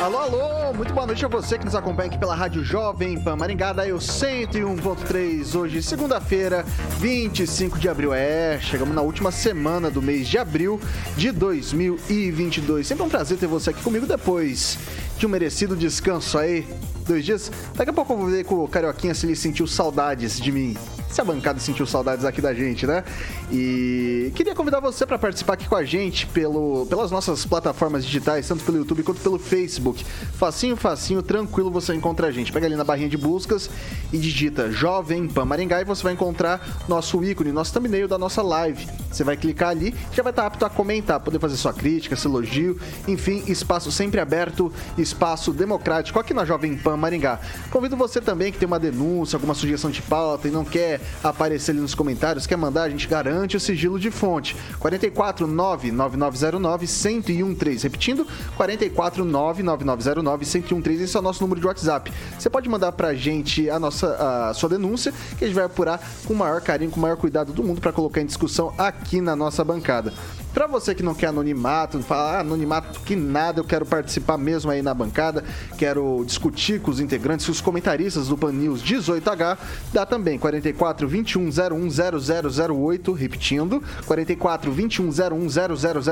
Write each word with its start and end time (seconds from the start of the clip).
Alô, 0.00 0.16
alô, 0.16 0.72
muito 0.72 0.94
boa 0.94 1.06
noite 1.06 1.22
a 1.26 1.28
você 1.28 1.58
que 1.58 1.64
nos 1.66 1.74
acompanha 1.74 2.08
aqui 2.08 2.16
pela 2.16 2.34
Rádio 2.34 2.64
Jovem 2.64 3.20
Pan 3.20 3.36
Maringá, 3.36 3.74
daí 3.74 3.92
o 3.92 3.98
101.3, 3.98 5.54
hoje, 5.54 5.82
segunda-feira, 5.82 6.64
25 6.98 7.78
de 7.78 7.86
abril. 7.86 8.14
É, 8.14 8.58
chegamos 8.62 8.94
na 8.94 9.02
última 9.02 9.30
semana 9.30 9.90
do 9.90 10.00
mês 10.00 10.26
de 10.26 10.38
abril 10.38 10.80
de 11.18 11.30
2022. 11.30 12.86
Sempre 12.86 13.04
um 13.04 13.10
prazer 13.10 13.36
ter 13.36 13.46
você 13.46 13.70
aqui 13.70 13.82
comigo 13.82 14.06
depois 14.06 14.78
de 15.18 15.26
um 15.26 15.28
merecido 15.28 15.76
descanso 15.76 16.38
aí, 16.38 16.66
dois 17.06 17.22
dias. 17.22 17.52
Daqui 17.74 17.90
a 17.90 17.92
pouco 17.92 18.14
eu 18.14 18.16
vou 18.16 18.26
ver 18.28 18.44
com 18.44 18.54
o 18.54 18.68
Carioquinha 18.68 19.12
se 19.12 19.26
ele 19.26 19.36
sentiu 19.36 19.66
saudades 19.66 20.40
de 20.40 20.50
mim 20.50 20.78
se 21.10 21.20
a 21.20 21.24
bancada 21.24 21.58
sentiu 21.58 21.86
saudades 21.86 22.24
aqui 22.24 22.40
da 22.40 22.54
gente, 22.54 22.86
né? 22.86 23.02
E 23.50 24.32
queria 24.34 24.54
convidar 24.54 24.80
você 24.80 25.04
para 25.04 25.18
participar 25.18 25.54
aqui 25.54 25.68
com 25.68 25.74
a 25.74 25.84
gente 25.84 26.26
pelo, 26.28 26.86
pelas 26.86 27.10
nossas 27.10 27.44
plataformas 27.44 28.04
digitais, 28.04 28.46
tanto 28.46 28.64
pelo 28.64 28.78
YouTube 28.78 29.02
quanto 29.02 29.20
pelo 29.20 29.38
Facebook. 29.38 30.04
Facinho, 30.34 30.76
facinho, 30.76 31.22
tranquilo 31.22 31.70
você 31.70 31.94
encontra 31.94 32.28
a 32.28 32.30
gente. 32.30 32.52
Pega 32.52 32.66
ali 32.66 32.76
na 32.76 32.84
barrinha 32.84 33.08
de 33.08 33.16
buscas 33.16 33.68
e 34.12 34.18
digita 34.18 34.70
Jovem 34.70 35.26
Pan 35.26 35.44
Maringá 35.44 35.80
e 35.80 35.84
você 35.84 36.02
vai 36.02 36.12
encontrar 36.12 36.84
nosso 36.88 37.22
ícone, 37.24 37.50
nosso 37.50 37.72
thumbnail 37.72 38.06
da 38.06 38.16
nossa 38.16 38.40
live. 38.40 38.86
Você 39.10 39.24
vai 39.24 39.36
clicar 39.36 39.70
ali, 39.70 39.94
já 40.12 40.22
vai 40.22 40.30
estar 40.30 40.46
apto 40.46 40.64
a 40.64 40.70
comentar, 40.70 41.18
poder 41.18 41.40
fazer 41.40 41.56
sua 41.56 41.72
crítica, 41.72 42.14
seu 42.14 42.30
elogio, 42.30 42.78
enfim, 43.08 43.42
espaço 43.48 43.90
sempre 43.90 44.20
aberto, 44.20 44.72
espaço 44.96 45.52
democrático 45.52 46.20
aqui 46.20 46.32
na 46.32 46.44
Jovem 46.44 46.76
Pan 46.76 46.96
Maringá. 46.96 47.40
Convido 47.70 47.96
você 47.96 48.20
também 48.20 48.52
que 48.52 48.58
tem 48.58 48.66
uma 48.66 48.78
denúncia, 48.78 49.36
alguma 49.36 49.54
sugestão 49.54 49.90
de 49.90 50.02
pauta 50.02 50.46
e 50.46 50.50
não 50.50 50.64
quer 50.64 50.99
aparecer 51.22 51.72
ali 51.72 51.80
nos 51.80 51.94
comentários, 51.94 52.46
quer 52.46 52.56
mandar, 52.56 52.84
a 52.84 52.90
gente 52.90 53.06
garante 53.06 53.56
o 53.56 53.60
sigilo 53.60 53.98
de 53.98 54.10
fonte. 54.10 54.56
44 54.78 55.46
99909 55.46 56.86
1013. 56.86 57.82
Repetindo, 57.84 58.26
44 58.56 59.24
99909 59.24 60.44
1013. 60.44 61.04
Esse 61.04 61.16
é 61.16 61.20
o 61.20 61.22
nosso 61.22 61.42
número 61.42 61.60
de 61.60 61.66
WhatsApp. 61.66 62.12
Você 62.38 62.50
pode 62.50 62.68
mandar 62.68 62.92
pra 62.92 63.14
gente 63.14 63.68
a 63.68 63.78
nossa 63.78 64.50
a 64.50 64.54
sua 64.54 64.68
denúncia, 64.68 65.12
que 65.38 65.44
a 65.44 65.46
gente 65.46 65.56
vai 65.56 65.64
apurar 65.64 66.00
com 66.24 66.34
o 66.34 66.36
maior 66.36 66.60
carinho, 66.60 66.90
com 66.90 66.98
o 66.98 67.02
maior 67.02 67.16
cuidado 67.16 67.52
do 67.52 67.62
mundo 67.62 67.80
para 67.80 67.92
colocar 67.92 68.20
em 68.20 68.26
discussão 68.26 68.74
aqui 68.78 69.20
na 69.20 69.34
nossa 69.34 69.64
bancada. 69.64 70.12
Para 70.52 70.66
você 70.66 70.96
que 70.96 71.02
não 71.02 71.14
quer 71.14 71.28
anonimato, 71.28 72.00
fala 72.00 72.38
ah, 72.38 72.40
anonimato 72.40 73.00
que 73.00 73.14
nada, 73.14 73.60
eu 73.60 73.64
quero 73.64 73.86
participar 73.86 74.36
mesmo 74.36 74.68
aí 74.70 74.82
na 74.82 74.92
bancada, 74.92 75.44
quero 75.78 76.24
discutir 76.26 76.80
com 76.80 76.90
os 76.90 76.98
integrantes, 76.98 77.46
com 77.46 77.52
os 77.52 77.60
comentaristas 77.60 78.26
do 78.26 78.36
Pan 78.36 78.50
News 78.50 78.82
18H, 78.82 79.58
dá 79.92 80.04
também 80.04 80.38
44 80.38 81.06
21 81.06 81.48
01 81.48 82.72
0008, 82.74 83.12
repetindo, 83.12 83.80
44 84.06 84.72
21 84.72 85.08
01 85.08 85.48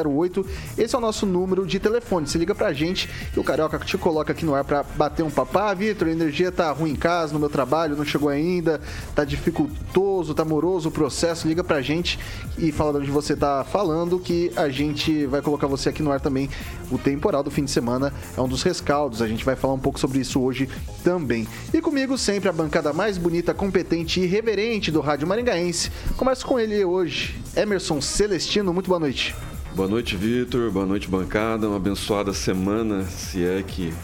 0008. 0.05 0.47
Esse 0.77 0.95
é 0.95 0.99
o 0.99 1.01
nosso 1.01 1.27
número 1.27 1.67
de 1.67 1.81
telefone. 1.81 2.29
Se 2.29 2.39
liga 2.39 2.55
pra 2.55 2.73
gente 2.73 3.11
e 3.37 3.41
o 3.41 3.45
Carioca 3.45 3.79
te 3.81 3.99
coloca 3.99 4.33
aqui 4.33 4.45
no 4.45 4.55
ar 4.55 4.63
para 4.63 4.85
bater 4.85 5.25
um 5.25 5.31
papo. 5.31 5.59
Ah, 5.59 5.75
Vitor, 5.75 6.07
a 6.07 6.13
energia 6.13 6.53
tá 6.53 6.71
ruim 6.71 6.93
em 6.93 6.97
casa, 6.97 7.33
no 7.33 7.41
meu 7.41 7.51
trabalho, 7.51 7.97
não 7.97 8.05
chegou 8.05 8.29
ainda, 8.29 8.81
tá 9.17 9.25
dificultoso, 9.25 10.33
tá 10.33 10.45
moroso 10.45 10.91
o 10.91 10.93
processo. 10.93 11.49
Liga 11.49 11.65
pra 11.65 11.83
gente 11.83 12.21
e 12.57 12.71
fala 12.71 12.93
de 12.93 12.99
onde 12.99 13.11
você 13.11 13.35
tá 13.35 13.65
falando 13.65 14.21
que 14.29 14.53
a 14.57 14.69
gente 14.69 15.25
vai 15.25 15.41
colocar 15.41 15.67
você 15.67 15.89
aqui 15.89 16.03
no 16.03 16.13
ar 16.13 16.21
também. 16.21 16.51
O 16.91 16.99
temporal 16.99 17.43
do 17.43 17.51
fim 17.51 17.65
de 17.65 17.71
semana 17.71 18.13
é 18.37 18.41
um 18.43 18.47
dos 18.47 18.63
rescaldos. 18.63 19.23
A 19.23 19.27
gente 19.27 19.43
vai 19.43 19.57
falar 19.57 19.73
um 19.73 19.79
pouco 19.79 19.99
sobre 19.99 20.19
isso 20.19 20.39
hoje 20.39 20.69
também. 21.03 21.49
E 21.73 21.81
comigo 21.81 22.19
sempre 22.19 22.47
a 22.47 22.53
bancada 22.53 22.93
mais 22.93 23.17
bonita, 23.17 23.55
competente 23.55 24.21
e 24.21 24.27
reverente 24.27 24.91
do 24.91 25.01
Rádio 25.01 25.27
Maringaense. 25.27 25.91
Começo 26.19 26.45
com 26.45 26.61
ele 26.61 26.85
hoje, 26.85 27.41
Emerson 27.57 28.03
Celestino. 28.03 28.75
Muito 28.75 28.89
boa 28.89 29.01
noite. 29.01 29.35
Boa 29.75 29.89
noite, 29.89 30.15
Vitor. 30.15 30.71
Boa 30.71 30.85
noite, 30.85 31.09
bancada. 31.09 31.67
Uma 31.67 31.79
abençoada 31.79 32.35
semana, 32.35 33.05
se 33.05 33.43
é 33.43 33.65
que 33.67 33.95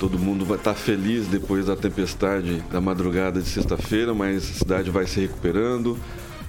todo 0.00 0.18
mundo 0.18 0.44
vai 0.44 0.56
estar 0.58 0.74
feliz 0.74 1.28
depois 1.28 1.66
da 1.66 1.76
tempestade 1.76 2.64
da 2.68 2.80
madrugada 2.80 3.40
de 3.40 3.48
sexta-feira, 3.48 4.12
mas 4.12 4.38
a 4.38 4.54
cidade 4.54 4.90
vai 4.90 5.06
se 5.06 5.20
recuperando. 5.20 5.96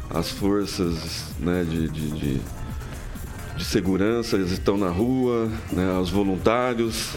As 0.09 0.30
forças 0.30 1.25
né, 1.40 1.63
de, 1.63 1.88
de, 1.90 2.12
de 2.12 2.41
de 3.56 3.64
segurança, 3.64 4.36
eles 4.36 4.52
estão 4.52 4.78
na 4.78 4.90
rua, 4.90 5.50
né, 5.72 5.97
os 6.00 6.09
voluntários. 6.09 7.12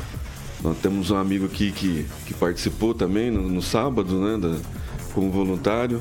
Nós 0.63 0.77
temos 0.79 1.11
um 1.11 1.17
amigo 1.17 1.47
aqui 1.47 1.73
que, 1.73 2.07
que 2.27 2.35
participou 2.35 2.95
também 2.95 3.31
no, 3.31 3.43
no 3.43 3.63
sábado, 3.63 4.21
né, 4.21 4.39
da, 4.39 4.57
como 5.13 5.31
voluntário. 5.31 6.01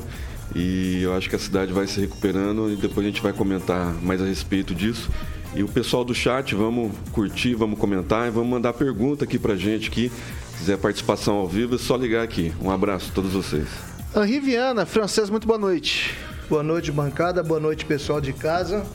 E 0.54 1.02
eu 1.02 1.14
acho 1.14 1.28
que 1.28 1.36
a 1.36 1.38
cidade 1.38 1.72
vai 1.72 1.86
se 1.86 2.00
recuperando 2.00 2.70
e 2.70 2.76
depois 2.76 3.06
a 3.06 3.10
gente 3.10 3.22
vai 3.22 3.32
comentar 3.32 3.92
mais 4.02 4.22
a 4.22 4.24
respeito 4.24 4.74
disso. 4.74 5.10
E 5.54 5.62
o 5.62 5.68
pessoal 5.68 6.04
do 6.04 6.14
chat, 6.14 6.54
vamos 6.54 6.92
curtir, 7.12 7.54
vamos 7.54 7.78
comentar 7.78 8.28
e 8.28 8.30
vamos 8.30 8.48
mandar 8.48 8.72
pergunta 8.72 9.24
aqui 9.24 9.38
pra 9.38 9.56
gente 9.56 9.88
aqui. 9.88 10.10
Se 10.52 10.58
quiser 10.58 10.78
participação 10.78 11.36
ao 11.36 11.48
vivo, 11.48 11.74
é 11.74 11.78
só 11.78 11.96
ligar 11.96 12.22
aqui. 12.22 12.52
Um 12.60 12.70
abraço 12.70 13.10
a 13.10 13.14
todos 13.14 13.32
vocês. 13.32 13.66
Henri 14.14 14.40
Viana, 14.40 14.86
francês, 14.86 15.28
muito 15.28 15.46
boa 15.46 15.58
noite. 15.58 16.16
Boa 16.48 16.62
noite, 16.62 16.92
bancada. 16.92 17.42
Boa 17.42 17.60
noite, 17.60 17.84
pessoal 17.84 18.20
de 18.20 18.32
casa. 18.32 18.86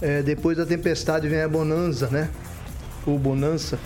É, 0.00 0.22
depois 0.22 0.56
da 0.56 0.66
tempestade 0.66 1.28
vem 1.28 1.40
a 1.40 1.48
bonança, 1.48 2.08
né? 2.08 2.28
Ou 3.06 3.18
bonança. 3.18 3.78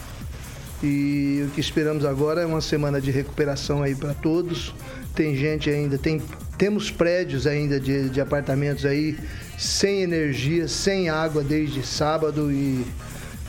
E 0.83 1.45
o 1.47 1.51
que 1.51 1.61
esperamos 1.61 2.05
agora 2.05 2.43
é 2.43 2.47
uma 2.47 2.61
semana 2.61 3.01
de 3.01 3.11
recuperação 3.11 3.83
aí 3.83 3.95
para 3.95 4.15
todos. 4.15 4.75
Tem 5.15 5.35
gente 5.35 5.69
ainda, 5.69 5.99
tem, 5.99 6.23
temos 6.57 6.91
prédios 6.91 7.47
ainda 7.47 7.81
de, 7.81 8.09
de 8.09 8.21
apartamentos 8.21 8.85
aí 8.85 9.19
sem 9.59 10.03
energia, 10.03 10.69
sem 10.69 11.09
água 11.09 11.43
desde 11.43 11.85
sábado 11.85 12.53
e 12.53 12.87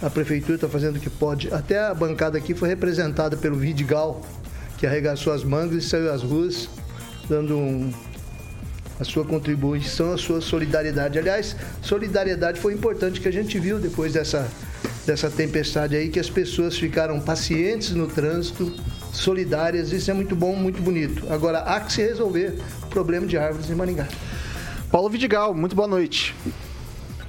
a 0.02 0.10
prefeitura 0.10 0.56
está 0.56 0.68
fazendo 0.68 0.96
o 0.96 1.00
que 1.00 1.10
pode. 1.10 1.54
Até 1.54 1.80
a 1.80 1.94
bancada 1.94 2.38
aqui 2.38 2.56
foi 2.56 2.70
representada 2.70 3.38
pelo 3.38 3.58
Vidigal, 3.58 4.22
que 4.78 4.88
arregaçou 4.88 5.32
as 5.32 5.44
mangas 5.44 5.84
e 5.84 5.88
saiu 5.88 6.12
às 6.12 6.24
ruas, 6.24 6.68
dando 7.30 7.56
um, 7.56 7.94
a 9.00 9.04
sua 9.04 9.24
contribuição, 9.24 10.14
a 10.14 10.18
sua 10.18 10.42
solidariedade. 10.42 11.18
Aliás, 11.18 11.56
solidariedade 11.82 12.60
foi 12.60 12.74
importante 12.74 13.22
que 13.22 13.28
a 13.28 13.32
gente 13.32 13.58
viu 13.58 13.80
depois 13.80 14.14
dessa, 14.14 14.52
dessa 15.06 15.30
tempestade 15.30 15.96
aí, 15.96 16.10
que 16.10 16.20
as 16.20 16.30
pessoas 16.30 16.78
ficaram 16.78 17.20
pacientes 17.22 17.92
no 17.92 18.08
trânsito, 18.08 18.74
solidárias. 19.14 19.92
Isso 19.92 20.12
é 20.12 20.14
muito 20.14 20.36
bom, 20.36 20.56
muito 20.56 20.82
bonito. 20.82 21.32
Agora, 21.32 21.60
há 21.60 21.80
que 21.80 21.94
se 21.94 22.02
resolver 22.02 22.60
o 22.84 22.88
problema 22.88 23.26
de 23.26 23.38
árvores 23.38 23.70
em 23.70 23.76
Maringá. 23.76 24.08
Paulo 24.92 25.10
Vidigal, 25.10 25.54
muito 25.54 25.76
boa 25.76 25.88
noite. 25.88 26.36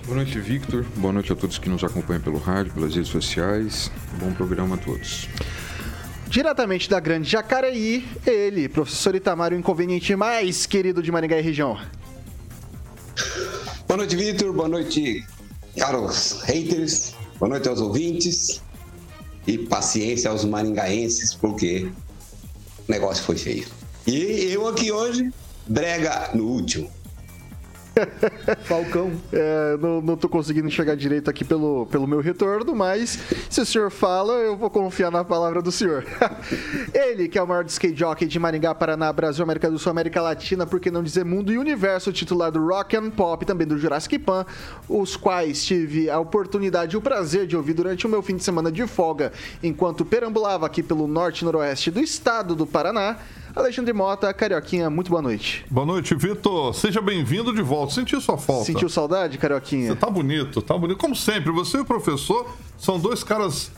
Boa 0.05 0.17
noite, 0.17 0.41
Victor. 0.41 0.85
Boa 0.97 1.13
noite 1.13 1.33
a 1.33 1.37
todos 1.37 1.59
que 1.59 1.69
nos 1.69 1.85
acompanham 1.85 2.21
pelo 2.21 2.39
rádio, 2.39 2.73
pelas 2.73 2.95
redes 2.95 3.11
sociais. 3.11 3.93
Bom 4.19 4.33
programa 4.33 4.75
a 4.75 4.79
todos. 4.79 5.29
Diretamente 6.31 6.89
da 6.89 7.01
grande 7.01 7.29
Jacareí, 7.29 8.09
ele, 8.25 8.69
professor 8.69 9.17
Itamar, 9.17 9.53
o 9.53 9.57
inconveniente 9.57 10.15
mais 10.15 10.65
querido 10.65 11.03
de 11.03 11.11
Maringá 11.11 11.37
e 11.37 11.43
região. 11.43 11.77
Boa 13.89 13.97
noite, 13.97 14.15
Vitor. 14.15 14.53
Boa 14.53 14.69
noite, 14.69 15.27
caros 15.77 16.41
haters. 16.43 17.15
Boa 17.37 17.49
noite 17.49 17.69
aos 17.69 17.81
ouvintes. 17.81 18.63
E 19.45 19.59
paciência 19.59 20.31
aos 20.31 20.45
maringaenses, 20.45 21.35
porque 21.35 21.91
o 22.89 22.93
negócio 22.93 23.25
foi 23.25 23.37
feio. 23.37 23.67
E 24.07 24.53
eu 24.53 24.69
aqui 24.69 24.93
hoje, 24.93 25.33
brega 25.67 26.31
no 26.33 26.45
último. 26.45 26.89
Falcão. 28.65 29.13
É, 29.33 29.77
não, 29.79 30.01
não 30.01 30.17
tô 30.17 30.29
conseguindo 30.29 30.67
enxergar 30.67 30.95
direito 30.95 31.29
aqui 31.29 31.45
pelo, 31.45 31.87
pelo 31.87 32.07
meu 32.07 32.21
retorno, 32.21 32.75
mas 32.75 33.19
se 33.49 33.61
o 33.61 33.67
senhor 33.67 33.91
fala, 33.91 34.35
eu 34.35 34.57
vou 34.57 34.71
confiar 34.71 35.11
na 35.11 35.25
palavra 35.25 35.63
do 35.63 35.73
senhor. 35.73 36.05
Ele, 36.93 37.29
que 37.29 37.39
é 37.39 37.43
o 37.43 37.47
maior 37.47 37.65
skate 37.67 37.99
jockey 37.99 38.27
de 38.27 38.39
Maringá, 38.39 38.75
Paraná, 38.75 39.13
Brasil, 39.13 39.43
América 39.43 39.71
do 39.71 39.79
Sul, 39.79 39.91
América 39.91 40.21
Latina, 40.21 40.67
por 40.67 40.81
que 40.81 40.91
não 40.91 41.03
dizer 41.03 41.25
mundo 41.25 41.53
e 41.53 41.59
universo, 41.59 42.13
titular 42.13 42.51
do 42.51 42.65
Rock 42.65 42.97
and 42.97 43.11
Pop, 43.11 43.45
também 43.45 43.67
do 43.67 43.79
Jurassic 43.79 44.19
Pan, 44.19 44.47
os 44.89 45.17
quais 45.17 45.65
tive 45.65 46.09
a 46.09 46.19
oportunidade 46.19 46.95
e 46.95 46.99
o 46.99 47.01
prazer 47.01 47.47
de 47.47 47.57
ouvir 47.57 47.75
durante 47.75 48.07
o 48.07 48.11
meu 48.11 48.23
fim 48.23 48.37
de 48.37 48.45
semana 48.45 48.71
de 48.71 48.87
folga, 48.87 49.33
enquanto 49.63 50.05
perambulava 50.05 50.67
aqui 50.67 50.83
pelo 50.83 51.07
norte 51.07 51.41
e 51.41 51.45
noroeste 51.45 51.91
do 51.91 52.01
estado 52.01 52.55
do 52.55 52.67
Paraná. 52.67 53.17
Alexandre 53.61 53.93
Mota, 53.93 54.33
Carioquinha, 54.33 54.89
muito 54.89 55.11
boa 55.11 55.21
noite. 55.21 55.67
Boa 55.71 55.87
noite, 55.87 56.15
Vitor. 56.15 56.75
Seja 56.75 57.03
bem-vindo 57.03 57.55
de 57.55 57.61
volta. 57.61 57.93
Sentiu 57.93 58.19
sua 58.19 58.39
falta. 58.39 58.65
Sentiu 58.65 58.89
saudade, 58.89 59.37
Carioquinha? 59.37 59.89
Você 59.89 59.97
tá 59.97 60.09
bonito, 60.09 60.63
tá 60.63 60.77
bonito. 60.77 60.97
Como 60.99 61.15
sempre, 61.15 61.53
você 61.53 61.77
e 61.77 61.81
o 61.81 61.85
professor 61.85 62.49
são 62.79 62.99
dois 62.99 63.23
caras 63.23 63.71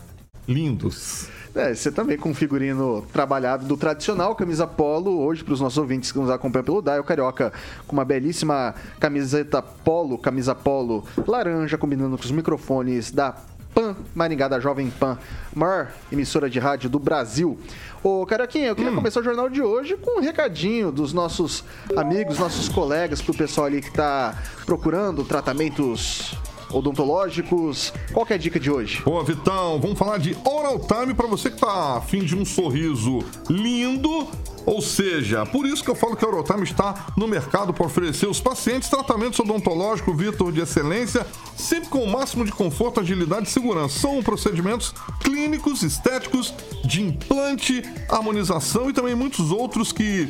lindos. 0.47 1.29
É, 1.53 1.75
você 1.75 1.91
também 1.91 2.17
com 2.17 2.31
um 2.31 2.35
figurino 2.35 3.05
trabalhado 3.13 3.67
do 3.67 3.77
tradicional, 3.77 4.37
camisa 4.37 4.69
polo, 4.69 5.21
hoje 5.21 5.43
para 5.43 5.53
os 5.53 5.61
nossos 5.61 5.79
ouvintes 5.79 6.13
que 6.13 6.19
nos 6.19 6.31
acompanham 6.31 6.65
pelo 6.65 6.81
Dial 6.81 7.03
Carioca, 7.03 7.53
com 7.85 7.97
uma 7.97 8.05
belíssima 8.05 8.75
camiseta 9.01 9.61
polo, 9.61 10.17
camisa 10.17 10.55
polo 10.55 11.05
laranja, 11.27 11.77
combinando 11.77 12.17
com 12.17 12.25
os 12.25 12.31
microfones 12.31 13.11
da 13.11 13.35
Pan 13.75 13.97
Maringá, 14.15 14.49
da 14.49 14.61
Jovem 14.61 14.91
Pan, 14.91 15.19
maior 15.55 15.93
emissora 16.11 16.49
de 16.49 16.59
rádio 16.59 16.91
do 16.91 16.99
Brasil. 16.99 17.59
Ô, 18.03 18.27
Carioquinha, 18.27 18.69
eu 18.69 18.77
queria 18.77 18.93
hum. 18.93 18.97
começar 18.97 19.21
o 19.21 19.23
jornal 19.23 19.49
de 19.49 19.63
hoje 19.63 19.97
com 19.97 20.19
um 20.19 20.23
recadinho 20.23 20.93
dos 20.93 21.13
nossos 21.13 21.65
amigos, 21.97 22.39
nossos 22.39 22.69
colegas, 22.69 23.23
pro 23.23 23.35
pessoal 23.35 23.67
ali 23.67 23.81
que 23.81 23.93
tá 23.93 24.37
procurando 24.67 25.25
tratamentos 25.25 26.37
odontológicos. 26.73 27.93
Qual 28.13 28.27
é 28.29 28.35
a 28.35 28.39
dica 28.39 28.59
de 28.59 28.71
hoje? 28.71 29.03
Boa, 29.03 29.25
Vitão. 29.25 29.81
Vamos 29.81 29.99
falar 29.99 30.19
de 30.19 30.37
Oral 30.45 30.79
Time 30.79 31.15
para 31.15 31.27
você 31.27 31.51
que 31.51 31.59
tá 31.59 31.97
afim 31.97 32.25
de 32.25 32.37
um 32.37 32.45
sorriso 32.45 33.21
lindo. 33.49 34.29
Ou 34.65 34.81
seja, 34.81 35.45
por 35.45 35.67
isso 35.67 35.83
que 35.83 35.91
eu 35.91 35.95
falo 35.95 36.17
que 36.17 36.25
a 36.25 36.43
Time 36.43 36.63
está 36.63 37.07
no 37.17 37.27
mercado 37.27 37.73
para 37.73 37.85
oferecer 37.85 38.27
aos 38.27 38.41
pacientes 38.41 38.89
tratamentos 38.89 39.39
odontológicos 39.41 40.17
Vitor 40.17 40.53
de 40.53 40.61
excelência, 40.61 41.27
sempre 41.57 41.89
com 41.89 42.05
o 42.05 42.11
máximo 42.11 42.45
de 42.45 42.53
conforto, 42.53 43.01
agilidade 43.01 43.49
e 43.49 43.51
segurança. 43.51 44.01
São 44.01 44.23
procedimentos 44.23 44.95
clínicos, 45.21 45.83
estéticos, 45.83 46.55
de 46.85 47.03
implante, 47.03 47.83
harmonização 48.09 48.89
e 48.89 48.93
também 48.93 49.15
muitos 49.15 49.51
outros 49.51 49.93
que 49.93 50.29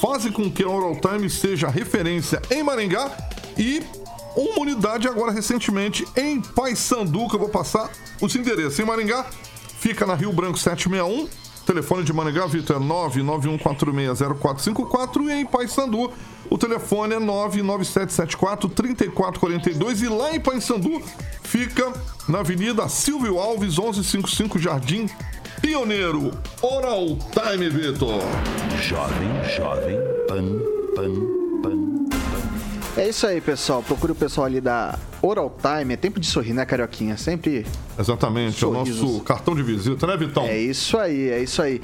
fazem 0.00 0.32
com 0.32 0.50
que 0.50 0.62
a 0.62 0.68
Oral 0.68 0.96
Time 0.96 1.28
seja 1.28 1.68
referência 1.68 2.40
em 2.50 2.62
Maringá 2.62 3.10
e 3.56 3.82
uma 4.36 4.60
unidade 4.60 5.08
agora 5.08 5.32
recentemente 5.32 6.06
em 6.16 6.40
Paysandu, 6.40 7.28
que 7.28 7.36
eu 7.36 7.40
vou 7.40 7.48
passar 7.48 7.88
os 8.20 8.34
endereços. 8.34 8.78
Em 8.78 8.84
Maringá, 8.84 9.24
fica 9.78 10.04
na 10.06 10.14
Rio 10.14 10.32
Branco 10.32 10.58
761. 10.58 11.28
Telefone 11.64 12.04
de 12.04 12.12
Maringá, 12.12 12.46
Vitor, 12.46 12.76
é 12.76 12.80
991460454 12.80 15.28
e 15.28 15.32
em 15.32 15.46
Paysandu 15.46 16.12
o 16.50 16.58
telefone 16.58 17.14
é 17.14 17.18
99774-3442 17.18 20.02
e 20.02 20.08
lá 20.08 20.34
em 20.34 20.40
Paysandu 20.40 21.00
fica 21.42 21.90
na 22.28 22.40
Avenida 22.40 22.86
Silvio 22.88 23.38
Alves, 23.38 23.78
1155 23.78 24.58
Jardim 24.58 25.08
Pioneiro. 25.60 26.32
Oral 26.60 27.16
Time, 27.32 27.70
Vitor. 27.70 28.20
Jovem, 28.82 29.30
jovem, 29.56 29.96
pan, 30.28 30.58
pan, 30.94 31.33
é 32.96 33.08
isso 33.08 33.26
aí, 33.26 33.40
pessoal. 33.40 33.82
Procure 33.82 34.12
o 34.12 34.14
pessoal 34.14 34.46
ali 34.46 34.60
da 34.60 34.98
Oral 35.20 35.54
Time. 35.60 35.94
É 35.94 35.96
tempo 35.96 36.20
de 36.20 36.26
sorrir, 36.26 36.52
né, 36.52 36.64
Carioquinha? 36.64 37.16
Sempre. 37.16 37.66
Exatamente, 37.98 38.58
sorrisos. 38.58 39.00
é 39.00 39.04
o 39.04 39.06
nosso 39.06 39.24
cartão 39.24 39.54
de 39.54 39.62
visita, 39.62 40.06
né, 40.06 40.16
Vitão? 40.16 40.44
É 40.44 40.58
isso 40.58 40.96
aí, 40.98 41.28
é 41.28 41.42
isso 41.42 41.60
aí. 41.60 41.80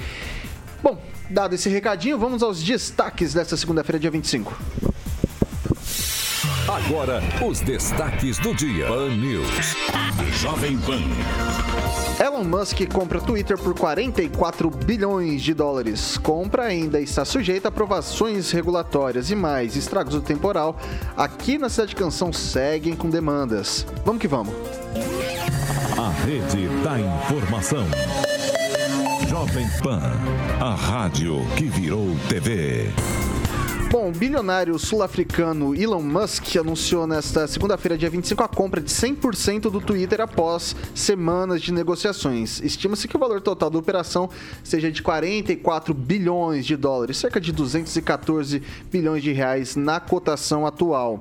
Bom, 0.82 1.00
dado 1.28 1.54
esse 1.54 1.68
recadinho, 1.68 2.18
vamos 2.18 2.42
aos 2.42 2.62
destaques 2.62 3.34
desta 3.34 3.56
segunda-feira, 3.56 3.98
dia 3.98 4.10
25. 4.10 4.56
Agora, 6.70 7.20
os 7.44 7.60
destaques 7.60 8.38
do 8.38 8.54
dia. 8.54 8.86
Pan 8.86 9.08
News. 9.16 9.74
Jovem 10.40 10.78
Pan. 10.78 11.00
Elon 12.24 12.44
Musk 12.44 12.86
compra 12.92 13.20
Twitter 13.20 13.58
por 13.58 13.74
44 13.74 14.70
bilhões 14.70 15.42
de 15.42 15.52
dólares. 15.52 16.16
Compra 16.16 16.66
ainda 16.66 17.00
está 17.00 17.24
sujeita 17.24 17.66
a 17.66 17.70
aprovações 17.70 18.52
regulatórias 18.52 19.32
e 19.32 19.34
mais 19.34 19.74
estragos 19.74 20.14
do 20.14 20.20
temporal. 20.20 20.78
Aqui 21.16 21.58
na 21.58 21.68
Cidade 21.68 21.96
Canção 21.96 22.32
seguem 22.32 22.94
com 22.94 23.10
demandas. 23.10 23.84
Vamos 24.04 24.20
que 24.20 24.28
vamos. 24.28 24.54
A 25.98 26.10
rede 26.24 26.68
da 26.84 27.00
informação. 27.00 27.84
Jovem 29.28 29.68
Pan, 29.82 30.12
a 30.60 30.76
rádio 30.76 31.44
que 31.56 31.64
virou 31.64 32.16
TV. 32.28 32.92
Bom, 33.90 34.08
o 34.08 34.12
bilionário 34.12 34.78
sul-africano 34.78 35.74
Elon 35.74 36.00
Musk 36.00 36.54
anunciou 36.54 37.08
nesta 37.08 37.48
segunda-feira, 37.48 37.98
dia 37.98 38.08
25, 38.08 38.40
a 38.40 38.46
compra 38.46 38.80
de 38.80 38.88
100% 38.88 39.62
do 39.62 39.80
Twitter 39.80 40.20
após 40.20 40.76
semanas 40.94 41.60
de 41.60 41.72
negociações. 41.72 42.60
Estima-se 42.60 43.08
que 43.08 43.16
o 43.16 43.18
valor 43.18 43.40
total 43.40 43.68
da 43.68 43.80
operação 43.80 44.30
seja 44.62 44.92
de 44.92 45.02
44 45.02 45.92
bilhões 45.92 46.64
de 46.64 46.76
dólares, 46.76 47.16
cerca 47.16 47.40
de 47.40 47.50
214 47.50 48.62
bilhões 48.92 49.24
de 49.24 49.32
reais 49.32 49.74
na 49.74 49.98
cotação 49.98 50.64
atual 50.64 51.20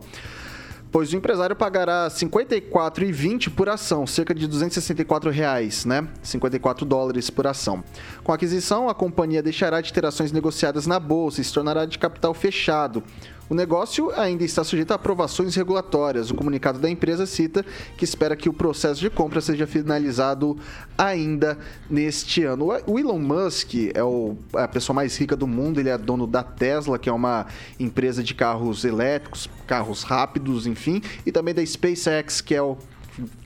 pois 0.91 1.13
o 1.13 1.15
empresário 1.15 1.55
pagará 1.55 2.05
R$ 2.05 2.09
54,20 2.09 3.49
por 3.49 3.69
ação, 3.69 4.07
cerca 4.07 4.33
de 4.33 4.47
264 4.47 5.29
reais, 5.29 5.85
né? 5.85 6.07
54 6.23 6.85
dólares 6.85 7.29
por 7.29 7.47
ação. 7.47 7.83
Com 8.23 8.31
a 8.31 8.35
aquisição, 8.35 8.89
a 8.89 8.95
companhia 8.95 9.43
deixará 9.43 9.81
de 9.81 9.93
ter 9.93 10.05
ações 10.05 10.31
negociadas 10.31 10.87
na 10.87 10.99
bolsa 10.99 11.41
e 11.41 11.43
se 11.43 11.53
tornará 11.53 11.85
de 11.85 11.99
capital 11.99 12.33
fechado. 12.33 13.03
O 13.49 13.55
negócio 13.55 14.11
ainda 14.11 14.43
está 14.43 14.63
sujeito 14.63 14.91
a 14.91 14.95
aprovações 14.95 15.55
regulatórias. 15.55 16.29
O 16.29 16.35
comunicado 16.35 16.77
da 16.77 16.87
empresa 16.87 17.25
cita 17.25 17.65
que 17.97 18.03
espera 18.03 18.35
que 18.35 18.47
o 18.47 18.53
processo 18.53 19.01
de 19.01 19.09
compra 19.09 19.41
seja 19.41 19.65
finalizado 19.65 20.55
ainda 20.95 21.57
neste 21.89 22.43
ano. 22.43 22.67
O 22.85 22.99
Elon 22.99 23.17
Musk 23.17 23.73
é 23.95 24.03
o, 24.03 24.37
a 24.53 24.67
pessoa 24.67 24.93
mais 24.93 25.17
rica 25.17 25.35
do 25.35 25.47
mundo, 25.47 25.79
ele 25.79 25.89
é 25.89 25.97
dono 25.97 26.27
da 26.27 26.43
Tesla, 26.43 26.99
que 26.99 27.09
é 27.09 27.11
uma 27.11 27.47
empresa 27.79 28.23
de 28.23 28.35
carros 28.35 28.85
elétricos, 28.85 29.49
carros 29.65 30.03
rápidos, 30.03 30.67
enfim, 30.67 31.01
e 31.25 31.31
também 31.31 31.53
da 31.53 31.65
SpaceX, 31.65 32.41
que 32.41 32.53
é 32.53 32.61
o 32.61 32.77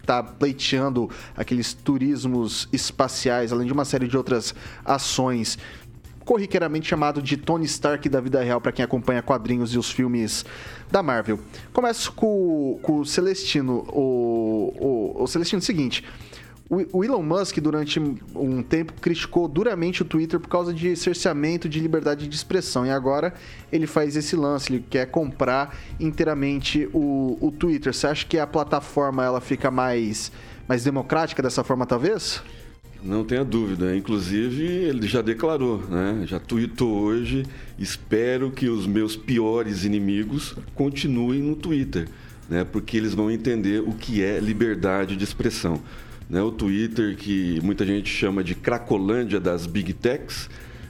está 0.04 0.22
pleiteando 0.22 1.10
aqueles 1.36 1.74
turismos 1.74 2.68
espaciais, 2.72 3.52
além 3.52 3.66
de 3.66 3.74
uma 3.74 3.86
série 3.86 4.08
de 4.08 4.16
outras 4.16 4.54
ações 4.86 5.58
corriqueiramente 6.26 6.88
chamado 6.88 7.22
de 7.22 7.38
Tony 7.38 7.66
Stark 7.66 8.08
da 8.10 8.22
vida 8.22 8.42
real 8.42 8.60
para 8.60 8.72
quem 8.72 8.84
acompanha 8.84 9.22
quadrinhos 9.22 9.74
e 9.74 9.78
os 9.78 9.92
filmes 9.92 10.46
da 10.92 11.04
Marvel. 11.04 11.40
Começo 11.72 12.12
com, 12.14 12.80
com 12.82 13.00
o 13.00 13.06
Celestino. 13.06 13.86
O, 13.90 14.74
o, 15.18 15.24
o 15.24 15.28
Celestino, 15.28 15.60
é 15.60 15.62
o 15.62 15.66
seguinte. 15.66 16.04
O 16.92 17.04
Elon 17.04 17.22
Musk, 17.22 17.60
durante 17.60 18.00
um 18.00 18.64
tempo, 18.64 18.94
criticou 18.94 19.48
duramente 19.48 20.02
o 20.02 20.06
Twitter 20.06 20.40
por 20.40 20.48
causa 20.48 20.74
de 20.74 20.96
cerceamento 20.96 21.70
de 21.70 21.80
liberdade 21.80 22.28
de 22.28 22.36
expressão. 22.36 22.84
E 22.86 22.90
agora 22.90 23.34
ele 23.72 23.86
faz 23.86 24.16
esse 24.16 24.36
lance, 24.36 24.74
ele 24.74 24.84
quer 24.90 25.06
comprar 25.08 25.78
inteiramente 26.00 26.90
o, 26.92 27.38
o 27.40 27.52
Twitter. 27.52 27.94
Você 27.94 28.08
acha 28.08 28.26
que 28.26 28.40
a 28.40 28.48
plataforma 28.48 29.24
ela 29.24 29.40
fica 29.40 29.70
mais, 29.70 30.32
mais 30.68 30.84
democrática 30.84 31.44
dessa 31.44 31.64
forma, 31.64 31.86
talvez? 31.86 32.42
Não 33.04 33.26
tenha 33.26 33.44
dúvida. 33.44 33.96
Inclusive, 33.96 34.64
ele 34.64 35.08
já 35.08 35.22
declarou, 35.22 35.84
né? 35.90 36.24
já 36.26 36.40
tweetou 36.40 37.02
hoje: 37.02 37.44
espero 37.78 38.50
que 38.50 38.70
os 38.70 38.88
meus 38.88 39.18
piores 39.18 39.84
inimigos 39.84 40.56
continuem 40.74 41.42
no 41.42 41.56
Twitter, 41.56 42.08
né? 42.50 42.64
porque 42.64 42.96
eles 42.96 43.14
vão 43.14 43.30
entender 43.30 43.82
o 43.82 43.92
que 43.92 44.24
é 44.24 44.40
liberdade 44.40 45.18
de 45.18 45.24
expressão. 45.24 45.82
Né? 46.30 46.42
O 46.42 46.52
Twitter, 46.52 47.18
que 47.18 47.60
muita 47.62 47.86
gente 47.86 48.10
chama 48.10 48.42
de 48.42 48.56
Cracolândia 48.56 49.40
das 49.40 49.66
Big 49.66 49.92
Techs, 49.94 50.50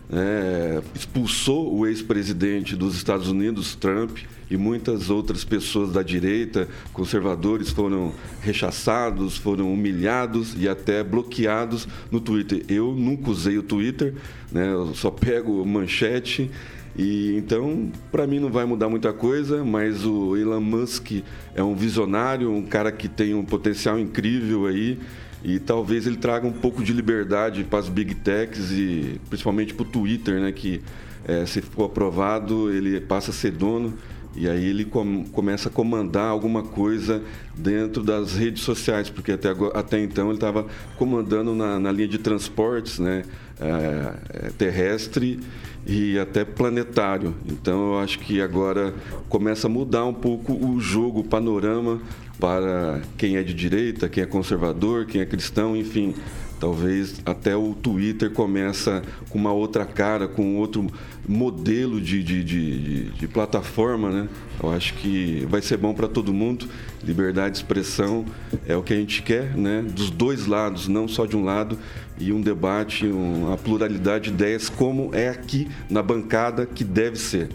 né? 0.10 0.82
expulsou 0.96 1.74
o 1.76 1.88
ex-presidente 1.88 2.76
dos 2.76 2.96
Estados 2.96 3.28
Unidos, 3.28 3.76
Trump, 3.76 4.20
e 4.50 4.58
muitas 4.58 5.10
outras 5.10 5.44
pessoas 5.44 5.92
da 5.92 6.04
direita, 6.04 6.68
conservadores, 6.92 7.70
foram 7.70 8.14
rechaçados, 8.42 9.38
foram 9.38 9.74
humilhados 9.74 10.56
e 10.58 10.70
até 10.70 11.04
bloqueados 11.04 11.88
no 12.12 12.20
Twitter. 12.20 12.64
Eu 12.68 12.94
nunca 12.94 13.32
usei 13.32 13.58
o 13.58 13.64
Twitter, 13.64 14.14
né? 14.52 14.72
eu 14.72 14.94
só 14.94 15.10
pego 15.10 15.66
manchete. 15.66 16.52
E 16.96 17.36
então, 17.36 17.92
para 18.12 18.28
mim 18.28 18.40
não 18.40 18.52
vai 18.52 18.66
mudar 18.66 18.88
muita 18.88 19.12
coisa, 19.12 19.64
mas 19.64 20.06
o 20.06 20.38
Elon 20.38 20.62
Musk 20.62 21.24
é 21.56 21.64
um 21.64 21.74
visionário, 21.74 22.52
um 22.52 22.62
cara 22.62 22.92
que 22.92 23.08
tem 23.08 23.34
um 23.34 23.44
potencial 23.44 24.00
incrível 24.00 24.68
aí 24.68 25.00
e 25.44 25.60
talvez 25.60 26.08
ele 26.08 26.16
traga 26.16 26.48
um 26.48 26.54
pouco 26.54 26.84
de 26.84 26.94
liberdade 26.94 27.64
para 27.66 27.80
as 27.80 27.90
big 27.90 28.16
techs 28.16 28.72
e 28.72 29.20
principalmente 29.30 29.74
para 29.74 29.84
o 29.84 29.86
Twitter, 29.86 30.40
né, 30.40 30.52
que 30.52 30.82
é, 31.28 31.46
se 31.46 31.62
for 31.62 31.86
aprovado 31.86 32.72
ele 32.72 33.00
passa 33.02 33.32
a 33.32 33.34
ser 33.34 33.52
dono 33.52 33.94
E 34.36 34.50
aí 34.50 34.66
ele 34.66 34.86
com, 34.86 35.26
começa 35.26 35.70
a 35.70 35.72
comandar 35.72 36.30
alguma 36.30 36.64
coisa 36.64 37.22
dentro 37.56 38.02
das 38.02 38.34
redes 38.34 38.64
sociais, 38.64 39.10
porque 39.10 39.34
até, 39.34 39.50
até 39.74 40.00
então 40.00 40.28
ele 40.28 40.38
estava 40.38 40.66
comandando 40.98 41.54
na, 41.54 41.80
na, 41.80 41.92
linha 41.92 42.08
de 42.08 42.18
transportes 42.18 42.98
né, 42.98 43.24
é, 43.60 44.50
terrestre 44.58 45.40
e 45.86 46.18
até 46.18 46.44
planetário. 46.44 47.36
Então 47.46 47.94
eu 47.94 48.00
acho 48.00 48.18
que 48.20 48.42
agora 48.42 48.94
começa 49.30 49.68
a 49.68 49.70
mudar 49.70 50.06
um 50.06 50.14
pouco 50.14 50.54
o 50.54 50.80
jogo, 50.80 51.20
o 51.20 51.24
panorama 51.24 52.02
para 52.44 53.00
quem 53.18 53.38
é 53.38 53.42
de 53.42 53.54
direita, 53.54 54.10
quem 54.10 54.22
é 54.22 54.26
conservador, 54.26 55.06
quem 55.06 55.22
é 55.22 55.26
cristão, 55.26 55.78
enfim. 55.78 56.14
Talvez 56.60 57.22
até 57.26 57.56
o 57.56 57.74
Twitter 57.74 58.32
começa 58.32 59.02
com 59.30 59.38
uma 59.38 59.54
outra 59.54 59.86
cara, 59.86 60.28
com 60.28 60.58
outro 60.58 60.86
modelo 61.26 62.02
de, 62.02 62.22
de, 62.22 62.44
de, 62.44 63.04
de 63.12 63.28
plataforma, 63.30 64.10
né? 64.10 64.30
Eu 64.62 64.74
acho 64.74 64.94
que 64.96 65.48
vai 65.50 65.62
ser 65.62 65.78
bom 65.78 65.94
para 65.94 66.10
todo 66.10 66.34
mundo. 66.34 66.68
Liberdade 67.02 67.52
de 67.52 67.58
expressão 67.60 68.26
é 68.68 68.76
o 68.76 68.84
que 68.84 68.92
a 68.92 68.98
gente 68.98 69.22
quer, 69.22 69.56
né? 69.56 69.82
Dos 69.82 70.10
dois 70.10 70.46
lados, 70.46 70.90
não 70.90 71.08
só 71.08 71.26
de 71.26 71.38
um 71.38 71.46
lado. 71.46 71.80
E 72.20 72.34
um 72.34 72.42
debate, 72.42 73.08
uma 73.08 73.56
pluralidade 73.56 74.26
de 74.26 74.32
ideias, 74.32 74.68
como 74.68 75.16
é 75.16 75.30
aqui 75.30 75.70
na 75.90 76.04
bancada 76.04 76.66
que 76.66 76.84
deve 76.84 77.18
ser. 77.18 77.48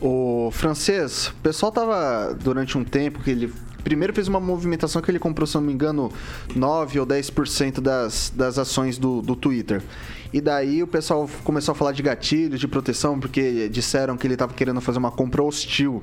O 0.00 0.50
francês, 0.50 1.28
o 1.28 1.34
pessoal 1.42 1.70
tava 1.70 2.34
durante 2.34 2.76
um 2.76 2.82
tempo 2.82 3.22
que 3.22 3.30
ele 3.30 3.52
primeiro 3.82 4.12
fez 4.12 4.28
uma 4.28 4.40
movimentação 4.40 5.00
que 5.02 5.10
ele 5.10 5.18
comprou, 5.18 5.46
se 5.46 5.54
não 5.54 5.62
me 5.62 5.72
engano, 5.72 6.12
9 6.54 7.00
ou 7.00 7.06
10% 7.06 7.80
das, 7.80 8.32
das 8.34 8.58
ações 8.58 8.98
do, 8.98 9.22
do 9.22 9.34
Twitter. 9.34 9.82
E 10.32 10.40
daí 10.40 10.82
o 10.82 10.86
pessoal 10.86 11.28
começou 11.42 11.72
a 11.72 11.74
falar 11.74 11.92
de 11.92 12.02
gatilhos, 12.02 12.60
de 12.60 12.68
proteção, 12.68 13.18
porque 13.18 13.68
disseram 13.68 14.16
que 14.16 14.26
ele 14.26 14.34
estava 14.34 14.54
querendo 14.54 14.80
fazer 14.80 14.98
uma 14.98 15.10
compra 15.10 15.42
hostil. 15.42 16.00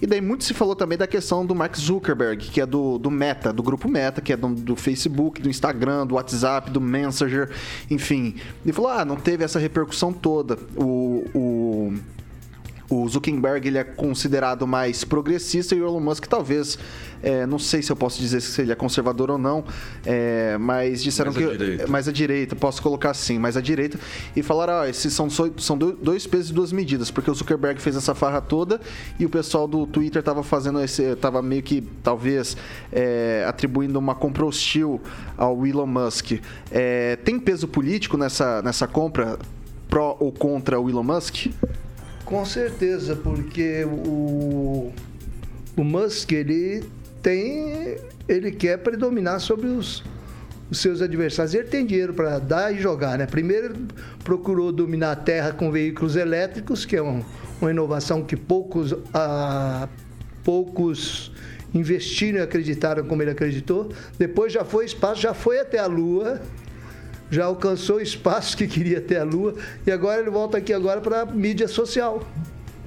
E 0.00 0.06
daí 0.06 0.20
muito 0.20 0.44
se 0.44 0.54
falou 0.54 0.74
também 0.74 0.96
da 0.96 1.06
questão 1.06 1.44
do 1.44 1.54
Mark 1.54 1.76
Zuckerberg, 1.76 2.48
que 2.50 2.60
é 2.60 2.66
do, 2.66 2.98
do 2.98 3.10
Meta, 3.10 3.52
do 3.52 3.62
grupo 3.62 3.88
Meta, 3.88 4.20
que 4.22 4.32
é 4.32 4.36
do, 4.36 4.48
do 4.48 4.76
Facebook, 4.76 5.42
do 5.42 5.48
Instagram, 5.48 6.06
do 6.06 6.14
WhatsApp, 6.14 6.70
do 6.70 6.80
Messenger, 6.80 7.50
enfim. 7.90 8.36
Ele 8.64 8.72
falou, 8.72 8.90
ah, 8.90 9.04
não 9.04 9.16
teve 9.16 9.44
essa 9.44 9.58
repercussão 9.58 10.12
toda. 10.12 10.58
O, 10.74 11.24
o 11.34 11.94
o 12.88 13.08
Zuckerberg 13.08 13.66
ele 13.66 13.78
é 13.78 13.84
considerado 13.84 14.66
mais 14.66 15.04
progressista 15.04 15.74
e 15.74 15.80
o 15.80 15.86
Elon 15.86 16.00
Musk 16.00 16.26
talvez, 16.26 16.78
é, 17.22 17.44
não 17.46 17.58
sei 17.58 17.82
se 17.82 17.90
eu 17.90 17.96
posso 17.96 18.20
dizer 18.20 18.40
se 18.40 18.62
ele 18.62 18.72
é 18.72 18.74
conservador 18.74 19.30
ou 19.30 19.38
não, 19.38 19.64
é, 20.04 20.56
mas 20.58 21.02
disseram 21.02 21.32
mais 21.32 21.46
que 21.46 21.56
direita. 21.56 21.86
mais 21.86 22.08
a 22.08 22.12
direita, 22.12 22.56
posso 22.56 22.80
colocar 22.80 23.10
assim, 23.10 23.38
mais 23.38 23.56
a 23.56 23.60
direita 23.60 23.98
e 24.34 24.42
falaram, 24.42 24.80
ah, 24.80 24.88
esses 24.88 25.12
são 25.12 25.28
são 25.30 25.76
dois 25.76 26.26
pesos 26.26 26.50
e 26.50 26.52
duas 26.52 26.72
medidas, 26.72 27.10
porque 27.10 27.30
o 27.30 27.34
Zuckerberg 27.34 27.80
fez 27.80 27.96
essa 27.96 28.14
farra 28.14 28.40
toda 28.40 28.80
e 29.18 29.26
o 29.26 29.28
pessoal 29.28 29.66
do 29.66 29.86
Twitter 29.86 30.20
estava 30.20 30.42
fazendo 30.42 30.80
esse, 30.80 31.16
tava 31.16 31.42
meio 31.42 31.62
que 31.62 31.82
talvez 32.02 32.56
é, 32.92 33.44
atribuindo 33.48 33.98
uma 33.98 34.14
compra 34.14 34.44
hostil 34.44 35.00
ao 35.36 35.66
Elon 35.66 35.86
Musk. 35.86 36.40
É, 36.70 37.16
tem 37.16 37.38
peso 37.38 37.66
político 37.66 38.16
nessa 38.16 38.62
nessa 38.62 38.86
compra 38.86 39.38
pró 39.88 40.16
ou 40.20 40.30
contra 40.32 40.78
o 40.80 40.88
Elon 40.88 41.02
Musk? 41.02 41.46
Com 42.26 42.44
certeza, 42.44 43.14
porque 43.14 43.84
o, 43.84 44.92
o 45.76 45.84
Musk 45.84 46.32
ele 46.32 46.82
tem, 47.22 47.98
ele 48.28 48.50
quer 48.50 48.78
predominar 48.78 49.38
sobre 49.38 49.68
os, 49.68 50.02
os 50.68 50.80
seus 50.80 51.00
adversários. 51.00 51.54
Ele 51.54 51.68
tem 51.68 51.86
dinheiro 51.86 52.12
para 52.12 52.40
dar 52.40 52.74
e 52.74 52.80
jogar, 52.80 53.16
né? 53.16 53.26
Primeiro 53.26 53.76
procurou 54.24 54.72
dominar 54.72 55.12
a 55.12 55.16
Terra 55.16 55.52
com 55.52 55.70
veículos 55.70 56.16
elétricos, 56.16 56.84
que 56.84 56.96
é 56.96 57.02
um, 57.02 57.24
uma 57.60 57.70
inovação 57.70 58.24
que 58.24 58.36
poucos, 58.36 58.92
ah, 59.14 59.88
poucos 60.42 61.30
investiram 61.72 62.40
e 62.40 62.42
acreditaram 62.42 63.04
como 63.04 63.22
ele 63.22 63.30
acreditou. 63.30 63.92
Depois 64.18 64.52
já 64.52 64.64
foi 64.64 64.84
espaço, 64.84 65.20
já 65.20 65.32
foi 65.32 65.60
até 65.60 65.78
a 65.78 65.86
Lua 65.86 66.40
já 67.30 67.44
alcançou 67.44 67.96
o 67.96 68.00
espaço 68.00 68.56
que 68.56 68.66
queria 68.66 69.00
ter 69.00 69.18
a 69.18 69.24
Lua 69.24 69.54
e 69.86 69.90
agora 69.90 70.20
ele 70.20 70.30
volta 70.30 70.58
aqui 70.58 70.72
agora 70.72 71.00
para 71.00 71.26
mídia 71.26 71.68
social, 71.68 72.26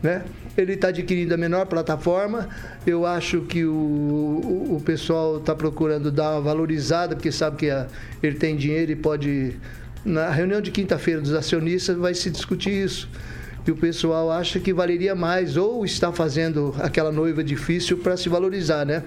né? 0.01 0.23
Ele 0.57 0.73
está 0.73 0.89
adquirindo 0.89 1.33
a 1.33 1.37
menor 1.37 1.65
plataforma. 1.67 2.49
Eu 2.85 3.05
acho 3.05 3.41
que 3.41 3.63
o, 3.63 3.71
o, 3.73 4.75
o 4.77 4.81
pessoal 4.83 5.37
está 5.37 5.55
procurando 5.55 6.11
dar 6.11 6.31
uma 6.31 6.41
valorizada, 6.41 7.15
porque 7.15 7.31
sabe 7.31 7.57
que 7.57 7.69
a, 7.69 7.87
ele 8.21 8.35
tem 8.35 8.57
dinheiro 8.57 8.91
e 8.91 8.95
pode. 8.95 9.55
Na 10.03 10.29
reunião 10.29 10.59
de 10.59 10.71
quinta-feira 10.71 11.21
dos 11.21 11.33
acionistas 11.33 11.95
vai 11.95 12.13
se 12.13 12.29
discutir 12.29 12.71
isso. 12.71 13.09
E 13.67 13.71
o 13.71 13.75
pessoal 13.75 14.31
acha 14.31 14.59
que 14.59 14.73
valeria 14.73 15.13
mais, 15.13 15.55
ou 15.55 15.85
está 15.85 16.11
fazendo 16.11 16.73
aquela 16.79 17.11
noiva 17.11 17.43
difícil 17.43 17.97
para 17.97 18.17
se 18.17 18.27
valorizar, 18.27 18.85
né? 18.85 19.03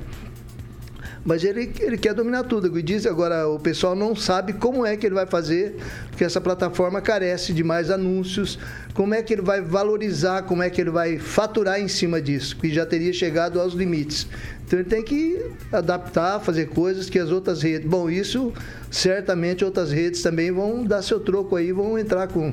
Mas 1.25 1.45
ele, 1.45 1.73
ele 1.81 1.97
quer 1.97 2.15
dominar 2.15 2.45
tudo. 2.45 2.77
E 2.79 2.83
diz 2.83 3.07
agora, 3.07 3.49
o 3.49 3.59
pessoal 3.59 3.95
não 3.95 4.15
sabe 4.15 4.53
como 4.53 4.85
é 4.85 4.97
que 4.97 5.07
ele 5.07 5.15
vai 5.15 5.27
fazer, 5.27 5.77
porque 6.11 6.25
essa 6.25 6.41
plataforma 6.41 7.01
carece 7.01 7.53
de 7.53 7.63
mais 7.63 7.91
anúncios, 7.91 8.59
como 8.95 9.15
é 9.15 9.23
que 9.23 9.33
ele 9.33 9.43
vai 9.43 9.61
valorizar, 9.61 10.43
como 10.43 10.63
é 10.63 10.71
que 10.71 10.81
ele 10.81 10.91
vai 10.91 11.19
faturar 11.19 11.81
em 11.81 11.89
cima 11.89 12.21
disso, 12.21 12.57
que 12.57 12.73
já 12.73 12.85
teria 12.85 13.13
chegado 13.13 13.61
aos 13.61 13.73
limites. 13.73 14.27
Então 14.67 14.79
ele 14.79 14.89
tem 14.89 15.03
que 15.03 15.45
adaptar, 15.71 16.41
fazer 16.41 16.69
coisas 16.71 17.09
que 17.09 17.19
as 17.19 17.31
outras 17.31 17.63
redes. 17.63 17.89
Bom, 17.89 18.11
isso 18.11 18.53
certamente 18.91 19.65
outras 19.65 19.93
redes 19.93 20.23
também 20.23 20.51
vão 20.51 20.85
dar 20.85 21.03
seu 21.03 21.21
troco 21.21 21.57
aí, 21.57 21.73
vão 21.73 21.99
entrar 21.99 22.27
com 22.29 22.53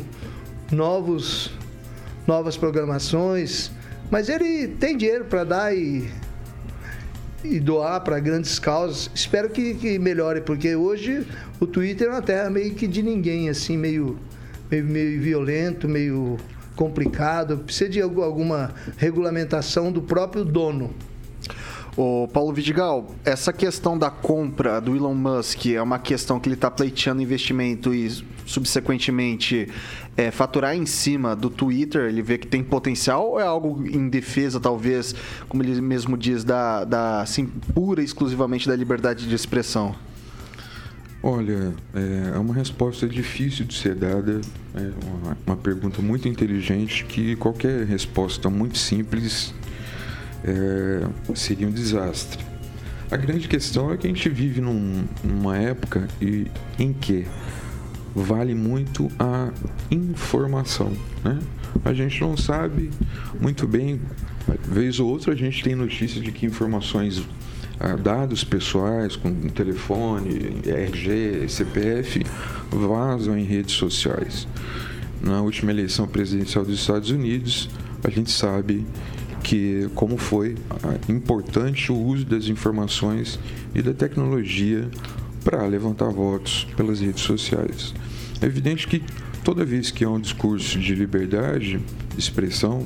novos 0.71 1.51
novas 2.27 2.55
programações, 2.55 3.71
mas 4.11 4.29
ele 4.29 4.67
tem 4.67 4.95
dinheiro 4.95 5.25
para 5.25 5.43
dar 5.43 5.75
e 5.75 6.07
e 7.43 7.59
doar 7.59 8.01
para 8.01 8.19
grandes 8.19 8.59
causas. 8.59 9.09
Espero 9.13 9.49
que, 9.49 9.73
que, 9.75 9.99
melhore, 9.99 10.41
porque 10.41 10.75
hoje 10.75 11.25
o 11.59 11.65
Twitter 11.65 12.07
é 12.07 12.11
uma 12.11 12.21
terra 12.21 12.49
meio 12.49 12.73
que 12.75 12.87
de 12.87 13.01
ninguém, 13.01 13.49
assim, 13.49 13.77
meio, 13.77 14.17
meio, 14.69 14.85
meio 14.85 15.21
violento, 15.21 15.87
meio 15.87 16.37
complicado. 16.75 17.57
Precisa 17.59 17.89
de 17.89 18.01
alguma 18.01 18.73
regulamentação 18.97 19.91
do 19.91 20.01
próprio 20.01 20.43
dono. 20.43 20.93
O 21.97 22.29
Paulo 22.29 22.53
Vidigal, 22.53 23.13
essa 23.25 23.51
questão 23.51 23.97
da 23.97 24.09
compra 24.09 24.79
do 24.79 24.95
Elon 24.95 25.13
Musk 25.13 25.65
é 25.65 25.81
uma 25.81 25.99
questão 25.99 26.39
que 26.39 26.47
ele 26.47 26.55
está 26.55 26.71
pleiteando 26.71 27.21
investimento 27.21 27.93
e, 27.93 28.23
subsequentemente, 28.49 29.69
é, 30.17 30.31
faturar 30.31 30.75
em 30.75 30.85
cima 30.85 31.35
do 31.35 31.51
Twitter, 31.51 32.05
ele 32.05 32.23
vê 32.23 32.37
que 32.37 32.47
tem 32.47 32.63
potencial 32.63 33.29
ou 33.29 33.39
é 33.39 33.43
algo 33.43 33.85
em 33.87 34.09
defesa, 34.09 34.59
talvez, 34.59 35.13
como 35.47 35.61
ele 35.61 35.79
mesmo 35.79 36.17
diz, 36.17 36.43
da, 36.43 36.83
da 36.83 37.21
assim, 37.21 37.45
pura 37.45 38.01
e 38.01 38.05
exclusivamente 38.05 38.67
da 38.67 38.75
liberdade 38.75 39.27
de 39.27 39.35
expressão? 39.35 39.95
Olha, 41.21 41.73
é, 41.93 42.31
é 42.35 42.39
uma 42.39 42.53
resposta 42.53 43.07
difícil 43.07 43.65
de 43.65 43.75
ser 43.75 43.93
dada, 43.93 44.41
é 44.73 44.91
uma, 45.05 45.37
uma 45.45 45.57
pergunta 45.57 46.01
muito 46.01 46.27
inteligente 46.27 47.05
que 47.05 47.35
qualquer 47.35 47.85
resposta 47.85 48.49
muito 48.49 48.79
simples 48.79 49.53
é, 50.43 51.35
seria 51.35 51.67
um 51.67 51.71
desastre. 51.71 52.43
A 53.11 53.17
grande 53.17 53.47
questão 53.47 53.91
é 53.91 53.97
que 53.97 54.07
a 54.07 54.09
gente 54.09 54.27
vive 54.29 54.59
num, 54.59 55.03
numa 55.23 55.57
época 55.57 56.07
e, 56.21 56.47
em 56.79 56.93
que 56.93 57.27
vale 58.15 58.55
muito 58.55 59.09
a 59.19 59.51
informação. 59.91 60.91
Né? 61.23 61.39
A 61.83 61.93
gente 61.93 62.19
não 62.21 62.35
sabe 62.35 62.89
muito 63.39 63.67
bem, 63.67 64.01
vez 64.65 64.99
ou 64.99 65.09
outra 65.09 65.33
a 65.33 65.35
gente 65.35 65.63
tem 65.63 65.75
notícia 65.75 66.21
de 66.21 66.31
que 66.31 66.45
informações, 66.45 67.21
ah, 67.79 67.95
dados 67.95 68.43
pessoais, 68.43 69.15
com 69.15 69.33
telefone, 69.49 70.61
RG, 70.65 71.47
CPF, 71.47 72.25
vazam 72.69 73.37
em 73.37 73.43
redes 73.43 73.75
sociais. 73.75 74.47
Na 75.21 75.41
última 75.41 75.71
eleição 75.71 76.07
presidencial 76.07 76.63
dos 76.63 76.79
Estados 76.79 77.09
Unidos, 77.09 77.69
a 78.03 78.09
gente 78.09 78.31
sabe 78.31 78.85
que 79.43 79.89
como 79.95 80.17
foi 80.17 80.55
importante 81.07 81.91
o 81.91 81.97
uso 81.97 82.25
das 82.25 82.47
informações 82.47 83.39
e 83.73 83.81
da 83.81 83.93
tecnologia 83.93 84.89
para 85.49 85.65
levantar 85.65 86.09
votos 86.09 86.67
pelas 86.77 86.99
redes 86.99 87.23
sociais. 87.23 87.91
É 88.39 88.45
evidente 88.45 88.87
que 88.87 89.03
toda 89.43 89.65
vez 89.65 89.89
que 89.89 90.03
há 90.03 90.09
um 90.09 90.19
discurso 90.19 90.77
de 90.77 90.93
liberdade 90.93 91.79
de 92.13 92.19
expressão, 92.19 92.85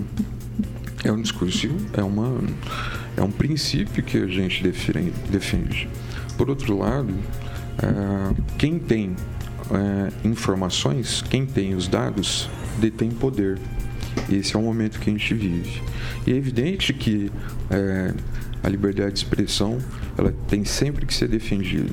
é 1.03 1.11
um 1.11 1.21
discurso, 1.21 1.67
é, 1.91 2.01
uma, 2.01 2.39
é 3.17 3.21
um 3.21 3.29
princípio 3.29 4.01
que 4.01 4.17
a 4.17 4.27
gente 4.27 4.63
defende. 4.63 5.89
Por 6.37 6.49
outro 6.49 6.77
lado, 6.77 7.13
é, 7.79 8.43
quem 8.57 8.79
tem 8.79 9.13
é, 9.69 10.25
informações, 10.25 11.21
quem 11.21 11.45
tem 11.45 11.75
os 11.75 11.89
dados, 11.89 12.49
detém 12.79 13.11
poder. 13.11 13.59
Esse 14.31 14.55
é 14.55 14.59
o 14.59 14.61
momento 14.61 15.01
que 15.01 15.09
a 15.09 15.13
gente 15.13 15.33
vive. 15.33 15.81
E 16.25 16.31
é 16.31 16.35
evidente 16.37 16.93
que 16.93 17.29
é, 17.69 18.13
a 18.63 18.69
liberdade 18.69 19.11
de 19.11 19.19
expressão 19.19 19.79
ela 20.17 20.33
tem 20.47 20.63
sempre 20.63 21.05
que 21.05 21.13
ser 21.13 21.27
defendida. 21.27 21.91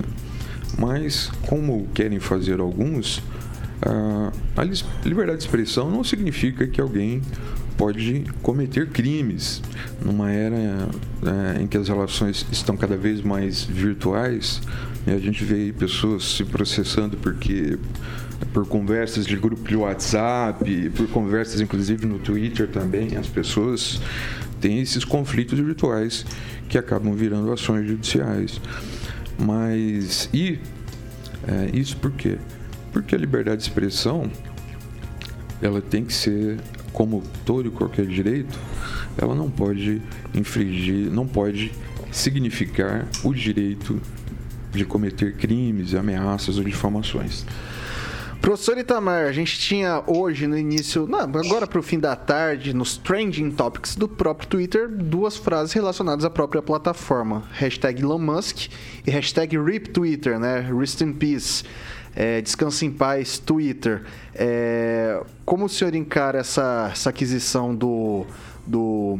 Mas, 0.78 1.30
como 1.46 1.88
querem 1.94 2.20
fazer 2.20 2.60
alguns, 2.60 3.22
a 3.82 4.62
liberdade 5.04 5.38
de 5.38 5.44
expressão 5.44 5.90
não 5.90 6.04
significa 6.04 6.66
que 6.66 6.80
alguém 6.80 7.22
pode 7.76 8.24
cometer 8.42 8.88
crimes. 8.88 9.62
Numa 10.04 10.30
era 10.30 10.56
é, 11.56 11.62
em 11.62 11.66
que 11.66 11.78
as 11.78 11.88
relações 11.88 12.46
estão 12.52 12.76
cada 12.76 12.96
vez 12.96 13.22
mais 13.22 13.64
virtuais, 13.64 14.60
a 15.06 15.18
gente 15.18 15.42
vê 15.42 15.72
pessoas 15.72 16.24
se 16.24 16.44
processando 16.44 17.16
porque 17.16 17.78
por 18.52 18.66
conversas 18.66 19.26
de 19.26 19.36
grupo 19.36 19.66
de 19.66 19.76
WhatsApp, 19.76 20.90
por 20.90 21.08
conversas 21.08 21.60
inclusive 21.60 22.04
no 22.06 22.18
Twitter 22.18 22.68
também, 22.68 23.16
as 23.16 23.26
pessoas 23.26 24.00
têm 24.60 24.80
esses 24.80 25.04
conflitos 25.04 25.58
virtuais 25.58 26.26
que 26.68 26.76
acabam 26.76 27.14
virando 27.14 27.50
ações 27.50 27.88
judiciais. 27.88 28.60
Mas 29.40 30.28
e 30.32 30.58
é, 31.48 31.70
isso 31.72 31.96
por 31.96 32.12
quê? 32.12 32.38
Porque 32.92 33.14
a 33.14 33.18
liberdade 33.18 33.58
de 33.58 33.62
expressão 33.62 34.30
ela 35.62 35.80
tem 35.80 36.04
que 36.04 36.12
ser 36.12 36.58
como 36.92 37.22
todo 37.44 37.68
e 37.68 37.70
qualquer 37.70 38.06
direito, 38.06 38.58
ela 39.16 39.34
não 39.34 39.50
pode 39.50 40.02
infringir, 40.34 41.10
não 41.10 41.26
pode 41.26 41.72
significar 42.10 43.06
o 43.22 43.32
direito 43.32 44.00
de 44.72 44.84
cometer 44.84 45.34
crimes, 45.34 45.94
ameaças 45.94 46.58
ou 46.58 46.64
difamações. 46.64 47.46
Professor 48.40 48.78
Itamar, 48.78 49.26
a 49.26 49.32
gente 49.32 49.58
tinha 49.58 50.02
hoje 50.06 50.46
no 50.46 50.56
início, 50.56 51.06
não, 51.06 51.20
agora 51.20 51.66
para 51.66 51.78
o 51.78 51.82
fim 51.82 52.00
da 52.00 52.16
tarde, 52.16 52.72
nos 52.72 52.96
trending 52.96 53.50
topics 53.50 53.94
do 53.94 54.08
próprio 54.08 54.48
Twitter, 54.48 54.88
duas 54.88 55.36
frases 55.36 55.74
relacionadas 55.74 56.24
à 56.24 56.30
própria 56.30 56.62
plataforma. 56.62 57.44
Hashtag 57.52 58.02
Elon 58.02 58.18
Musk 58.18 58.68
e 59.06 59.10
hashtag 59.10 59.58
RIP 59.58 59.88
Twitter, 59.88 60.38
né? 60.38 60.60
Rest 60.60 61.02
in 61.02 61.12
Peace. 61.12 61.64
É, 62.16 62.40
descanse 62.40 62.86
em 62.86 62.90
paz, 62.90 63.38
Twitter. 63.38 64.04
É, 64.34 65.22
como 65.44 65.66
o 65.66 65.68
senhor 65.68 65.94
encara 65.94 66.38
essa, 66.38 66.88
essa 66.90 67.10
aquisição 67.10 67.74
do, 67.74 68.24
do 68.66 69.18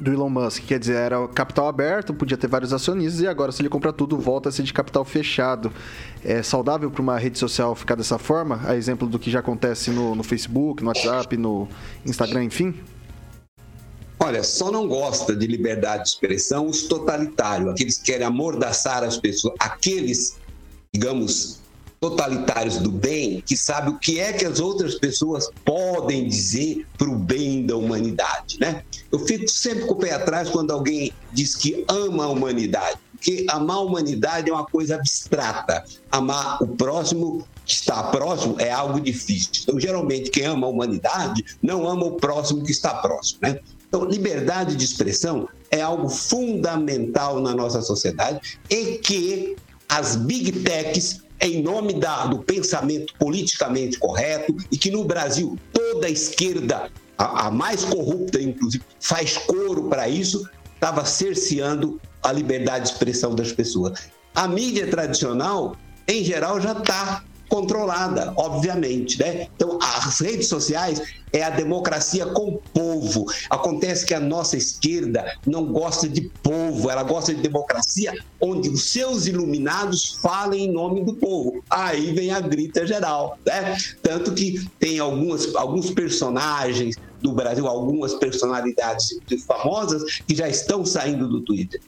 do 0.00 0.12
Elon 0.12 0.28
Musk. 0.28 0.64
Quer 0.64 0.78
dizer, 0.78 0.96
era 0.96 1.26
capital 1.28 1.68
aberto, 1.68 2.12
podia 2.12 2.36
ter 2.36 2.46
vários 2.46 2.72
acionistas 2.72 3.20
e 3.20 3.26
agora, 3.26 3.52
se 3.52 3.62
ele 3.62 3.68
compra 3.68 3.92
tudo, 3.92 4.18
volta 4.18 4.48
a 4.48 4.52
ser 4.52 4.62
de 4.62 4.72
capital 4.72 5.04
fechado. 5.04 5.72
É 6.24 6.42
saudável 6.42 6.90
para 6.90 7.02
uma 7.02 7.18
rede 7.18 7.38
social 7.38 7.74
ficar 7.74 7.94
dessa 7.94 8.18
forma? 8.18 8.60
A 8.64 8.76
exemplo 8.76 9.08
do 9.08 9.18
que 9.18 9.30
já 9.30 9.40
acontece 9.40 9.90
no, 9.90 10.14
no 10.14 10.22
Facebook, 10.22 10.82
no 10.82 10.88
WhatsApp, 10.88 11.36
no 11.36 11.68
Instagram, 12.04 12.44
enfim? 12.44 12.74
Olha, 14.18 14.42
só 14.42 14.70
não 14.70 14.88
gosta 14.88 15.34
de 15.36 15.46
liberdade 15.46 16.04
de 16.04 16.08
expressão 16.10 16.66
os 16.66 16.84
totalitários, 16.84 17.68
aqueles 17.68 17.98
que 17.98 18.04
querem 18.04 18.26
amordaçar 18.26 19.02
as 19.02 19.18
pessoas, 19.18 19.54
aqueles, 19.58 20.36
digamos, 20.92 21.60
totalitários 22.04 22.76
do 22.76 22.90
bem 22.90 23.40
que 23.40 23.56
sabe 23.56 23.88
o 23.88 23.98
que 23.98 24.20
é 24.20 24.30
que 24.34 24.44
as 24.44 24.60
outras 24.60 24.96
pessoas 24.96 25.48
podem 25.64 26.28
dizer 26.28 26.86
para 26.98 27.08
o 27.08 27.16
bem 27.16 27.64
da 27.64 27.76
humanidade, 27.76 28.58
né? 28.60 28.82
Eu 29.10 29.18
fico 29.20 29.48
sempre 29.48 29.86
com 29.86 29.94
o 29.94 29.96
pé 29.96 30.12
atrás 30.12 30.50
quando 30.50 30.70
alguém 30.70 31.10
diz 31.32 31.54
que 31.54 31.82
ama 31.88 32.24
a 32.24 32.28
humanidade, 32.28 32.98
porque 33.12 33.46
amar 33.48 33.78
a 33.78 33.80
humanidade 33.80 34.50
é 34.50 34.52
uma 34.52 34.66
coisa 34.66 34.96
abstrata. 34.96 35.82
Amar 36.12 36.62
o 36.62 36.68
próximo 36.68 37.48
que 37.64 37.72
está 37.72 38.02
próximo 38.02 38.56
é 38.58 38.70
algo 38.70 39.00
difícil. 39.00 39.62
Então, 39.62 39.80
geralmente, 39.80 40.28
quem 40.28 40.44
ama 40.44 40.66
a 40.66 40.70
humanidade 40.70 41.42
não 41.62 41.88
ama 41.88 42.04
o 42.04 42.16
próximo 42.16 42.62
que 42.62 42.70
está 42.70 42.92
próximo, 42.96 43.38
né? 43.40 43.60
Então, 43.88 44.04
liberdade 44.04 44.76
de 44.76 44.84
expressão 44.84 45.48
é 45.70 45.80
algo 45.80 46.10
fundamental 46.10 47.40
na 47.40 47.54
nossa 47.54 47.80
sociedade 47.80 48.58
e 48.68 48.98
que 48.98 49.56
as 49.88 50.16
big 50.16 50.52
techs 50.60 51.24
em 51.44 51.62
nome 51.62 51.92
da, 51.92 52.24
do 52.26 52.38
pensamento 52.38 53.14
politicamente 53.18 53.98
correto 53.98 54.56
e 54.72 54.78
que 54.78 54.90
no 54.90 55.04
Brasil 55.04 55.58
toda 55.72 56.06
a 56.06 56.10
esquerda, 56.10 56.90
a, 57.18 57.46
a 57.46 57.50
mais 57.50 57.84
corrupta 57.84 58.40
inclusive, 58.40 58.82
faz 58.98 59.36
coro 59.36 59.84
para 59.84 60.08
isso, 60.08 60.48
estava 60.74 61.04
cerceando 61.04 62.00
a 62.22 62.32
liberdade 62.32 62.86
de 62.86 62.92
expressão 62.92 63.34
das 63.34 63.52
pessoas. 63.52 64.08
A 64.34 64.48
mídia 64.48 64.86
tradicional, 64.88 65.76
em 66.08 66.24
geral, 66.24 66.60
já 66.60 66.72
está 66.72 67.22
controlada, 67.54 68.34
obviamente, 68.36 69.16
né? 69.20 69.46
Então, 69.54 69.78
as 69.80 70.18
redes 70.18 70.48
sociais 70.48 71.00
é 71.32 71.44
a 71.44 71.50
democracia 71.50 72.26
com 72.26 72.48
o 72.48 72.58
povo. 72.72 73.26
Acontece 73.48 74.04
que 74.04 74.12
a 74.12 74.18
nossa 74.18 74.56
esquerda 74.56 75.38
não 75.46 75.72
gosta 75.72 76.08
de 76.08 76.22
povo, 76.42 76.90
ela 76.90 77.04
gosta 77.04 77.32
de 77.32 77.40
democracia 77.40 78.12
onde 78.40 78.68
os 78.68 78.90
seus 78.90 79.28
iluminados 79.28 80.18
falem 80.20 80.64
em 80.64 80.72
nome 80.72 81.04
do 81.04 81.14
povo. 81.14 81.62
Aí 81.70 82.12
vem 82.12 82.32
a 82.32 82.40
grita 82.40 82.84
geral, 82.84 83.38
né? 83.46 83.76
Tanto 84.02 84.34
que 84.34 84.68
tem 84.80 84.98
algumas, 84.98 85.54
alguns 85.54 85.92
personagens 85.92 86.96
do 87.22 87.30
Brasil, 87.32 87.68
algumas 87.68 88.14
personalidades 88.14 89.16
famosas 89.46 90.02
que 90.26 90.34
já 90.34 90.48
estão 90.48 90.84
saindo 90.84 91.28
do 91.28 91.40
Twitter. 91.40 91.80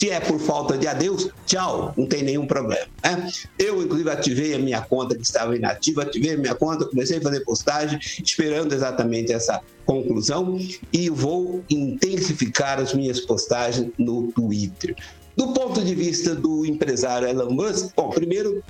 Se 0.00 0.10
é 0.10 0.20
por 0.20 0.38
falta 0.38 0.78
de 0.78 0.86
adeus, 0.86 1.28
tchau, 1.44 1.92
não 1.96 2.06
tem 2.06 2.22
nenhum 2.22 2.46
problema. 2.46 2.86
Né? 3.02 3.28
Eu, 3.58 3.82
inclusive, 3.82 4.08
ativei 4.08 4.54
a 4.54 4.58
minha 4.58 4.80
conta 4.80 5.16
que 5.16 5.22
estava 5.22 5.56
inativa, 5.56 6.02
ativei 6.02 6.34
a 6.34 6.38
minha 6.38 6.54
conta, 6.54 6.84
comecei 6.84 7.18
a 7.18 7.20
fazer 7.20 7.40
postagem, 7.40 7.98
esperando 8.22 8.72
exatamente 8.72 9.32
essa 9.32 9.60
conclusão 9.84 10.56
e 10.92 11.10
vou 11.10 11.64
intensificar 11.68 12.78
as 12.78 12.94
minhas 12.94 13.18
postagens 13.18 13.90
no 13.98 14.30
Twitter. 14.30 14.94
Do 15.36 15.52
ponto 15.52 15.82
de 15.82 15.94
vista 15.96 16.32
do 16.32 16.64
empresário 16.64 17.26
Elon 17.26 17.50
Musk, 17.50 17.92
bom, 17.96 18.10
primeiro 18.10 18.62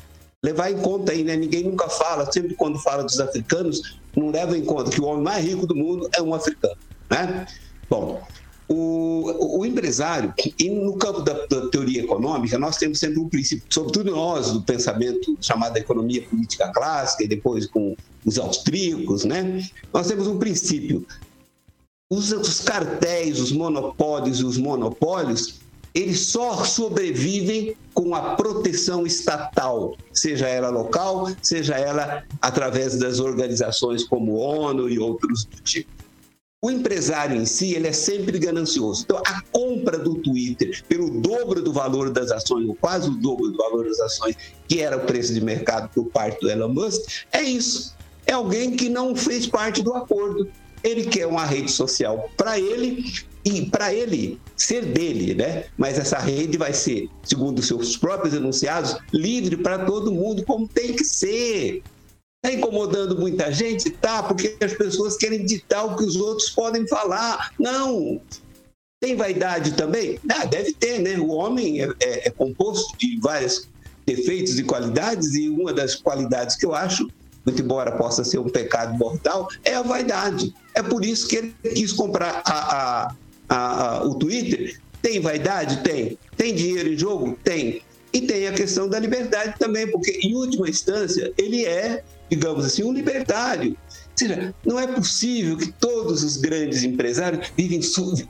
levar 0.42 0.70
em 0.70 0.78
conta 0.78 1.12
aí, 1.12 1.24
né? 1.24 1.36
Ninguém 1.36 1.64
nunca 1.64 1.90
fala, 1.90 2.30
sempre 2.32 2.54
quando 2.54 2.78
fala 2.78 3.04
dos 3.04 3.20
africanos, 3.20 3.98
não 4.16 4.30
leva 4.30 4.56
em 4.56 4.64
conta 4.64 4.90
que 4.90 5.00
o 5.00 5.04
homem 5.04 5.24
mais 5.24 5.44
rico 5.44 5.66
do 5.66 5.76
mundo 5.76 6.08
é 6.14 6.22
um 6.22 6.32
africano, 6.32 6.76
né? 7.10 7.46
Bom, 7.90 8.22
o, 8.68 9.59
o, 9.61 9.64
empresário, 9.64 10.35
e 10.59 10.68
no 10.68 10.94
campo 10.96 11.22
da, 11.22 11.46
da, 11.46 11.68
teoria 11.68 12.02
econômica, 12.02 12.59
nós 12.59 12.76
temos 12.76 12.98
sempre 12.98 13.18
um 13.18 13.28
princípio, 13.28 13.64
sobretudo 13.70 14.11
nós, 14.11 14.52
do 14.52 14.61
pensamento 14.61 15.37
chamado 15.40 15.76
economia 15.78 16.22
política 16.22 16.70
clássica, 16.70 17.24
e 17.24 17.28
depois 17.28 17.66
com 17.66 17.96
os 18.26 18.38
austríacos, 18.38 19.24
né? 19.24 19.66
nós 19.92 20.07
temos 20.07 20.26
um 20.26 20.38
princípio. 20.38 21.07
Os, 22.11 22.31
os 22.33 22.61
cartéis, 22.61 23.40
os 23.40 23.52
monopólios 23.52 24.40
e 24.40 24.44
os 24.44 24.59
monopólios, 24.59 25.61
eles 25.94 26.20
só 26.20 26.64
sobrevivem 26.64 27.74
com 27.94 28.14
a 28.14 28.35
proteção 28.35 29.07
estatal, 29.07 29.96
seja 30.12 30.46
ela 30.46 30.68
local, 30.68 31.31
seja 31.42 31.74
ela 31.76 32.22
através 32.40 32.98
das 32.98 33.18
organizações 33.18 34.04
como 34.04 34.37
ONU 34.37 34.88
e 34.88 34.98
outros 34.98 35.44
do 35.44 35.61
tipo. 35.62 35.97
O 36.61 36.73
empresário 36.73 37.40
em 37.40 37.47
si, 37.47 37.75
ele 37.75 37.87
é 37.87 37.92
sempre 37.92 38.37
ganancioso. 38.37 39.05
Então, 39.05 39.23
a 39.25 39.40
compra 39.53 39.97
do 39.97 40.16
Twitter 40.16 40.83
pelo 40.88 41.09
dobro 41.21 41.62
do 41.62 41.73
valor 41.73 42.11
das 42.11 42.33
ações, 42.33 42.66
ou 42.66 42.75
quase 42.75 43.09
o 43.09 43.14
dobro 43.14 43.53
do 43.53 43.57
valor 43.57 43.85
das 43.85 44.01
ações, 44.01 44.37
que 44.66 44.81
era 44.81 44.97
o 44.97 45.07
preço 45.07 45.33
de 45.33 45.40
mercado 45.40 45.88
por 45.94 46.07
parte 46.07 46.40
do 46.40 46.51
Elon 46.51 46.71
Musk, 46.71 47.27
é 47.31 47.42
isso. 47.42 47.94
É 48.27 48.33
alguém 48.33 48.75
que 48.75 48.88
não 48.88 49.14
fez 49.14 49.47
parte 49.47 49.83
do 49.83 49.94
acordo. 49.94 50.51
Ele 50.83 51.05
quer 51.05 51.29
uma 51.29 51.44
rede 51.44 51.71
social 51.71 52.29
para 52.37 52.59
ele 52.59 53.05
e 53.44 53.64
para 53.66 53.94
ele 53.94 54.40
ser 54.57 54.85
dele, 54.85 55.35
né? 55.35 55.66
Mas 55.77 55.97
essa 55.97 56.18
rede 56.18 56.59
vai 56.59 56.73
ser, 56.73 57.09
segundo 57.23 57.62
seus 57.62 57.97
próprios 57.97 58.35
enunciados, 58.35 58.97
livre 59.12 59.59
para 59.59 59.85
todo 59.85 60.11
mundo, 60.11 60.44
como 60.44 60.66
tem 60.66 60.92
que 60.92 61.05
ser. 61.05 61.85
Está 62.44 62.57
incomodando 62.57 63.18
muita 63.18 63.53
gente? 63.53 63.90
Tá, 63.90 64.22
porque 64.22 64.57
as 64.62 64.72
pessoas 64.74 65.16
querem 65.16 65.44
ditar 65.44 65.85
o 65.85 65.96
que 65.96 66.05
os 66.05 66.14
outros 66.16 66.51
podem 66.51 66.87
falar. 66.87 67.53
Não! 67.59 68.20
Tem 69.01 69.16
vaidade 69.16 69.74
também? 69.74 70.20
Ah, 70.31 70.44
deve 70.44 70.72
ter, 70.72 71.01
né? 71.01 71.18
O 71.18 71.29
homem 71.29 71.83
é, 71.83 71.88
é, 72.01 72.29
é 72.29 72.31
composto 72.31 72.96
de 72.96 73.18
vários 73.20 73.68
defeitos 74.07 74.59
e 74.59 74.64
qualidades, 74.64 75.35
e 75.35 75.48
uma 75.48 75.72
das 75.72 75.96
qualidades 75.96 76.57
que 76.57 76.64
eu 76.64 76.74
acho, 76.74 77.09
muito 77.44 77.61
embora 77.61 77.92
possa 77.92 78.24
ser 78.24 78.38
um 78.38 78.48
pecado 78.48 78.96
mortal, 78.96 79.48
é 79.64 79.74
a 79.74 79.83
vaidade. 79.83 80.55
É 80.74 80.83
por 80.83 81.05
isso 81.05 81.27
que 81.29 81.37
ele 81.37 81.55
quis 81.74 81.92
comprar 81.92 82.42
a, 82.44 83.14
a, 83.48 83.96
a, 83.98 84.05
o 84.05 84.14
Twitter. 84.14 84.81
Tem 85.03 85.20
vaidade? 85.20 85.83
Tem. 85.83 86.18
Tem 86.37 86.55
dinheiro 86.55 86.92
em 86.92 86.96
jogo? 86.96 87.38
Tem. 87.42 87.83
E 88.12 88.22
tem 88.22 88.46
a 88.46 88.53
questão 88.53 88.88
da 88.88 88.98
liberdade 88.98 89.55
também, 89.59 89.90
porque, 89.90 90.18
em 90.22 90.35
última 90.35 90.68
instância, 90.68 91.33
ele 91.37 91.64
é 91.64 92.03
digamos 92.30 92.64
assim, 92.64 92.82
um 92.82 92.92
libertário. 92.92 93.70
Ou 93.70 94.12
seja, 94.14 94.54
não 94.64 94.78
é 94.78 94.86
possível 94.86 95.56
que 95.56 95.72
todos 95.72 96.22
os 96.22 96.36
grandes 96.36 96.82
empresários 96.82 97.52
vivem, 97.56 97.80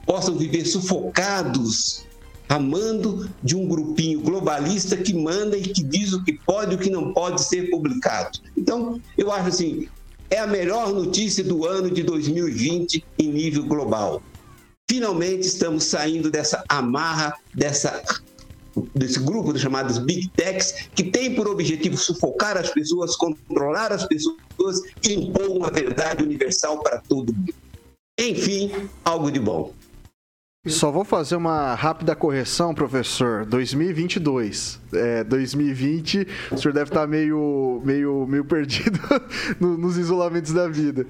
possam 0.05 0.37
viver 0.37 0.67
sufocados, 0.67 2.05
amando 2.49 3.31
de 3.43 3.57
um 3.57 3.67
grupinho 3.67 4.21
globalista 4.21 4.97
que 4.97 5.15
manda 5.15 5.57
e 5.57 5.63
que 5.63 5.83
diz 5.83 6.13
o 6.13 6.25
que 6.25 6.33
pode 6.33 6.73
e 6.73 6.75
o 6.77 6.79
que 6.79 6.91
não 6.91 7.13
pode 7.13 7.43
ser 7.43 7.71
publicado. 7.71 8.39
Então, 8.57 9.01
eu 9.17 9.31
acho 9.31 9.49
assim, 9.49 9.89
é 10.31 10.39
a 10.39 10.47
melhor 10.47 10.93
notícia 10.93 11.43
do 11.43 11.67
ano 11.67 11.91
de 11.91 12.03
2020 12.03 13.05
em 13.19 13.29
nível 13.29 13.65
global. 13.65 14.23
Finalmente 14.91 15.47
estamos 15.47 15.85
saindo 15.85 16.31
dessa 16.31 16.65
amarra, 16.69 17.35
dessa 17.55 18.03
desse 18.95 19.19
grupo 19.19 19.53
de 19.53 19.59
chamadas 19.59 19.99
Big 19.99 20.29
Techs, 20.29 20.89
que 20.95 21.05
tem 21.05 21.35
por 21.35 21.49
objetivo 21.49 21.97
sufocar 21.97 22.57
as 22.57 22.71
pessoas, 22.71 23.17
controlar 23.17 23.93
as 23.93 24.07
pessoas 24.07 24.83
e 25.03 25.15
impor 25.15 25.49
uma 25.49 25.71
verdade 25.71 26.23
universal 26.23 26.81
para 26.81 26.99
todo 26.99 27.33
mundo. 27.33 27.55
Enfim, 28.19 28.71
algo 29.05 29.31
de 29.31 29.39
bom. 29.39 29.73
Só 30.67 30.91
vou 30.91 31.05
fazer 31.05 31.37
uma 31.37 31.75
rápida 31.75 32.15
correção, 32.15 32.75
professor. 32.75 33.47
2022. 33.47 34.81
É, 34.93 35.25
2020, 35.25 36.27
o 36.51 36.59
senhor 36.59 36.75
deve 36.75 36.91
estar 36.91 37.07
meio, 37.07 37.81
meio, 37.85 38.27
meio 38.27 38.45
perdido 38.45 38.99
nos 39.59 39.97
isolamentos 39.97 40.53
da 40.53 40.69
vida. 40.69 41.07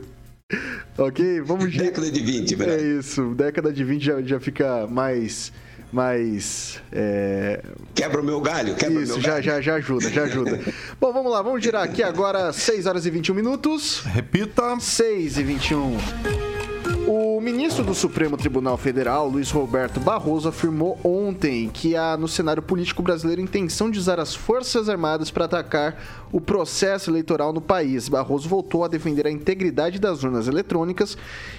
Ok? 0.96 1.40
Vamos 1.42 1.74
Década 1.74 2.10
de 2.10 2.20
20, 2.20 2.54
velho. 2.54 2.72
É 2.72 2.98
isso. 2.98 3.34
Década 3.34 3.72
de 3.72 3.84
20 3.84 4.04
já, 4.04 4.22
já 4.22 4.40
fica 4.40 4.86
mais. 4.86 5.52
Mais 5.92 6.80
é... 6.92 7.62
Quebra 7.94 8.20
o 8.20 8.24
meu 8.24 8.40
galho, 8.40 8.74
quebra 8.74 9.02
Isso, 9.02 9.12
o 9.12 9.16
meu 9.16 9.22
já, 9.22 9.30
galho. 9.32 9.42
já, 9.42 9.60
já 9.60 9.74
ajuda, 9.76 10.10
já 10.10 10.22
ajuda. 10.24 10.60
Bom, 11.00 11.12
vamos 11.12 11.32
lá, 11.32 11.42
vamos 11.42 11.62
girar 11.62 11.82
aqui 11.82 12.02
agora 12.02 12.52
6 12.52 12.86
horas 12.86 13.06
e 13.06 13.10
21 13.10 13.34
minutos. 13.34 14.02
Repita. 14.04 14.78
6 14.78 15.38
e 15.38 15.42
21. 15.42 16.47
O 17.10 17.40
ministro 17.40 17.82
do 17.82 17.94
Supremo 17.94 18.36
Tribunal 18.36 18.76
Federal, 18.76 19.26
Luiz 19.26 19.50
Roberto 19.50 19.98
Barroso, 19.98 20.46
afirmou 20.46 21.00
ontem 21.02 21.70
que 21.70 21.96
há 21.96 22.18
no 22.18 22.28
cenário 22.28 22.62
político 22.62 23.02
brasileiro 23.02 23.40
intenção 23.40 23.90
de 23.90 23.98
usar 23.98 24.20
as 24.20 24.34
Forças 24.34 24.90
Armadas 24.90 25.30
para 25.30 25.46
atacar 25.46 26.28
o 26.30 26.38
processo 26.38 27.10
eleitoral 27.10 27.50
no 27.50 27.62
país. 27.62 28.10
Barroso 28.10 28.46
voltou 28.46 28.84
a 28.84 28.88
defender 28.88 29.26
a 29.26 29.30
integridade 29.30 29.98
das 29.98 30.22
urnas 30.22 30.48
eletrônicas 30.48 31.16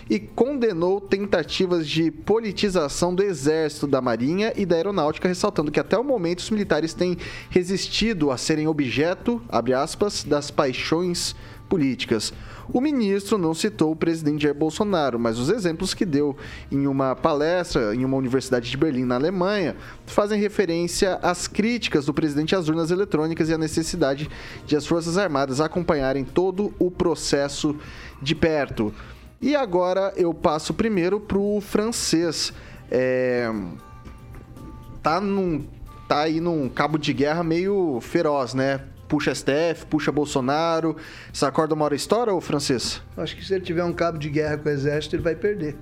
e 0.08 0.20
condenou 0.20 1.02
tentativas 1.02 1.88
de 1.88 2.12
politização 2.12 3.16
do 3.16 3.24
Exército, 3.24 3.88
da 3.88 4.00
Marinha 4.00 4.54
e 4.56 4.68
da 4.68 4.76
Aeronáutica, 4.76 5.28
ressaltando 5.28 5.72
que 5.72 5.80
até 5.80 5.98
o 5.98 6.04
momento 6.04 6.42
os 6.42 6.52
militares 6.52 6.94
têm 6.94 7.18
resistido 7.50 8.30
a 8.30 8.38
serem 8.38 8.68
objeto, 8.68 9.42
abre 9.50 9.74
aspas, 9.74 10.24
das 10.24 10.52
paixões 10.52 11.36
políticas. 11.68 12.34
O 12.72 12.80
ministro 12.80 13.38
não 13.38 13.54
citou 13.54 13.92
o 13.92 13.96
presidente 13.96 14.44
Jair 14.44 14.54
Bolsonaro, 14.54 15.20
mas 15.20 15.40
os 15.40 15.50
exemplos 15.50 15.96
que 15.96 16.06
deu 16.06 16.38
em 16.72 16.86
uma 16.86 17.16
palestra 17.16 17.96
em 17.96 18.06
uma 18.06 18.16
universidade 18.16 18.70
de 18.70 18.78
Berlim, 18.78 19.06
na 19.06 19.16
Alemanha, 19.16 19.76
fazem 20.06 20.40
referência 20.40 21.16
às 21.24 21.48
críticas 21.48 22.06
do 22.06 22.14
presidente 22.14 22.56
às 22.56 22.70
urnas 22.70 22.92
eletrônicas 22.92 23.50
e 23.50 23.54
à 23.54 23.58
necessidade 23.58 24.30
de 24.68 24.76
as 24.76 24.86
Forças 24.86 25.18
Armadas 25.18 25.60
acompanharem 25.60 26.24
todo 26.24 26.72
o 26.78 26.92
processo 26.92 27.76
de 28.22 28.36
perto. 28.36 28.94
E 29.42 29.56
agora 29.56 30.14
eu 30.16 30.32
passo 30.32 30.74
primeiro 30.74 31.20
para 31.20 31.40
o 31.40 31.60
francês. 31.62 32.54
É... 32.92 33.52
Tá, 35.02 35.20
num... 35.20 35.66
tá 36.08 36.22
aí 36.22 36.40
num 36.40 36.70
cabo 36.70 37.00
de 37.00 37.14
guerra 37.14 37.44
meio 37.44 38.00
feroz, 38.02 38.54
né? 38.54 38.82
Puxa 39.10 39.34
STF, 39.36 39.88
puxa 39.90 40.12
Bolsonaro. 40.12 40.96
Essa 41.34 41.48
acorda 41.48 41.74
uma 41.74 41.84
hora 41.84 41.96
história, 41.96 42.32
ou 42.32 42.40
francês? 42.40 43.02
Acho 43.18 43.36
que 43.36 43.44
se 43.44 43.54
ele 43.54 43.66
tiver 43.66 43.84
um 43.84 43.92
cabo 43.92 44.18
de 44.18 44.30
guerra 44.30 44.58
com 44.58 44.70
o 44.70 44.72
exército, 44.72 45.16
ele 45.16 45.24
vai 45.24 45.36
perder, 45.36 45.76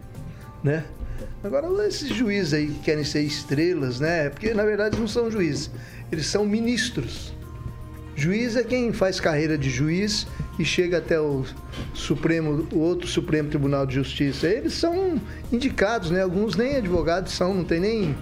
né? 0.63 0.85
Agora, 1.43 1.67
esses 1.85 2.09
juízes 2.09 2.53
aí 2.53 2.67
que 2.67 2.79
querem 2.79 3.03
ser 3.03 3.21
estrelas, 3.21 3.99
né? 3.99 4.29
Porque, 4.29 4.53
na 4.53 4.63
verdade, 4.63 4.99
não 4.99 5.07
são 5.07 5.29
juízes. 5.29 5.69
Eles 6.11 6.25
são 6.25 6.45
ministros. 6.45 7.33
Juiz 8.15 8.55
é 8.55 8.63
quem 8.63 8.91
faz 8.91 9.19
carreira 9.19 9.57
de 9.57 9.69
juiz 9.69 10.25
e 10.57 10.65
chega 10.65 10.97
até 10.97 11.19
o 11.19 11.43
Supremo, 11.93 12.67
o 12.71 12.79
outro 12.79 13.07
Supremo 13.07 13.49
Tribunal 13.49 13.85
de 13.85 13.93
Justiça. 13.93 14.47
Eles 14.47 14.73
são 14.73 15.21
indicados, 15.51 16.09
né? 16.09 16.23
Alguns 16.23 16.55
nem 16.55 16.77
advogados 16.77 17.33
são, 17.33 17.53
não 17.53 17.63
tem 17.63 17.79
nem, 17.79 18.17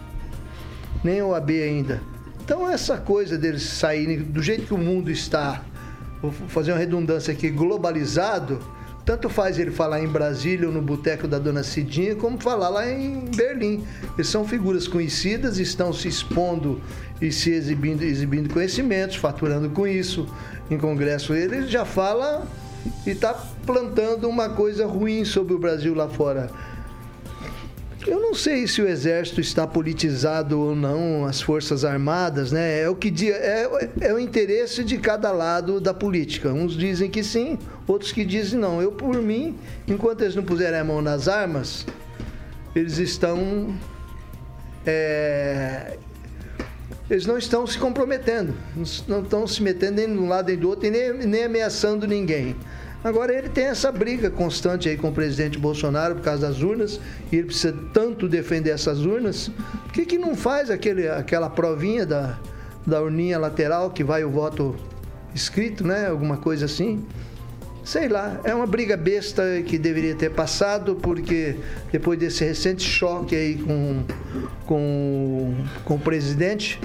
nem 1.04 1.22
OAB 1.22 1.50
ainda. 1.52 2.02
Então, 2.46 2.70
essa 2.70 2.96
coisa 2.96 3.40
deles 3.40 3.64
saírem 3.64 4.20
do 4.20 4.40
jeito 4.40 4.68
que 4.68 4.74
o 4.76 4.78
mundo 4.78 5.10
está, 5.10 5.64
vou 6.22 6.32
fazer 6.32 6.74
uma 6.74 6.78
redundância 6.78 7.34
aqui, 7.34 7.50
globalizado, 7.50 8.60
tanto 9.04 9.30
faz 9.30 9.58
ele 9.58 9.72
falar 9.72 10.00
em 10.00 10.08
Brasília 10.08 10.68
ou 10.68 10.74
no 10.74 10.80
boteco 10.80 11.28
da 11.28 11.40
dona 11.40 11.64
Cidinha, 11.64 12.16
como 12.16 12.40
falar 12.40 12.70
lá 12.70 12.88
em 12.88 13.26
Berlim. 13.36 13.84
Eles 14.16 14.28
são 14.28 14.48
figuras 14.48 14.88
conhecidas, 14.88 15.58
estão 15.58 15.92
se 15.92 16.08
expondo 16.08 16.80
e 17.20 17.32
se 17.32 17.50
exibindo, 17.50 18.04
exibindo 18.04 18.54
conhecimentos, 18.54 19.16
faturando 19.16 19.72
com 19.72 19.88
isso. 19.88 20.28
Em 20.70 20.78
congresso 20.78 21.34
ele 21.34 21.66
já 21.68 21.84
fala 21.84 22.48
e 23.08 23.10
está 23.10 23.34
plantando 23.66 24.30
uma 24.30 24.50
coisa 24.50 24.86
ruim 24.86 25.26
sobre 25.26 25.56
o 25.56 25.58
Brasil 25.58 25.96
lá 25.96 26.08
fora. 26.08 26.52
Eu 28.08 28.20
não 28.20 28.36
sei 28.36 28.68
se 28.68 28.82
o 28.82 28.88
exército 28.88 29.42
está 29.42 29.66
politizado 29.66 30.60
ou 30.60 30.76
não, 30.76 31.26
as 31.26 31.42
forças 31.42 31.84
armadas, 31.84 32.52
né? 32.52 32.82
É 32.82 32.90
o 32.90 32.96
que 32.96 33.32
é, 33.32 33.68
é 34.02 34.14
o 34.14 34.20
interesse 34.20 34.84
de 34.84 34.98
cada 35.00 35.32
lado 35.32 35.82
da 35.82 35.94
política. 35.94 36.50
Uns 36.50 36.78
dizem 36.78 37.10
que 37.10 37.24
sim, 37.24 37.58
outros 37.88 38.12
que 38.12 38.24
dizem 38.24 38.60
não. 38.60 38.80
Eu, 38.80 38.92
por 38.92 39.16
mim, 39.22 39.58
enquanto 39.88 40.22
eles 40.22 40.36
não 40.36 40.44
puserem 40.44 40.80
a 40.80 40.84
mão 40.84 41.02
nas 41.02 41.28
armas, 41.28 41.84
eles 42.76 43.00
estão 43.00 43.76
é, 44.86 45.98
eles 47.10 47.26
não 47.26 47.38
estão 47.38 47.66
se 47.66 47.78
comprometendo, 47.78 48.54
não 49.08 49.22
estão 49.22 49.48
se 49.48 49.64
metendo 49.64 49.94
nem 49.94 50.08
de 50.08 50.18
um 50.18 50.28
lado 50.28 50.48
nem 50.48 50.58
do 50.58 50.70
outro 50.70 50.86
e 50.86 50.92
nem, 50.92 51.14
nem 51.14 51.44
ameaçando 51.44 52.08
ninguém. 52.08 52.56
Agora 53.04 53.34
ele 53.34 53.50
tem 53.50 53.66
essa 53.66 53.92
briga 53.92 54.32
constante 54.32 54.90
aí 54.90 54.98
com 54.98 55.10
o 55.10 55.12
presidente 55.12 55.60
Bolsonaro 55.60 56.16
por 56.16 56.24
causa 56.24 56.48
das 56.48 56.62
urnas, 56.62 57.00
e 57.32 57.36
ele 57.38 57.48
precisa 57.48 57.76
tanto 57.94 58.28
defender 58.28 58.72
essas 58.72 59.06
urnas. 59.06 59.52
Por 59.84 59.94
que, 59.94 60.06
que 60.06 60.18
não 60.18 60.36
faz 60.36 60.70
aquele, 60.72 61.08
aquela 61.08 61.50
provinha 61.50 62.06
da, 62.06 62.40
da 62.86 63.02
urninha 63.02 63.38
lateral 63.38 63.92
que 63.92 64.04
vai 64.04 64.24
o 64.24 64.32
voto 64.32 64.76
escrito, 65.34 65.86
né? 65.86 66.08
Alguma 66.08 66.38
coisa 66.38 66.66
assim. 66.66 67.06
Sei 67.84 68.08
lá, 68.08 68.42
é 68.44 68.56
uma 68.56 68.66
briga 68.66 68.98
besta 68.98 69.44
que 69.64 69.78
deveria 69.78 70.16
ter 70.16 70.32
passado, 70.32 70.96
porque 70.96 71.56
depois 71.92 72.18
desse 72.18 72.44
recente 72.44 72.82
choque 72.82 73.36
aí 73.36 73.58
com, 73.58 74.04
com, 74.66 75.54
com 75.84 75.94
o 75.94 76.00
presidente, 76.00 76.82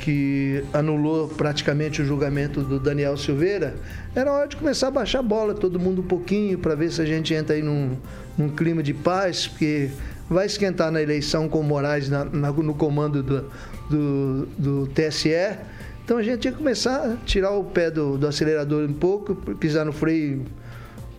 que 0.00 0.64
anulou 0.72 1.28
praticamente 1.28 2.02
o 2.02 2.04
julgamento 2.04 2.62
do 2.62 2.80
Daniel 2.80 3.16
Silveira, 3.16 3.76
era 4.14 4.32
hora 4.32 4.48
de 4.48 4.56
começar 4.56 4.88
a 4.88 4.90
baixar 4.90 5.20
a 5.20 5.22
bola, 5.22 5.54
todo 5.54 5.78
mundo 5.78 6.00
um 6.00 6.06
pouquinho, 6.06 6.58
para 6.58 6.74
ver 6.74 6.90
se 6.90 7.00
a 7.00 7.04
gente 7.04 7.32
entra 7.34 7.54
aí 7.54 7.62
num, 7.62 7.96
num 8.36 8.48
clima 8.48 8.82
de 8.82 8.94
paz, 8.94 9.46
porque 9.46 9.90
vai 10.28 10.46
esquentar 10.46 10.90
na 10.90 11.02
eleição 11.02 11.48
com 11.48 11.60
o 11.60 11.64
Moraes 11.64 12.08
na, 12.08 12.24
na, 12.24 12.50
no 12.50 12.74
comando 12.74 13.22
do, 13.22 13.50
do, 13.90 14.46
do, 14.58 14.86
TSE. 14.88 15.58
Então 16.04 16.18
a 16.18 16.22
gente 16.22 16.40
tinha 16.40 16.52
que 16.52 16.58
começar 16.58 17.04
a 17.04 17.16
tirar 17.24 17.50
o 17.50 17.64
pé 17.64 17.90
do, 17.90 18.16
do 18.16 18.26
acelerador 18.26 18.88
um 18.88 18.92
pouco, 18.92 19.34
pisar 19.56 19.84
no 19.84 19.92
freio 19.92 20.44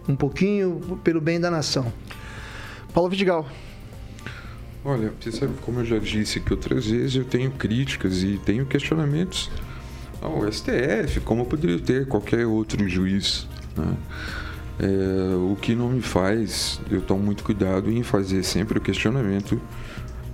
um 0.07 0.15
pouquinho, 0.15 0.99
pelo 1.03 1.21
bem 1.21 1.39
da 1.39 1.51
nação. 1.51 1.91
Paulo 2.93 3.09
Vidigal. 3.09 3.47
Olha, 4.83 5.13
você 5.19 5.31
sabe, 5.31 5.53
como 5.61 5.81
eu 5.81 5.85
já 5.85 5.99
disse 5.99 6.39
aqui 6.39 6.51
outras 6.51 6.87
vezes, 6.87 7.15
eu 7.15 7.23
tenho 7.23 7.51
críticas 7.51 8.23
e 8.23 8.39
tenho 8.43 8.65
questionamentos 8.65 9.51
ao 10.19 10.51
STF, 10.51 11.19
como 11.23 11.45
poderia 11.45 11.79
ter 11.79 12.07
qualquer 12.07 12.47
outro 12.47 12.87
juiz. 12.89 13.47
Né? 13.77 13.95
É, 14.79 15.35
o 15.35 15.55
que 15.61 15.75
não 15.75 15.89
me 15.89 16.01
faz 16.01 16.81
eu 16.89 17.01
tomo 17.01 17.21
muito 17.21 17.43
cuidado 17.43 17.91
em 17.91 18.01
fazer 18.01 18.41
sempre 18.41 18.79
o 18.79 18.81
questionamento 18.81 19.61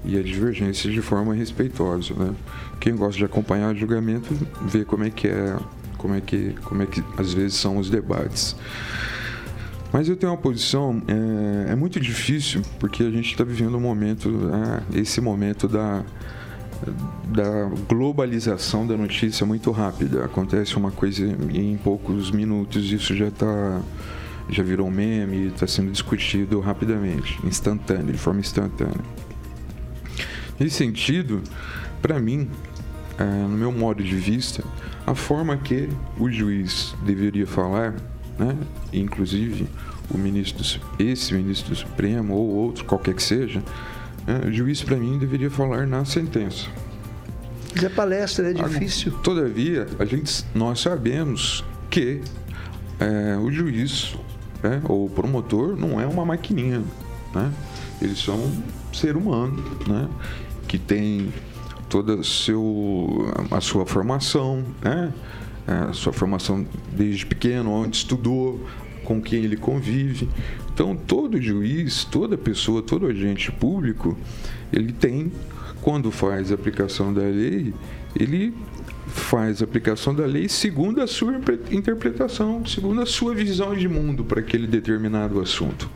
e 0.05 0.17
a 0.17 0.23
divergência 0.23 0.89
de 0.89 1.01
forma 1.01 1.33
respeitosa. 1.33 2.13
Né? 2.13 2.33
Quem 2.79 2.95
gosta 2.95 3.17
de 3.17 3.25
acompanhar 3.25 3.73
o 3.73 3.77
julgamento 3.77 4.33
vê 4.61 4.85
como 4.85 5.03
é 5.03 5.09
que 5.09 5.27
é, 5.27 5.57
como 5.97 6.15
é 6.15 6.21
que, 6.21 6.55
como 6.63 6.83
é 6.83 6.85
que 6.85 7.03
às 7.17 7.33
vezes 7.33 7.57
são 7.57 7.77
os 7.77 7.89
debates. 7.89 8.55
Mas 9.91 10.09
eu 10.09 10.15
tenho 10.15 10.31
uma 10.31 10.37
posição, 10.37 11.01
é, 11.07 11.71
é 11.71 11.75
muito 11.75 11.99
difícil, 11.99 12.61
porque 12.79 13.03
a 13.03 13.09
gente 13.09 13.31
está 13.31 13.43
vivendo 13.43 13.77
um 13.77 13.79
momento, 13.79 14.29
né, 14.29 14.83
esse 14.93 15.21
momento 15.21 15.67
da, 15.67 16.03
da 17.25 17.69
globalização 17.87 18.85
da 18.85 18.97
notícia 18.97 19.45
muito 19.45 19.71
rápida. 19.71 20.25
Acontece 20.25 20.75
uma 20.75 20.91
coisa 20.91 21.25
em 21.53 21.77
poucos 21.77 22.31
minutos, 22.31 22.91
isso 22.91 23.15
já 23.15 23.27
está 23.27 23.81
já 24.49 24.63
virou 24.63 24.89
meme, 24.89 25.47
está 25.47 25.67
sendo 25.67 25.91
discutido 25.91 26.61
rapidamente, 26.61 27.37
instantâneo, 27.45 28.13
de 28.13 28.17
forma 28.17 28.39
instantânea. 28.39 29.03
Nesse 30.57 30.77
sentido, 30.77 31.41
para 32.01 32.17
mim, 32.19 32.49
é, 33.17 33.23
no 33.23 33.57
meu 33.57 33.71
modo 33.71 34.01
de 34.01 34.15
vista, 34.15 34.63
a 35.05 35.13
forma 35.13 35.57
que 35.57 35.89
o 36.17 36.31
juiz 36.31 36.95
deveria 37.03 37.45
falar 37.45 37.93
né? 38.37 38.55
Inclusive 38.93 39.67
o 40.09 40.17
ministro, 40.17 40.63
esse 40.99 41.33
ministro 41.33 41.69
do 41.69 41.75
Supremo 41.75 42.33
ou 42.33 42.47
outro, 42.47 42.85
qualquer 42.85 43.13
que 43.13 43.23
seja, 43.23 43.61
né? 44.25 44.41
o 44.47 44.51
juiz 44.51 44.81
para 44.81 44.95
mim 44.95 45.17
deveria 45.17 45.49
falar 45.49 45.85
na 45.85 46.05
sentença. 46.05 46.67
Mas 47.75 47.85
a 47.85 47.89
palestra 47.89 48.49
é 48.49 48.53
difícil. 48.53 49.11
Todavia, 49.23 49.87
a 49.99 50.05
gente, 50.05 50.43
nós 50.55 50.79
sabemos 50.79 51.63
que 51.89 52.21
é, 52.99 53.37
o 53.37 53.51
juiz 53.51 54.15
né, 54.63 54.81
ou 54.85 55.05
o 55.05 55.09
promotor 55.09 55.75
não 55.75 55.99
é 56.01 56.07
uma 56.07 56.25
maquininha, 56.25 56.81
né? 57.33 57.53
Eles 58.01 58.19
são 58.19 58.35
um 58.35 58.63
ser 58.93 59.15
humano, 59.15 59.63
né? 59.87 60.07
Que 60.67 60.77
tem 60.77 61.31
toda 61.89 62.23
seu, 62.23 63.31
a 63.51 63.61
sua 63.61 63.85
formação, 63.85 64.63
né? 64.81 65.13
A 65.67 65.93
sua 65.93 66.13
formação 66.13 66.65
desde 66.93 67.25
pequeno, 67.25 67.71
onde 67.71 67.97
estudou, 67.97 68.65
com 69.03 69.21
quem 69.21 69.43
ele 69.43 69.57
convive. 69.57 70.29
Então, 70.73 70.95
todo 70.95 71.41
juiz, 71.41 72.03
toda 72.05 72.37
pessoa, 72.37 72.81
todo 72.81 73.07
agente 73.07 73.51
público, 73.51 74.17
ele 74.71 74.93
tem, 74.93 75.31
quando 75.81 76.11
faz 76.11 76.51
aplicação 76.51 77.13
da 77.13 77.21
lei, 77.21 77.73
ele 78.15 78.53
faz 79.07 79.61
aplicação 79.61 80.13
da 80.13 80.25
lei 80.25 80.49
segundo 80.49 81.01
a 81.01 81.07
sua 81.07 81.39
interpretação, 81.71 82.65
segundo 82.65 83.01
a 83.01 83.05
sua 83.05 83.33
visão 83.33 83.73
de 83.75 83.87
mundo 83.87 84.23
para 84.23 84.39
aquele 84.39 84.67
determinado 84.67 85.39
assunto. 85.39 85.89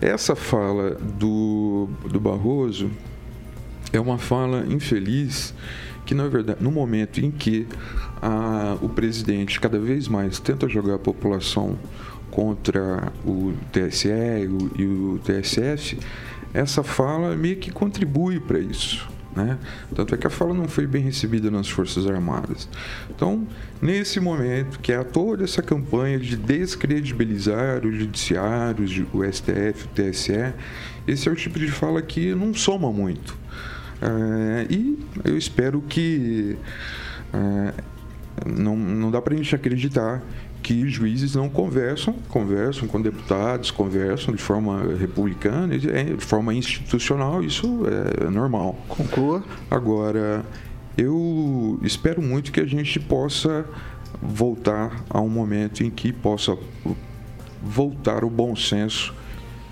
Essa 0.00 0.36
fala 0.36 0.92
do, 1.18 1.88
do 2.08 2.20
Barroso 2.20 2.88
é 3.92 3.98
uma 3.98 4.16
fala 4.16 4.64
infeliz 4.68 5.52
que, 6.08 6.14
na 6.14 6.26
verdade, 6.26 6.64
no 6.64 6.70
momento 6.70 7.20
em 7.20 7.30
que 7.30 7.66
a, 8.22 8.78
o 8.80 8.88
presidente 8.88 9.60
cada 9.60 9.78
vez 9.78 10.08
mais 10.08 10.40
tenta 10.40 10.66
jogar 10.66 10.94
a 10.94 10.98
população 10.98 11.78
contra 12.30 13.12
o 13.26 13.52
TSE 13.70 14.08
e 14.78 14.86
o, 14.86 15.18
TSF, 15.18 15.98
essa 16.54 16.82
fala 16.82 17.36
meio 17.36 17.56
que 17.56 17.70
contribui 17.70 18.40
para 18.40 18.58
isso. 18.58 19.06
Né? 19.36 19.58
Tanto 19.94 20.14
é 20.14 20.18
que 20.18 20.26
a 20.26 20.30
fala 20.30 20.54
não 20.54 20.66
foi 20.66 20.86
bem 20.86 21.02
recebida 21.02 21.50
nas 21.50 21.68
Forças 21.68 22.06
Armadas. 22.06 22.70
Então, 23.14 23.46
nesse 23.82 24.18
momento, 24.18 24.80
que 24.80 24.94
há 24.94 25.04
toda 25.04 25.44
essa 25.44 25.60
campanha 25.60 26.18
de 26.18 26.38
descredibilizar 26.38 27.84
o 27.84 27.92
Judiciário, 27.92 28.82
o 29.12 29.22
STF, 29.30 29.84
o 29.84 29.88
TSE, 29.88 30.54
esse 31.06 31.28
é 31.28 31.32
o 31.32 31.36
tipo 31.36 31.58
de 31.58 31.70
fala 31.70 32.00
que 32.00 32.34
não 32.34 32.54
soma 32.54 32.90
muito. 32.90 33.36
É, 34.00 34.66
e 34.70 34.98
eu 35.24 35.36
espero 35.36 35.80
que. 35.82 36.56
É, 37.32 37.74
não, 38.46 38.76
não 38.76 39.10
dá 39.10 39.20
para 39.20 39.34
a 39.34 39.36
gente 39.36 39.54
acreditar 39.54 40.22
que 40.62 40.88
juízes 40.88 41.34
não 41.34 41.48
conversam, 41.48 42.14
conversam 42.28 42.86
com 42.86 43.00
deputados, 43.00 43.70
conversam 43.70 44.34
de 44.34 44.42
forma 44.42 44.94
republicana, 44.98 45.74
é, 45.74 46.04
de 46.14 46.24
forma 46.24 46.52
institucional, 46.54 47.42
isso 47.42 47.84
é 48.22 48.28
normal. 48.28 48.78
Conclua. 48.88 49.42
Agora, 49.70 50.44
eu 50.96 51.78
espero 51.82 52.20
muito 52.20 52.52
que 52.52 52.60
a 52.60 52.66
gente 52.66 52.98
possa 53.00 53.64
voltar 54.20 55.04
a 55.08 55.20
um 55.20 55.28
momento 55.28 55.82
em 55.82 55.90
que 55.90 56.12
possa 56.12 56.56
voltar 57.62 58.24
o 58.24 58.30
bom 58.30 58.54
senso, 58.56 59.14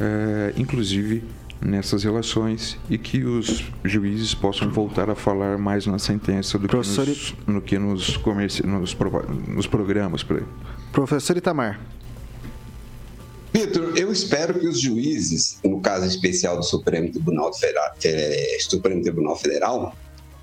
é, 0.01 0.55
inclusive 0.57 1.25
nessas 1.61 2.05
relações 2.05 2.79
e 2.89 2.99
que 2.99 3.25
os 3.25 3.65
juízes 3.85 4.35
possam 4.35 4.71
voltar 4.71 5.09
a 5.11 5.15
falar 5.15 5.59
mais 5.59 5.87
na 5.87 5.99
sentença 5.99 6.59
do 6.59 6.69
Professor... 6.69 7.05
que 7.05 7.11
nos, 7.11 7.35
no 7.47 7.63
que 7.63 7.79
nos, 7.79 8.17
comerci... 8.19 8.67
nos, 8.67 8.97
nos 9.49 9.67
programas. 9.67 10.25
Professor 10.93 11.37
Itamar. 11.37 11.81
Vitor, 13.53 13.97
eu 13.97 14.13
espero 14.13 14.59
que 14.59 14.69
os 14.69 14.79
juízes, 14.81 15.59
no 15.65 15.81
caso 15.81 16.05
especial 16.07 16.59
do 16.59 16.63
Supremo 16.63 17.11
Tribunal 17.11 17.55
Federal, 17.55 17.95
Supremo 18.61 19.03
Tribunal 19.03 19.37
Federal 19.37 19.97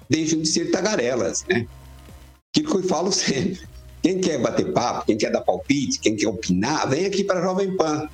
deixem 0.10 0.42
de 0.42 0.48
ser 0.48 0.72
tagarelas, 0.72 1.46
né? 1.48 1.68
Aquilo 2.50 2.72
que 2.72 2.78
eu 2.78 2.84
falo 2.84 3.12
sempre. 3.14 3.62
Quem 4.02 4.20
quer 4.20 4.42
bater 4.42 4.74
papo, 4.74 5.06
quem 5.06 5.18
quer 5.18 5.32
dar 5.32 5.42
palpite, 5.42 6.00
quem 6.00 6.16
quer 6.16 6.28
opinar, 6.28 6.90
vem 6.90 7.06
aqui 7.06 7.24
para 7.24 7.40
a 7.40 7.44
Jovem 7.44 7.78
Pan. 7.78 8.10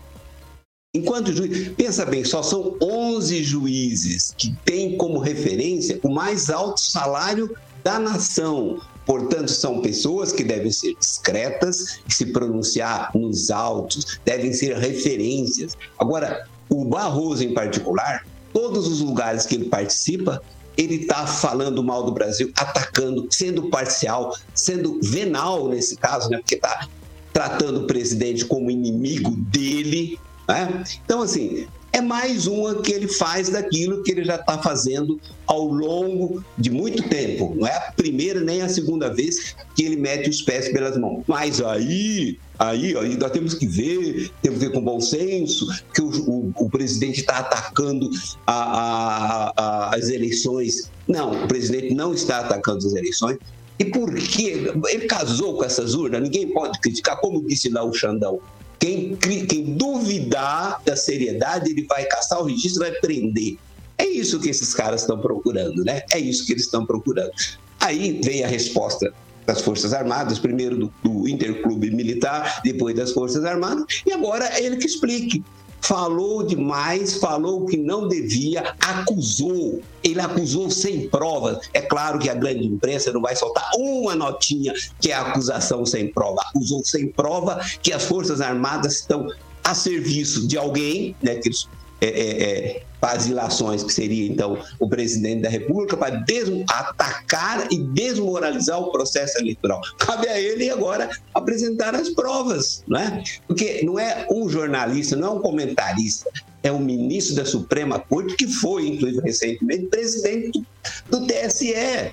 Enquanto 0.95 1.32
juiz, 1.32 1.69
pensa 1.78 2.04
bem, 2.04 2.23
só 2.23 2.41
são 2.41 2.75
11 2.82 3.43
juízes 3.43 4.34
que 4.36 4.56
têm 4.65 4.97
como 4.97 5.19
referência 5.19 5.99
o 6.02 6.10
mais 6.10 6.49
alto 6.49 6.82
salário 6.82 7.56
da 7.84 7.99
nação. 7.99 8.82
Portanto, 9.06 9.52
são 9.52 9.82
pessoas 9.82 10.32
que 10.32 10.43
devem 10.43 10.71
ser 10.71 10.95
discretas, 10.99 11.99
se 12.08 12.25
pronunciar 12.28 13.12
nos 13.13 13.52
autos, 13.52 14.19
devem 14.25 14.52
ser 14.52 14.78
referências. 14.78 15.78
Agora, 15.99 16.47
o 16.67 16.84
Barroso 16.86 17.43
em 17.43 17.54
particular, 17.54 18.25
todos 18.52 18.88
os 18.88 18.99
lugares 18.99 19.45
que 19.45 19.54
ele 19.54 19.65
participa, 19.65 20.41
ele 20.75 20.95
está 20.95 21.28
falando 21.28 21.84
mal 21.84 22.04
do 22.04 22.12
Brasil, 22.12 22.52
atacando, 22.58 23.28
sendo 23.30 23.69
parcial, 23.69 24.36
sendo 24.56 24.99
venal 25.04 25.67
nesse 25.67 25.95
caso, 25.97 26.32
né? 26.32 26.39
Porque 26.39 26.56
está 26.56 26.88
tratando 27.32 27.82
o 27.82 27.88
presidente 27.88 28.43
como 28.43 28.71
inimigo 28.71 29.30
dele, 29.36 30.17
né? 30.49 30.83
Então, 31.05 31.21
assim, 31.21 31.67
é 31.93 32.01
mais 32.01 32.47
uma 32.47 32.81
que 32.81 32.91
ele 32.91 33.07
faz 33.07 33.49
daquilo 33.49 34.01
que 34.01 34.12
ele 34.12 34.23
já 34.23 34.35
está 34.35 34.57
fazendo 34.57 35.19
ao 35.45 35.65
longo 35.65 36.43
de 36.57 36.71
muito 36.71 37.07
tempo. 37.07 37.53
Não 37.55 37.67
é 37.67 37.75
a 37.75 37.91
primeira 37.91 38.39
nem 38.39 38.63
a 38.63 38.67
segunda 38.67 39.13
vez 39.13 39.55
que 39.75 39.83
ele 39.83 39.95
mete 39.95 40.27
os 40.27 40.41
pés 40.41 40.69
pelas 40.69 40.97
mãos. 40.97 41.23
Mas 41.27 41.62
aí, 41.62 42.39
aí, 42.57 42.97
aí 42.97 43.15
nós 43.15 43.31
temos 43.31 43.53
que 43.53 43.67
ver, 43.67 44.31
temos 44.41 44.59
que 44.59 44.65
ver 44.65 44.73
com 44.73 44.81
bom 44.81 44.99
senso, 44.99 45.67
que 45.93 46.01
o, 46.01 46.09
o, 46.09 46.53
o 46.55 46.69
presidente 46.69 47.19
está 47.19 47.38
atacando 47.38 48.09
a, 48.47 48.53
a, 48.53 49.53
a, 49.55 49.95
as 49.95 50.09
eleições. 50.09 50.89
Não, 51.07 51.43
o 51.43 51.47
presidente 51.47 51.93
não 51.93 52.12
está 52.12 52.39
atacando 52.39 52.88
as 52.88 52.93
eleições. 52.93 53.38
E 53.77 53.85
por 53.85 54.13
quê? 54.13 54.73
Ele 54.89 55.05
casou 55.05 55.55
com 55.55 55.63
essas 55.63 55.93
urnas, 55.93 56.21
ninguém 56.21 56.51
pode 56.51 56.79
criticar, 56.79 57.17
como 57.17 57.45
disse 57.45 57.69
lá 57.69 57.83
o 57.83 57.93
Xandão. 57.93 58.39
Quem, 58.79 59.15
quem 59.15 59.75
duvidar 59.75 60.81
da 60.85 60.95
seriedade, 60.95 61.71
ele 61.71 61.85
vai 61.85 62.05
caçar 62.05 62.39
o 62.41 62.45
registro 62.45 62.81
vai 62.81 62.91
prender. 62.93 63.57
É 63.97 64.05
isso 64.05 64.39
que 64.39 64.49
esses 64.49 64.73
caras 64.73 65.01
estão 65.01 65.19
procurando, 65.19 65.83
né? 65.83 66.03
É 66.11 66.17
isso 66.17 66.45
que 66.45 66.53
eles 66.53 66.63
estão 66.63 66.85
procurando. 66.85 67.31
Aí 67.79 68.21
vem 68.23 68.43
a 68.43 68.47
resposta 68.47 69.13
das 69.45 69.61
Forças 69.61 69.93
Armadas, 69.93 70.39
primeiro 70.39 70.77
do, 70.77 70.93
do 71.03 71.27
Interclube 71.27 71.91
Militar, 71.91 72.61
depois 72.63 72.95
das 72.95 73.11
Forças 73.11 73.43
Armadas, 73.43 73.83
e 74.05 74.13
agora 74.13 74.45
é 74.45 74.63
ele 74.63 74.77
que 74.77 74.85
explique 74.85 75.43
falou 75.81 76.43
demais, 76.43 77.15
falou 77.15 77.65
que 77.65 77.77
não 77.77 78.07
devia, 78.07 78.73
acusou. 78.79 79.81
Ele 80.03 80.19
acusou 80.19 80.69
sem 80.69 81.09
provas. 81.09 81.69
É 81.73 81.81
claro 81.81 82.19
que 82.19 82.29
a 82.29 82.33
grande 82.33 82.65
imprensa 82.65 83.11
não 83.11 83.21
vai 83.21 83.35
soltar 83.35 83.69
uma 83.77 84.15
notinha 84.15 84.73
que 84.99 85.11
é 85.11 85.15
acusação 85.15 85.85
sem 85.85 86.11
prova. 86.11 86.41
Acusou 86.49 86.83
sem 86.83 87.07
prova 87.07 87.59
que 87.81 87.91
as 87.91 88.03
Forças 88.03 88.41
Armadas 88.41 88.95
estão 88.95 89.27
a 89.63 89.73
serviço 89.73 90.47
de 90.47 90.57
alguém, 90.57 91.15
né, 91.21 91.35
que 91.35 91.49
eles 91.49 91.67
é, 92.01 92.07
é, 92.07 92.43
é, 92.43 92.83
vacilações, 93.01 93.83
que 93.83 93.93
seria 93.93 94.27
então 94.27 94.57
o 94.79 94.89
presidente 94.89 95.41
da 95.43 95.49
República, 95.49 95.95
para 95.95 96.21
atacar 96.69 97.67
e 97.71 97.77
desmoralizar 97.77 98.79
o 98.79 98.91
processo 98.91 99.39
eleitoral. 99.39 99.81
Cabe 99.97 100.27
a 100.27 100.39
ele 100.39 100.69
agora 100.69 101.09
apresentar 101.33 101.95
as 101.95 102.09
provas, 102.09 102.83
não 102.88 102.99
é? 102.99 103.23
Porque 103.47 103.81
não 103.83 103.97
é 103.97 104.27
um 104.31 104.49
jornalista, 104.49 105.15
não 105.15 105.27
é 105.27 105.31
um 105.31 105.39
comentarista, 105.39 106.29
é 106.62 106.71
o 106.71 106.79
ministro 106.79 107.35
da 107.35 107.45
Suprema 107.45 107.99
Corte, 107.99 108.35
que 108.35 108.47
foi, 108.47 108.88
inclusive, 108.88 109.21
recentemente, 109.21 109.85
presidente 109.85 110.63
do 111.09 111.25
TSE. 111.25 112.12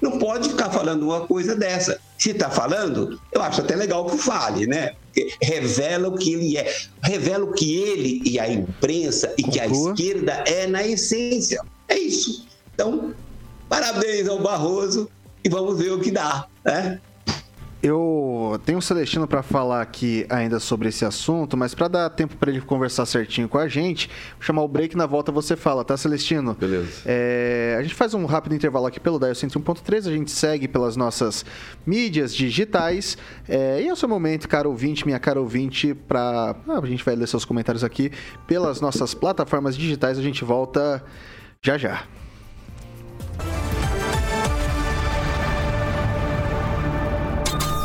Não 0.00 0.18
pode 0.18 0.50
ficar 0.50 0.70
falando 0.70 1.04
uma 1.04 1.26
coisa 1.26 1.56
dessa. 1.56 1.98
Se 2.18 2.30
está 2.30 2.50
falando, 2.50 3.20
eu 3.32 3.40
acho 3.40 3.60
até 3.60 3.76
legal 3.76 4.04
que 4.06 4.18
fale, 4.18 4.66
né? 4.66 4.94
revela 5.42 6.08
o 6.08 6.16
que 6.16 6.32
ele 6.32 6.56
é, 6.56 6.76
revela 7.02 7.44
o 7.44 7.52
que 7.52 7.76
ele 7.76 8.22
e 8.24 8.38
a 8.38 8.50
imprensa 8.50 9.34
e 9.36 9.42
que 9.42 9.58
a 9.58 9.66
esquerda 9.66 10.32
é 10.46 10.66
na 10.66 10.86
essência. 10.86 11.60
É 11.88 11.98
isso. 11.98 12.46
Então, 12.74 13.14
parabéns 13.68 14.28
ao 14.28 14.38
Barroso 14.38 15.10
e 15.44 15.48
vamos 15.48 15.78
ver 15.78 15.92
o 15.92 16.00
que 16.00 16.10
dá, 16.10 16.46
né? 16.64 17.00
Eu 17.80 18.60
tenho 18.64 18.78
o 18.78 18.82
Celestino 18.82 19.28
para 19.28 19.40
falar 19.40 19.80
aqui 19.80 20.26
ainda 20.28 20.58
sobre 20.58 20.88
esse 20.88 21.04
assunto, 21.04 21.56
mas 21.56 21.76
para 21.76 21.86
dar 21.86 22.10
tempo 22.10 22.36
para 22.36 22.50
ele 22.50 22.60
conversar 22.60 23.06
certinho 23.06 23.48
com 23.48 23.56
a 23.56 23.68
gente, 23.68 24.08
vou 24.08 24.42
chamar 24.42 24.62
o 24.62 24.68
break 24.68 24.96
na 24.96 25.06
volta 25.06 25.30
você 25.30 25.54
fala, 25.54 25.84
tá, 25.84 25.96
Celestino? 25.96 26.54
Beleza. 26.54 27.02
É, 27.06 27.76
a 27.78 27.82
gente 27.82 27.94
faz 27.94 28.14
um 28.14 28.26
rápido 28.26 28.54
intervalo 28.56 28.86
aqui 28.86 28.98
pelo 28.98 29.16
Dial 29.16 29.30
101.3, 29.30 30.08
a 30.08 30.12
gente 30.12 30.32
segue 30.32 30.66
pelas 30.66 30.96
nossas 30.96 31.44
mídias 31.86 32.34
digitais. 32.34 33.16
É, 33.48 33.80
e 33.80 33.86
é 33.86 33.92
o 33.92 33.96
seu 33.96 34.08
momento, 34.08 34.48
caro 34.48 34.70
ouvinte, 34.70 35.06
minha 35.06 35.20
cara 35.20 35.40
ouvinte, 35.40 35.94
para 35.94 36.56
ah, 36.66 36.80
a 36.82 36.86
gente 36.86 37.04
vai 37.04 37.14
ler 37.14 37.28
seus 37.28 37.44
comentários 37.44 37.84
aqui 37.84 38.10
pelas 38.48 38.80
nossas 38.80 39.14
plataformas 39.14 39.76
digitais. 39.76 40.18
A 40.18 40.22
gente 40.22 40.44
volta 40.44 41.04
já 41.62 41.78
já. 41.78 42.02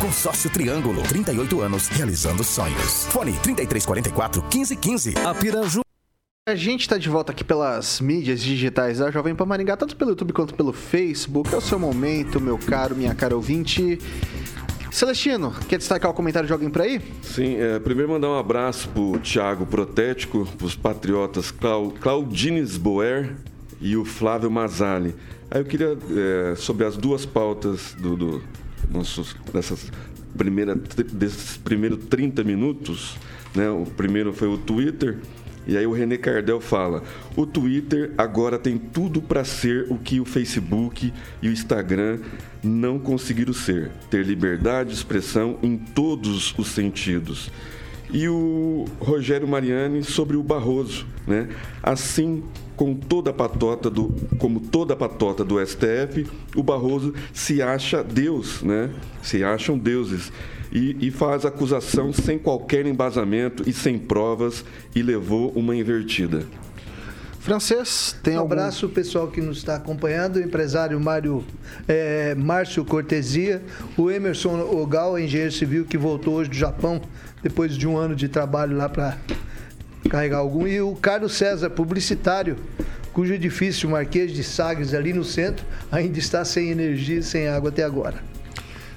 Consórcio 0.00 0.50
Triângulo, 0.50 1.02
38 1.02 1.60
anos 1.62 1.88
realizando 1.88 2.44
sonhos. 2.44 3.06
Fone 3.06 3.32
3344 3.32 4.42
1515. 4.42 5.14
A 5.24 5.34
Piraju. 5.34 5.80
A 6.46 6.54
gente 6.54 6.82
está 6.82 6.98
de 6.98 7.08
volta 7.08 7.32
aqui 7.32 7.42
pelas 7.42 8.00
mídias 8.00 8.40
digitais 8.40 8.98
da 8.98 9.10
Jovem 9.10 9.34
Pan 9.34 9.46
Maringá, 9.46 9.76
tanto 9.76 9.96
pelo 9.96 10.10
YouTube 10.10 10.32
quanto 10.32 10.54
pelo 10.54 10.72
Facebook. 10.72 11.52
É 11.52 11.56
o 11.56 11.60
seu 11.60 11.78
momento, 11.78 12.40
meu 12.40 12.58
caro, 12.58 12.94
minha 12.94 13.14
cara 13.14 13.34
ouvinte. 13.34 13.98
Celestino, 14.92 15.52
quer 15.68 15.78
destacar 15.78 16.10
o 16.10 16.14
comentário 16.14 16.46
de 16.46 16.52
alguém 16.52 16.70
por 16.70 16.82
aí? 16.82 17.00
Sim, 17.22 17.56
é, 17.56 17.78
primeiro 17.78 18.12
mandar 18.12 18.28
um 18.28 18.38
abraço 18.38 18.88
pro 18.90 19.18
Thiago 19.18 19.66
Protético, 19.66 20.46
pros 20.56 20.76
patriotas 20.76 21.50
Clau, 21.50 21.90
Claudines 21.90 22.76
Boer 22.76 23.34
e 23.80 23.96
o 23.96 24.04
Flávio 24.04 24.50
Mazali. 24.50 25.14
Aí 25.50 25.60
eu 25.60 25.64
queria, 25.64 25.98
é, 26.16 26.54
sobre 26.54 26.84
as 26.84 26.96
duas 26.96 27.26
pautas 27.26 27.94
do, 27.98 28.14
do 28.14 28.42
nossos, 28.90 29.36
dessas 29.52 29.90
primeira, 30.36 30.74
desses 30.74 31.56
primeiros 31.56 32.04
30 32.06 32.44
minutos, 32.44 33.16
né? 33.54 33.68
O 33.70 33.84
primeiro 33.84 34.32
foi 34.32 34.48
o 34.48 34.58
Twitter 34.58 35.18
e 35.66 35.76
aí 35.76 35.86
o 35.86 35.92
René 35.92 36.16
Cardel 36.16 36.60
fala: 36.60 37.02
o 37.34 37.44
Twitter 37.44 38.12
agora 38.16 38.58
tem 38.58 38.78
tudo 38.78 39.20
para 39.20 39.44
ser 39.44 39.86
o 39.90 39.98
que 39.98 40.20
o 40.20 40.24
Facebook 40.24 41.12
e 41.42 41.48
o 41.48 41.52
Instagram 41.52 42.20
não 42.62 42.98
conseguiram 42.98 43.52
ser, 43.52 43.90
ter 44.10 44.24
liberdade 44.24 44.90
de 44.90 44.94
expressão 44.94 45.58
em 45.62 45.76
todos 45.76 46.54
os 46.56 46.68
sentidos. 46.68 47.50
E 48.12 48.28
o 48.28 48.84
Rogério 49.00 49.48
Mariani 49.48 50.04
sobre 50.04 50.36
o 50.36 50.42
Barroso, 50.42 51.06
né? 51.26 51.48
Assim 51.82 52.44
com 52.76 52.94
toda 52.94 53.30
a 53.30 53.32
patota 53.32 53.90
do, 53.90 54.14
como 54.38 54.60
toda 54.60 54.94
a 54.94 54.96
patota 54.96 55.44
do 55.44 55.64
STF, 55.64 56.26
o 56.54 56.62
Barroso 56.62 57.14
se 57.32 57.62
acha 57.62 58.04
Deus, 58.04 58.62
né? 58.62 58.90
Se 59.22 59.42
acham 59.42 59.78
deuses 59.78 60.30
e, 60.70 61.06
e 61.06 61.10
faz 61.10 61.44
acusação 61.44 62.12
sem 62.12 62.38
qualquer 62.38 62.86
embasamento 62.86 63.68
e 63.68 63.72
sem 63.72 63.98
provas 63.98 64.64
e 64.94 65.02
levou 65.02 65.50
uma 65.56 65.74
invertida. 65.74 66.44
Francês, 67.40 68.16
tem 68.24 68.34
um 68.34 68.40
algum... 68.40 68.54
abraço 68.54 68.88
pessoal 68.88 69.28
que 69.28 69.40
nos 69.40 69.58
está 69.58 69.76
acompanhando, 69.76 70.36
o 70.36 70.40
empresário 70.40 70.98
Mário, 70.98 71.44
é, 71.86 72.34
Márcio 72.34 72.84
Cortesia, 72.84 73.62
o 73.96 74.10
Emerson 74.10 74.60
Ogal, 74.62 75.16
engenheiro 75.16 75.52
civil 75.52 75.84
que 75.84 75.96
voltou 75.96 76.34
hoje 76.34 76.50
do 76.50 76.56
Japão, 76.56 77.00
depois 77.44 77.76
de 77.76 77.86
um 77.86 77.96
ano 77.96 78.16
de 78.16 78.28
trabalho 78.28 78.76
lá 78.76 78.88
para 78.88 79.16
carregar 80.08 80.38
algum, 80.38 80.66
e 80.66 80.80
o 80.80 80.94
Carlos 80.94 81.34
César, 81.34 81.70
publicitário, 81.70 82.56
cujo 83.12 83.34
edifício 83.34 83.88
Marquês 83.88 84.32
de 84.32 84.44
Sagres, 84.44 84.94
ali 84.94 85.12
no 85.12 85.24
centro, 85.24 85.64
ainda 85.90 86.18
está 86.18 86.44
sem 86.44 86.70
energia 86.70 87.18
e 87.18 87.22
sem 87.22 87.48
água 87.48 87.70
até 87.70 87.82
agora. 87.82 88.36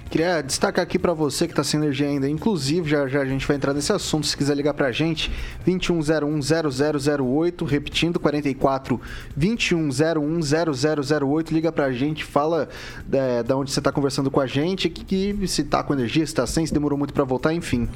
Queria 0.09 0.41
destacar 0.41 0.81
aqui 0.81 0.97
para 0.97 1.13
você 1.13 1.45
que 1.45 1.51
está 1.51 1.63
sem 1.63 1.79
energia 1.79 2.07
ainda, 2.07 2.27
inclusive 2.27 2.89
já 2.89 3.07
já 3.07 3.21
a 3.21 3.25
gente 3.25 3.45
vai 3.45 3.55
entrar 3.55 3.75
nesse 3.75 3.93
assunto, 3.93 4.25
se 4.25 4.35
quiser 4.35 4.57
ligar 4.57 4.73
para 4.73 4.87
a 4.87 4.91
gente, 4.91 5.31
21010008, 5.67 7.63
repetindo, 7.67 8.19
44 8.19 8.99
21010008, 9.37 11.51
liga 11.51 11.71
para 11.71 11.85
a 11.85 11.91
gente, 11.91 12.25
fala 12.25 12.67
é, 13.11 13.43
da 13.43 13.55
onde 13.55 13.71
você 13.71 13.79
está 13.79 13.91
conversando 13.91 14.31
com 14.31 14.39
a 14.39 14.47
gente, 14.47 14.89
que, 14.89 15.05
que 15.05 15.47
se 15.47 15.61
está 15.61 15.83
com 15.83 15.93
energia, 15.93 16.25
se 16.25 16.31
está 16.31 16.47
sem, 16.47 16.65
se 16.65 16.73
demorou 16.73 16.97
muito 16.97 17.13
para 17.13 17.23
voltar, 17.23 17.53
enfim. 17.53 17.87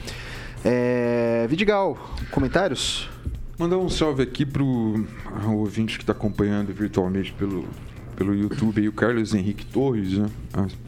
É, 0.63 1.45
Vidigal, 1.49 1.97
comentários? 2.32 3.10
Mandar 3.58 3.78
um 3.78 3.89
salve 3.89 4.23
aqui 4.23 4.45
pro 4.45 5.06
ouvinte 5.47 5.97
que 5.97 6.04
está 6.04 6.13
acompanhando 6.13 6.73
virtualmente 6.73 7.32
pelo 7.34 7.67
pelo 8.15 8.36
YouTube 8.36 8.80
aí, 8.80 8.88
o 8.88 8.93
Carlos 8.93 9.34
Henrique 9.34 9.65
Torres, 9.65 10.13
né? 10.13 10.28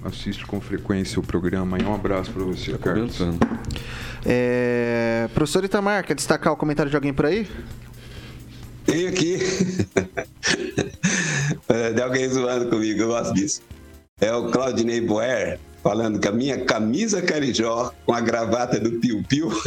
Assiste 0.03 0.45
com 0.45 0.61
frequência 0.61 1.19
o 1.19 1.23
programa. 1.23 1.77
E 1.79 1.83
um 1.83 1.93
abraço 1.93 2.31
para 2.31 2.43
você, 2.43 2.71
tá 2.73 2.77
Carlos. 2.77 3.17
É... 4.25 5.27
Professor 5.33 5.63
Itamar, 5.63 6.05
quer 6.05 6.13
destacar 6.13 6.53
o 6.53 6.57
comentário 6.57 6.89
de 6.89 6.95
alguém 6.95 7.13
por 7.13 7.25
aí? 7.25 7.47
Tem 8.85 9.07
aqui. 9.07 9.39
É, 11.67 11.91
de 11.91 12.01
alguém 12.01 12.29
zoando 12.29 12.69
comigo, 12.69 13.01
eu 13.01 13.07
gosto 13.07 13.33
disso. 13.33 13.61
É 14.19 14.31
o 14.33 14.51
Claudinei 14.51 15.01
Boer 15.01 15.59
falando 15.85 16.19
que 16.19 16.27
a 16.27 16.31
minha 16.31 16.65
camisa 16.65 17.21
carijó 17.21 17.93
com 18.07 18.13
a 18.13 18.19
gravata 18.19 18.79
do 18.79 18.93
Piu 18.93 19.23
Piu 19.29 19.51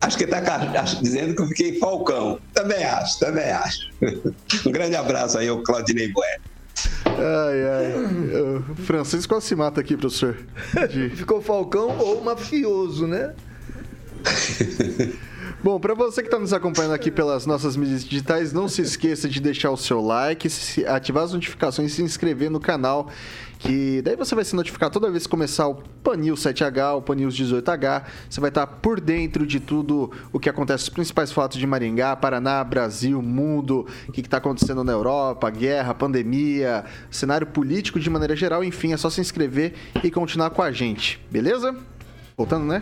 Acho 0.00 0.16
que 0.16 0.24
ele 0.24 0.34
está 0.34 0.82
dizendo 1.00 1.36
que 1.36 1.42
eu 1.42 1.46
fiquei 1.46 1.78
falcão. 1.78 2.40
Também 2.54 2.82
acho, 2.82 3.20
também 3.20 3.50
acho. 3.50 3.90
Um 4.66 4.72
grande 4.72 4.96
abraço 4.96 5.38
aí 5.38 5.46
ao 5.46 5.62
Claudinei 5.62 6.10
Bueno. 6.10 6.42
Ai, 7.04 7.62
ai. 7.68 7.92
Francisco 8.86 9.34
quase 9.34 9.46
se 9.46 9.54
mata 9.54 9.80
aqui, 9.80 9.96
professor. 9.96 10.36
De... 10.90 11.10
Ficou 11.10 11.40
falcão 11.42 11.96
ou 11.98 12.24
mafioso, 12.24 13.06
né? 13.06 13.34
Bom, 15.62 15.78
para 15.78 15.92
você 15.92 16.22
que 16.22 16.28
está 16.28 16.38
nos 16.38 16.54
acompanhando 16.54 16.94
aqui 16.94 17.10
pelas 17.10 17.44
nossas 17.44 17.76
mídias 17.76 18.02
digitais, 18.02 18.50
não 18.50 18.66
se 18.66 18.80
esqueça 18.80 19.28
de 19.28 19.40
deixar 19.40 19.70
o 19.70 19.76
seu 19.76 20.00
like, 20.00 20.48
ativar 20.86 21.24
as 21.24 21.34
notificações 21.34 21.92
e 21.92 21.94
se 21.96 22.02
inscrever 22.02 22.50
no 22.50 22.58
canal 22.58 23.10
que 23.60 24.00
daí 24.00 24.16
você 24.16 24.34
vai 24.34 24.42
se 24.42 24.56
notificar 24.56 24.88
toda 24.88 25.10
vez 25.10 25.24
que 25.24 25.28
começar 25.28 25.68
o 25.68 25.74
Panil 26.02 26.34
7H, 26.34 26.96
o 26.96 27.02
Panil 27.02 27.28
18H, 27.28 28.04
você 28.28 28.40
vai 28.40 28.48
estar 28.48 28.66
por 28.66 28.98
dentro 28.98 29.46
de 29.46 29.60
tudo 29.60 30.10
o 30.32 30.40
que 30.40 30.48
acontece, 30.48 30.84
os 30.84 30.88
principais 30.88 31.30
fatos 31.30 31.58
de 31.58 31.66
Maringá, 31.66 32.16
Paraná, 32.16 32.64
Brasil, 32.64 33.20
mundo, 33.20 33.86
o 34.08 34.12
que 34.12 34.22
está 34.22 34.38
acontecendo 34.38 34.82
na 34.82 34.92
Europa, 34.92 35.50
guerra, 35.50 35.94
pandemia, 35.94 36.86
cenário 37.10 37.46
político 37.46 38.00
de 38.00 38.08
maneira 38.08 38.34
geral, 38.34 38.64
enfim, 38.64 38.94
é 38.94 38.96
só 38.96 39.10
se 39.10 39.20
inscrever 39.20 39.74
e 40.02 40.10
continuar 40.10 40.48
com 40.50 40.62
a 40.62 40.72
gente, 40.72 41.20
beleza? 41.30 41.76
Voltando, 42.38 42.64
né? 42.64 42.80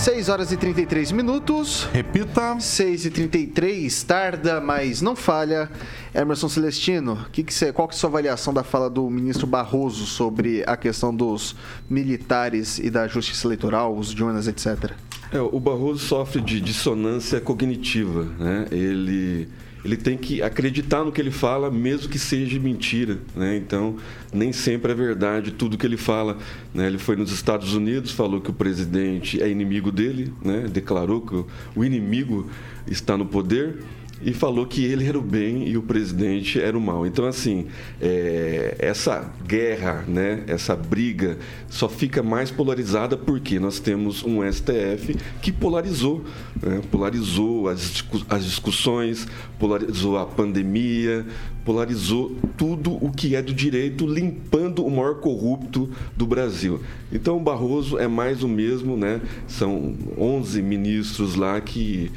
6 0.00 0.30
horas 0.30 0.50
e 0.50 0.56
33 0.56 1.12
minutos. 1.12 1.86
Repita. 1.92 2.58
6 2.58 3.04
e 3.04 3.10
33, 3.10 4.02
tarda, 4.02 4.58
mas 4.58 5.02
não 5.02 5.14
falha. 5.14 5.70
Emerson 6.14 6.48
Celestino, 6.48 7.26
que 7.30 7.42
que 7.42 7.52
cê, 7.52 7.70
qual 7.70 7.86
que 7.86 7.92
é 7.92 7.96
a 7.96 7.98
sua 7.98 8.08
avaliação 8.08 8.54
da 8.54 8.64
fala 8.64 8.88
do 8.88 9.10
ministro 9.10 9.46
Barroso 9.46 10.06
sobre 10.06 10.64
a 10.66 10.74
questão 10.74 11.14
dos 11.14 11.54
militares 11.88 12.78
e 12.78 12.88
da 12.88 13.06
justiça 13.06 13.46
eleitoral, 13.46 13.94
os 13.94 14.08
Jonas, 14.08 14.48
etc? 14.48 14.92
É, 15.30 15.38
o 15.38 15.60
Barroso 15.60 15.98
sofre 16.06 16.40
de 16.40 16.62
dissonância 16.62 17.38
cognitiva, 17.38 18.24
né? 18.38 18.68
Ele 18.70 19.48
ele 19.84 19.96
tem 19.96 20.16
que 20.16 20.42
acreditar 20.42 21.04
no 21.04 21.12
que 21.12 21.20
ele 21.20 21.30
fala, 21.30 21.70
mesmo 21.70 22.08
que 22.08 22.18
seja 22.18 22.58
mentira. 22.58 23.18
Né? 23.34 23.56
Então, 23.56 23.96
nem 24.32 24.52
sempre 24.52 24.92
é 24.92 24.94
verdade 24.94 25.52
tudo 25.52 25.78
que 25.78 25.86
ele 25.86 25.96
fala. 25.96 26.38
Né? 26.74 26.86
Ele 26.86 26.98
foi 26.98 27.16
nos 27.16 27.32
Estados 27.32 27.74
Unidos, 27.74 28.10
falou 28.10 28.40
que 28.40 28.50
o 28.50 28.54
presidente 28.54 29.42
é 29.42 29.48
inimigo 29.48 29.90
dele, 29.90 30.32
né? 30.44 30.66
declarou 30.70 31.20
que 31.22 31.44
o 31.74 31.84
inimigo 31.84 32.48
está 32.86 33.16
no 33.16 33.26
poder 33.26 33.78
e 34.22 34.32
falou 34.32 34.66
que 34.66 34.84
ele 34.84 35.06
era 35.06 35.18
o 35.18 35.22
bem 35.22 35.68
e 35.68 35.76
o 35.76 35.82
presidente 35.82 36.60
era 36.60 36.76
o 36.76 36.80
mal. 36.80 37.06
Então, 37.06 37.26
assim, 37.26 37.66
é, 38.00 38.76
essa 38.78 39.30
guerra, 39.46 40.04
né, 40.06 40.42
essa 40.46 40.76
briga 40.76 41.38
só 41.68 41.88
fica 41.88 42.22
mais 42.22 42.50
polarizada 42.50 43.16
porque 43.16 43.58
nós 43.58 43.80
temos 43.80 44.22
um 44.22 44.40
STF 44.50 45.16
que 45.40 45.50
polarizou, 45.50 46.24
né, 46.62 46.80
polarizou 46.90 47.68
as, 47.68 48.04
as 48.28 48.44
discussões, 48.44 49.26
polarizou 49.58 50.18
a 50.18 50.26
pandemia, 50.26 51.24
polarizou 51.64 52.36
tudo 52.56 52.92
o 53.04 53.12
que 53.12 53.36
é 53.36 53.42
do 53.42 53.52
direito, 53.52 54.06
limpando 54.06 54.84
o 54.84 54.90
maior 54.90 55.16
corrupto 55.16 55.90
do 56.16 56.26
Brasil. 56.26 56.80
Então, 57.12 57.36
o 57.36 57.40
Barroso 57.40 57.98
é 57.98 58.08
mais 58.08 58.42
o 58.42 58.48
mesmo, 58.48 58.96
né? 58.96 59.20
São 59.46 59.94
11 60.18 60.62
ministros 60.62 61.34
lá 61.34 61.60
que 61.60 62.10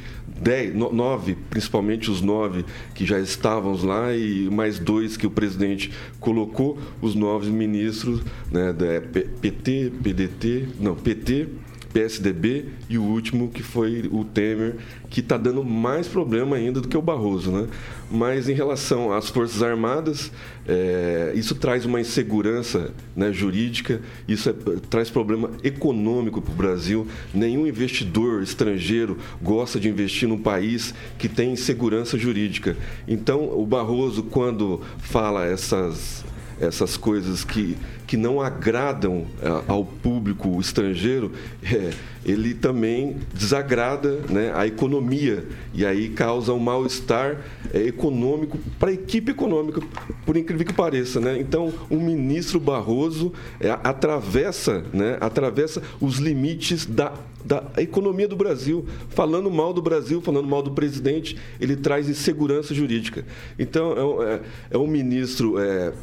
dez, 0.44 0.76
nove, 0.76 1.38
principalmente 1.50 2.12
os 2.12 2.22
nove 2.22 2.66
que 2.94 3.06
já 3.06 3.20
estavam 3.20 3.74
lá 3.84 4.14
e 4.16 4.50
mais 4.52 4.78
dois 4.78 5.16
que 5.16 5.26
o 5.26 5.32
presidente 5.32 5.92
colocou, 6.20 6.78
os 7.02 7.16
nove 7.16 7.50
ministros 7.50 8.22
né, 8.52 8.74
da 8.74 9.02
PT, 9.02 9.94
PDT, 10.04 10.68
não, 10.80 10.96
PT, 10.96 11.48
PSDB 11.94 12.66
e 12.90 12.98
o 12.98 13.04
último 13.04 13.50
que 13.50 13.62
foi 13.62 14.10
o 14.12 14.26
Temer, 14.26 14.76
que 15.10 15.20
está 15.20 15.38
dando 15.38 15.64
mais 15.64 16.08
problema 16.08 16.56
ainda 16.56 16.82
do 16.82 16.88
que 16.88 16.98
o 16.98 17.02
Barroso. 17.02 17.52
Né? 17.52 17.68
Mas 18.10 18.50
em 18.50 18.54
relação 18.54 19.14
às 19.14 19.30
Forças 19.30 19.62
Armadas, 19.62 20.32
é, 20.68 21.32
isso 21.36 21.56
traz 21.56 21.86
uma 21.86 22.02
insegurança 22.02 22.92
né, 23.16 23.32
jurídica, 23.32 24.02
isso 24.28 24.50
é, 24.50 24.54
traz 24.90 25.10
problema 25.10 25.52
econômico 25.64 26.42
para 26.42 26.52
o 26.52 26.56
Brasil. 26.56 27.08
Nenhum 27.34 27.68
investidor 27.68 28.42
estrangeiro 28.42 29.18
gosta 29.42 29.80
de 29.80 29.88
investir 29.88 30.28
num 30.28 30.40
país 30.40 30.94
que 31.18 31.30
tem 31.30 31.54
insegurança 31.54 32.18
jurídica. 32.18 32.76
Então, 33.08 33.58
o 33.58 33.66
Barroso, 33.66 34.24
quando 34.24 34.82
fala 34.98 35.46
essas 35.46 36.26
essas 36.66 36.98
coisas 36.98 37.44
que, 37.44 37.78
que 38.08 38.18
não 38.18 38.42
agradam 38.42 39.26
é, 39.42 39.72
ao 39.72 39.86
público 39.86 40.60
estrangeiro, 40.60 41.32
é, 41.64 41.92
ele 42.26 42.54
também 42.54 43.18
desagrada 43.34 44.22
né, 44.30 44.52
a 44.56 44.66
economia 44.66 45.46
e 45.74 45.86
aí 45.86 46.10
causa 46.10 46.54
um 46.54 46.60
mal-estar 46.60 47.42
é, 47.74 47.80
econômico 47.80 48.58
para 48.80 48.90
a 48.90 48.94
equipe 48.94 49.32
econômica, 49.32 49.82
por 50.26 50.38
incrível 50.38 50.66
que 50.66 50.74
pareça. 50.74 51.20
Né? 51.20 51.38
Então, 51.40 51.74
o 51.90 51.98
ministro 51.98 52.60
Barroso 52.60 53.34
é, 53.60 53.70
atravessa, 53.84 54.84
né, 54.94 55.18
atravessa 55.20 55.82
os 56.00 56.18
limites 56.18 56.86
da 56.86 57.14
da 57.44 57.64
economia 57.78 58.28
do 58.28 58.36
Brasil, 58.36 58.86
falando 59.10 59.52
mal 59.52 59.74
do 59.74 59.82
Brasil, 59.82 60.22
falando 60.22 60.48
mal 60.48 60.62
do 60.62 60.72
presidente, 60.72 61.38
ele 61.60 61.76
traz 61.76 62.08
insegurança 62.08 62.74
jurídica. 62.74 63.26
Então, 63.60 64.24
é, 64.24 64.34
é, 64.34 64.42
é 64.72 64.78
um 64.78 64.88
ministro 64.88 65.60
é, 65.60 65.94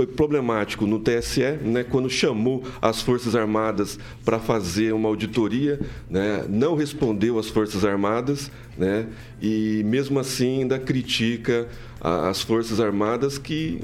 foi 0.00 0.06
problemático 0.06 0.86
no 0.86 0.98
TSE, 0.98 1.42
né, 1.62 1.84
quando 1.84 2.08
chamou 2.08 2.64
as 2.80 3.02
Forças 3.02 3.36
Armadas 3.36 3.98
para 4.24 4.38
fazer 4.38 4.94
uma 4.94 5.10
auditoria, 5.10 5.78
né, 6.08 6.42
não 6.48 6.74
respondeu 6.74 7.38
às 7.38 7.50
Forças 7.50 7.84
Armadas, 7.84 8.50
né, 8.78 9.06
e 9.42 9.82
mesmo 9.84 10.18
assim 10.18 10.60
ainda 10.60 10.78
critica 10.78 11.68
as 12.00 12.40
Forças 12.40 12.80
Armadas 12.80 13.36
que, 13.36 13.82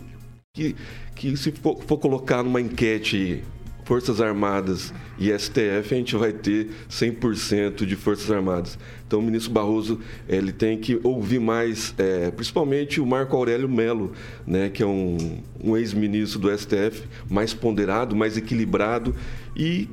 que, 0.55 0.75
que 1.15 1.37
se 1.37 1.53
for, 1.53 1.83
for 1.87 1.99
colocar 1.99 2.43
numa 2.43 2.63
enquete 2.63 3.45
Forças 3.85 4.19
Armadas 4.19 4.95
e 5.19 5.37
STF, 5.37 5.95
a 5.95 5.97
gente 5.97 6.17
vai 6.17 6.33
ter 6.33 6.69
100% 6.91 7.85
de 7.85 7.97
Forças 7.97 8.31
Armadas. 8.31 8.79
Então, 9.07 9.21
o 9.21 9.23
ministro 9.23 9.53
Barroso 9.53 10.01
ele 10.29 10.53
tem 10.53 10.77
que 10.79 11.01
ouvir 11.03 11.39
mais, 11.39 11.95
é, 11.99 12.31
principalmente 12.31 13.01
o 13.01 13.07
Marco 13.07 13.37
Aurélio 13.37 13.69
Melo, 13.69 14.13
né, 14.47 14.69
que 14.69 14.83
é 14.83 14.87
um, 14.87 15.17
um 15.63 15.77
ex-ministro 15.77 16.41
do 16.41 16.59
STF, 16.59 17.05
mais 17.31 17.55
ponderado, 17.55 18.17
mais 18.17 18.37
equilibrado 18.37 19.15
e 19.57 19.89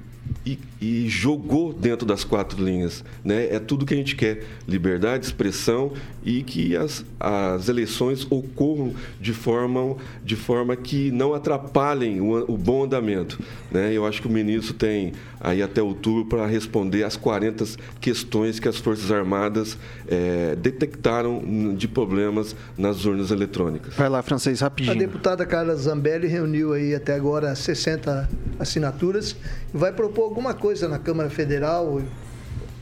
e, 0.46 0.58
e, 0.84 1.08
jogou 1.08 1.72
dentro 1.74 2.06
das 2.06 2.24
quatro 2.24 2.64
linhas. 2.64 3.04
Né? 3.24 3.48
É 3.50 3.60
tudo 3.60 3.86
que 3.86 3.94
a 3.94 3.98
gente 3.98 4.16
quer: 4.16 4.44
liberdade, 4.68 5.26
expressão 5.26 5.94
e 6.24 6.44
que 6.44 6.76
as, 6.76 7.06
as 7.20 7.70
eleições 7.70 8.26
ocorram 8.30 8.94
de 9.20 9.34
forma, 9.34 9.96
de 10.24 10.36
forma 10.36 10.76
que 10.76 11.12
não 11.12 11.34
atrapalhem 11.34 12.22
o, 12.22 12.52
o 12.52 12.58
bom 12.58 12.84
andamento. 12.84 13.40
Né? 13.72 13.94
Eu 13.94 14.06
acho 14.06 14.22
que 14.22 14.28
o 14.28 14.32
ministro 14.32 14.74
tem 14.74 15.14
aí 15.40 15.62
até 15.62 15.82
outubro 15.82 16.26
para 16.26 16.48
responder 16.48 17.04
às 17.04 17.18
40 17.18 17.66
questões 18.00 18.60
que 18.60 18.68
as 18.70 18.78
Forças 18.78 19.12
Armadas 19.12 19.78
é, 20.08 20.56
detectaram 20.56 21.44
de 21.76 21.88
problemas 21.88 22.56
nas 22.78 23.04
urnas 23.04 23.30
eletrônicas. 23.30 23.94
Vai 23.96 24.08
lá, 24.08 24.22
francês, 24.22 24.62
rapidinho. 24.62 24.96
A 24.96 24.98
deputada 24.98 25.46
Carla 25.46 25.76
Zambelli 25.76 26.28
reuniu 26.28 26.72
aí 26.72 26.96
até 26.96 27.14
agora 27.14 27.54
60 27.54 28.30
assinaturas 28.58 29.36
e 29.74 29.78
vai 29.78 29.92
propor 29.92 30.24
alguma 30.24 30.54
coisa 30.54 30.73
na 30.82 31.00
Câmara 31.00 31.30
Federal 31.30 32.02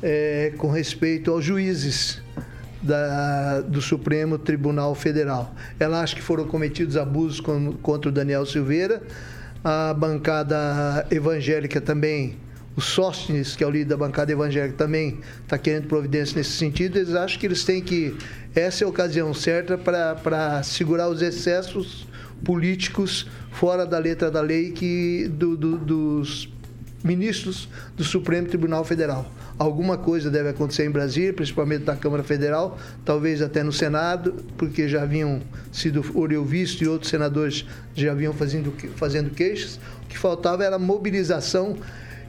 é, 0.02 0.54
com 0.58 0.70
respeito 0.70 1.32
aos 1.32 1.44
juízes 1.44 2.22
da, 2.82 3.62
do 3.62 3.82
Supremo 3.82 4.38
Tribunal 4.38 4.96
Federal. 4.96 5.54
Ela 5.80 6.02
acha 6.02 6.16
que 6.16 6.22
foram 6.22 6.46
cometidos 6.46 6.98
abusos 6.98 7.40
com, 7.40 7.74
contra 7.74 8.10
o 8.10 8.12
Daniel 8.12 8.46
Silveira. 8.46 9.02
A 9.64 9.94
bancada 9.94 11.06
evangélica 11.12 11.80
também, 11.80 12.38
o 12.76 12.82
Sóstenes, 12.82 13.56
que 13.56 13.64
é 13.64 13.68
o 13.68 13.70
líder 13.70 13.90
da 13.90 13.98
bancada 13.98 14.32
evangélica, 14.32 14.76
também 14.76 15.20
está 15.44 15.58
querendo 15.58 15.88
providência 15.88 16.38
nesse 16.38 16.52
sentido. 16.52 16.98
Eles 16.98 17.14
acham 17.14 17.40
que 17.40 17.46
eles 17.46 17.64
têm 17.64 17.82
que. 17.82 18.18
Essa 18.56 18.84
é 18.84 18.86
a 18.86 18.90
ocasião 18.90 19.34
certa 19.34 19.78
para 19.78 20.64
segurar 20.64 21.10
os 21.10 21.22
excessos 21.22 22.08
políticos 22.44 23.30
fora 23.52 23.86
da 23.86 24.00
letra 24.00 24.32
da 24.32 24.42
lei 24.42 24.72
que 24.72 25.28
do, 25.30 25.56
do, 25.56 25.78
dos 25.78 26.50
ministros 27.04 27.68
do 27.96 28.04
Supremo 28.04 28.48
Tribunal 28.48 28.84
Federal. 28.84 29.32
Alguma 29.58 29.98
coisa 29.98 30.30
deve 30.30 30.50
acontecer 30.50 30.86
em 30.86 30.92
Brasília, 30.92 31.34
principalmente 31.34 31.86
na 31.86 31.96
Câmara 31.96 32.24
Federal, 32.24 32.78
talvez 33.06 33.42
até 33.42 33.64
no 33.64 33.72
Senado, 33.72 34.36
porque 34.58 34.88
já 34.88 35.04
haviam 35.04 35.42
sido 35.72 36.04
Oreu 36.14 36.44
Visto 36.44 36.84
e 36.84 36.88
outros 36.88 37.10
senadores 37.10 37.66
já 37.96 38.12
haviam 38.12 38.34
fazendo, 38.34 38.74
fazendo 38.96 39.30
queixas. 39.32 39.80
O 40.04 40.08
que 40.08 40.18
faltava 40.18 40.64
era 40.64 40.80
mobilização 40.80 41.78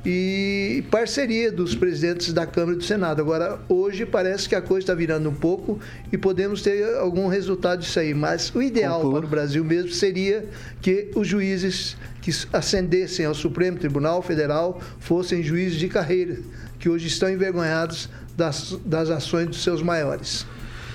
e 0.04 0.84
parceria 0.90 1.52
dos 1.52 1.74
presidentes 1.74 2.32
da 2.32 2.44
Câmara 2.44 2.74
e 2.74 2.78
do 2.78 2.84
Senado. 2.84 3.20
Agora, 3.20 3.60
hoje 3.68 4.04
parece 4.04 4.48
que 4.48 4.54
a 4.54 4.60
coisa 4.60 4.84
está 4.84 4.94
virando 4.94 5.28
um 5.28 5.34
pouco 5.34 5.78
e 6.10 6.18
podemos 6.18 6.60
ter 6.60 6.96
algum 6.96 7.28
resultado 7.28 7.80
disso 7.80 8.00
aí. 8.00 8.12
Mas 8.12 8.52
o 8.54 8.60
ideal 8.60 9.00
Conclua. 9.00 9.20
para 9.20 9.26
o 9.26 9.30
Brasil 9.30 9.64
mesmo 9.64 9.92
seria 9.92 10.44
que 10.80 11.10
os 11.14 11.28
juízes 11.28 11.96
que 12.20 12.32
ascendessem 12.52 13.26
ao 13.26 13.34
Supremo 13.34 13.78
Tribunal 13.78 14.22
Federal 14.22 14.80
fossem 14.98 15.42
juízes 15.42 15.78
de 15.78 15.88
carreira, 15.88 16.38
que 16.78 16.88
hoje 16.88 17.06
estão 17.06 17.30
envergonhados 17.30 18.08
das, 18.36 18.76
das 18.84 19.08
ações 19.08 19.46
dos 19.46 19.62
seus 19.62 19.82
maiores. 19.82 20.46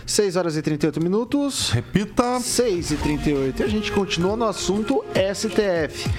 6 0.05 0.37
horas 0.37 0.55
e 0.55 0.61
38 0.61 1.01
minutos. 1.01 1.69
Repita. 1.69 2.39
6 2.39 2.91
e 2.91 2.95
38. 2.95 3.61
E 3.61 3.65
a 3.65 3.67
gente 3.67 3.91
continua 3.91 4.37
no 4.37 4.45
assunto 4.45 5.03
STF 5.33 6.09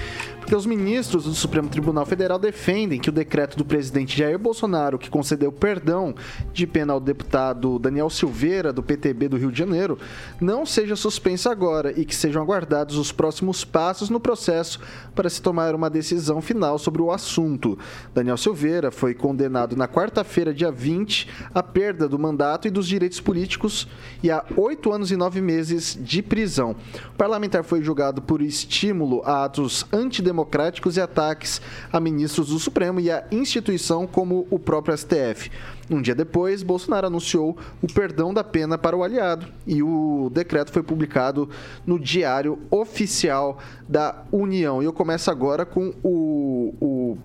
porque 0.49 0.57
os 0.57 0.65
ministros 0.65 1.25
do 1.25 1.33
Supremo 1.35 1.69
Tribunal 1.69 2.07
Federal 2.07 2.39
defendem 2.39 2.99
que 2.99 3.09
o 3.09 3.11
decreto 3.11 3.55
do 3.55 3.63
presidente 3.63 4.17
Jair 4.17 4.39
Bolsonaro, 4.39 4.97
que 4.97 5.07
concedeu 5.07 5.51
perdão 5.51 6.15
de 6.51 6.65
pena 6.65 6.91
ao 6.91 6.99
deputado 6.99 7.77
Daniel 7.77 8.09
Silveira, 8.09 8.73
do 8.73 8.81
PTB 8.81 9.29
do 9.29 9.37
Rio 9.37 9.51
de 9.51 9.59
Janeiro, 9.59 9.99
não 10.41 10.65
seja 10.65 10.95
suspenso 10.95 11.49
agora 11.49 11.93
e 11.95 12.03
que 12.03 12.15
sejam 12.15 12.41
aguardados 12.41 12.97
os 12.97 13.11
próximos 13.11 13.63
passos 13.63 14.09
no 14.09 14.19
processo 14.19 14.79
para 15.13 15.29
se 15.29 15.39
tomar 15.39 15.75
uma 15.75 15.87
decisão 15.87 16.41
final 16.41 16.79
sobre 16.79 17.03
o 17.03 17.11
assunto. 17.11 17.77
Daniel 18.11 18.35
Silveira 18.35 18.89
foi 18.89 19.13
condenado 19.13 19.75
na 19.75 19.87
quarta-feira, 19.87 20.51
dia 20.51 20.71
20, 20.71 21.29
à 21.53 21.61
perda 21.61 22.09
do 22.09 22.17
mandato 22.17 22.67
e 22.67 22.71
dos 22.71 22.87
direitos 22.87 23.21
políticos 23.21 23.87
e 24.23 24.31
a 24.31 24.43
oito 24.57 24.91
anos 24.91 25.11
e 25.11 25.15
nove 25.15 25.41
meses 25.41 25.95
de 26.01 26.23
prisão. 26.23 26.75
O 27.13 27.17
parlamentar 27.19 27.63
foi 27.63 27.83
julgado 27.83 28.19
por 28.19 28.41
estímulo 28.41 29.21
a 29.23 29.45
atos 29.45 29.85
antidemocráticos 29.93 30.38
democráticos 30.39 30.95
e 30.95 31.01
ataques 31.01 31.61
a 31.91 31.99
ministros 31.99 32.49
do 32.49 32.59
Supremo 32.59 32.99
e 32.99 33.11
a 33.11 33.25
instituição 33.31 34.07
como 34.07 34.47
o 34.49 34.57
próprio 34.57 34.97
STF. 34.97 35.51
Um 35.89 36.01
dia 36.01 36.15
depois, 36.15 36.63
Bolsonaro 36.63 37.07
anunciou 37.07 37.57
o 37.81 37.87
perdão 37.87 38.33
da 38.33 38.43
pena 38.43 38.77
para 38.77 38.95
o 38.95 39.03
aliado 39.03 39.47
e 39.65 39.83
o 39.83 40.29
decreto 40.31 40.71
foi 40.71 40.83
publicado 40.83 41.49
no 41.85 41.99
Diário 41.99 42.59
Oficial 42.69 43.57
da 43.87 44.23
União. 44.31 44.81
E 44.81 44.85
eu 44.85 44.93
começo 44.93 45.29
agora 45.29 45.65
com 45.65 45.93
o, 46.03 46.73
o, 46.79 47.17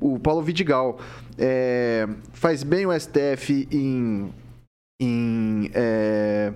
o 0.00 0.18
Paulo 0.20 0.42
Vidigal. 0.42 0.98
É, 1.36 2.06
faz 2.32 2.62
bem 2.62 2.86
o 2.86 2.92
STF 2.98 3.66
em. 3.72 4.30
em 5.00 5.70
é, 5.74 6.52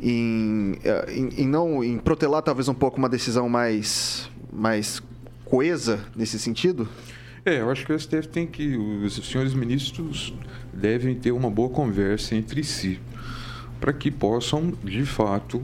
em, 0.00 0.78
em, 1.08 1.42
em, 1.42 1.46
não 1.48 1.82
em 1.82 1.98
protelar 1.98 2.40
talvez 2.40 2.68
um 2.68 2.74
pouco 2.74 2.98
uma 2.98 3.08
decisão 3.08 3.48
mais 3.48 4.30
mais 4.58 5.02
coesa 5.44 6.04
nesse 6.14 6.38
sentido? 6.38 6.88
É, 7.44 7.60
eu 7.60 7.70
acho 7.70 7.86
que 7.86 7.92
o 7.92 7.98
STF 7.98 8.28
tem 8.28 8.46
que. 8.46 8.76
Os 8.76 9.14
senhores 9.14 9.54
ministros 9.54 10.34
devem 10.72 11.14
ter 11.14 11.32
uma 11.32 11.50
boa 11.50 11.70
conversa 11.70 12.34
entre 12.34 12.62
si, 12.62 13.00
para 13.80 13.92
que 13.92 14.10
possam, 14.10 14.72
de 14.84 15.04
fato, 15.06 15.62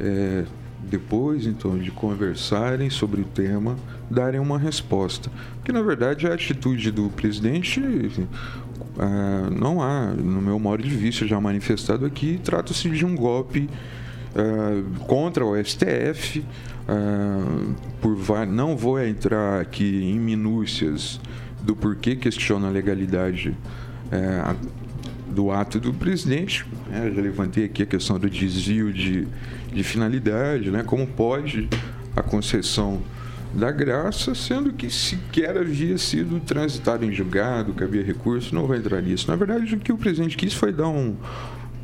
é, 0.00 0.44
depois 0.80 1.46
então 1.46 1.78
de 1.78 1.90
conversarem 1.90 2.90
sobre 2.90 3.20
o 3.20 3.24
tema, 3.24 3.76
darem 4.10 4.40
uma 4.40 4.58
resposta. 4.58 5.30
Porque, 5.56 5.72
na 5.72 5.82
verdade, 5.82 6.26
a 6.26 6.34
atitude 6.34 6.90
do 6.90 7.08
presidente. 7.10 7.80
É, 8.96 9.50
não 9.50 9.82
há, 9.82 10.06
no 10.12 10.40
meu 10.40 10.58
modo 10.58 10.82
de 10.82 10.94
vista, 10.94 11.26
já 11.26 11.40
manifestado 11.40 12.06
aqui, 12.06 12.40
trata-se 12.44 12.88
de 12.88 13.04
um 13.04 13.16
golpe 13.16 13.68
é, 14.34 15.04
contra 15.06 15.44
o 15.44 15.56
STF, 15.64 16.44
Uh, 16.86 17.74
por 18.00 18.46
não 18.46 18.76
vou 18.76 19.02
entrar 19.02 19.60
aqui 19.60 20.04
em 20.04 20.18
minúcias 20.18 21.18
do 21.62 21.74
porquê 21.74 22.14
questiona 22.14 22.68
a 22.68 22.70
legalidade 22.70 23.56
uh, 24.12 24.56
do 25.28 25.50
ato 25.50 25.80
do 25.80 25.94
presidente. 25.94 26.66
Né? 26.88 27.10
Já 27.14 27.22
levantei 27.22 27.64
aqui 27.64 27.82
a 27.82 27.86
questão 27.86 28.18
do 28.18 28.28
desvio 28.28 28.92
de, 28.92 29.26
de 29.72 29.82
finalidade, 29.82 30.70
né? 30.70 30.82
como 30.82 31.06
pode 31.06 31.68
a 32.14 32.22
concessão 32.22 33.02
da 33.54 33.70
graça, 33.70 34.34
sendo 34.34 34.72
que 34.72 34.90
sequer 34.90 35.56
havia 35.56 35.96
sido 35.96 36.40
transitado 36.40 37.04
em 37.04 37.12
julgado, 37.12 37.72
que 37.72 37.84
havia 37.84 38.02
recurso, 38.02 38.54
não 38.54 38.66
vou 38.66 38.76
entrar 38.76 39.00
nisso. 39.00 39.30
Na 39.30 39.36
verdade, 39.36 39.74
o 39.74 39.78
que 39.78 39.92
o 39.92 39.96
presidente 39.96 40.36
quis 40.36 40.52
foi 40.52 40.72
dar 40.72 40.88
um. 40.88 41.16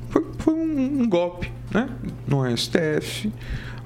Foi, 0.09 0.27
foi 0.39 0.55
um, 0.55 1.03
um 1.03 1.09
golpe 1.09 1.51
né? 1.71 1.89
no 2.27 2.45
STF 2.57 3.33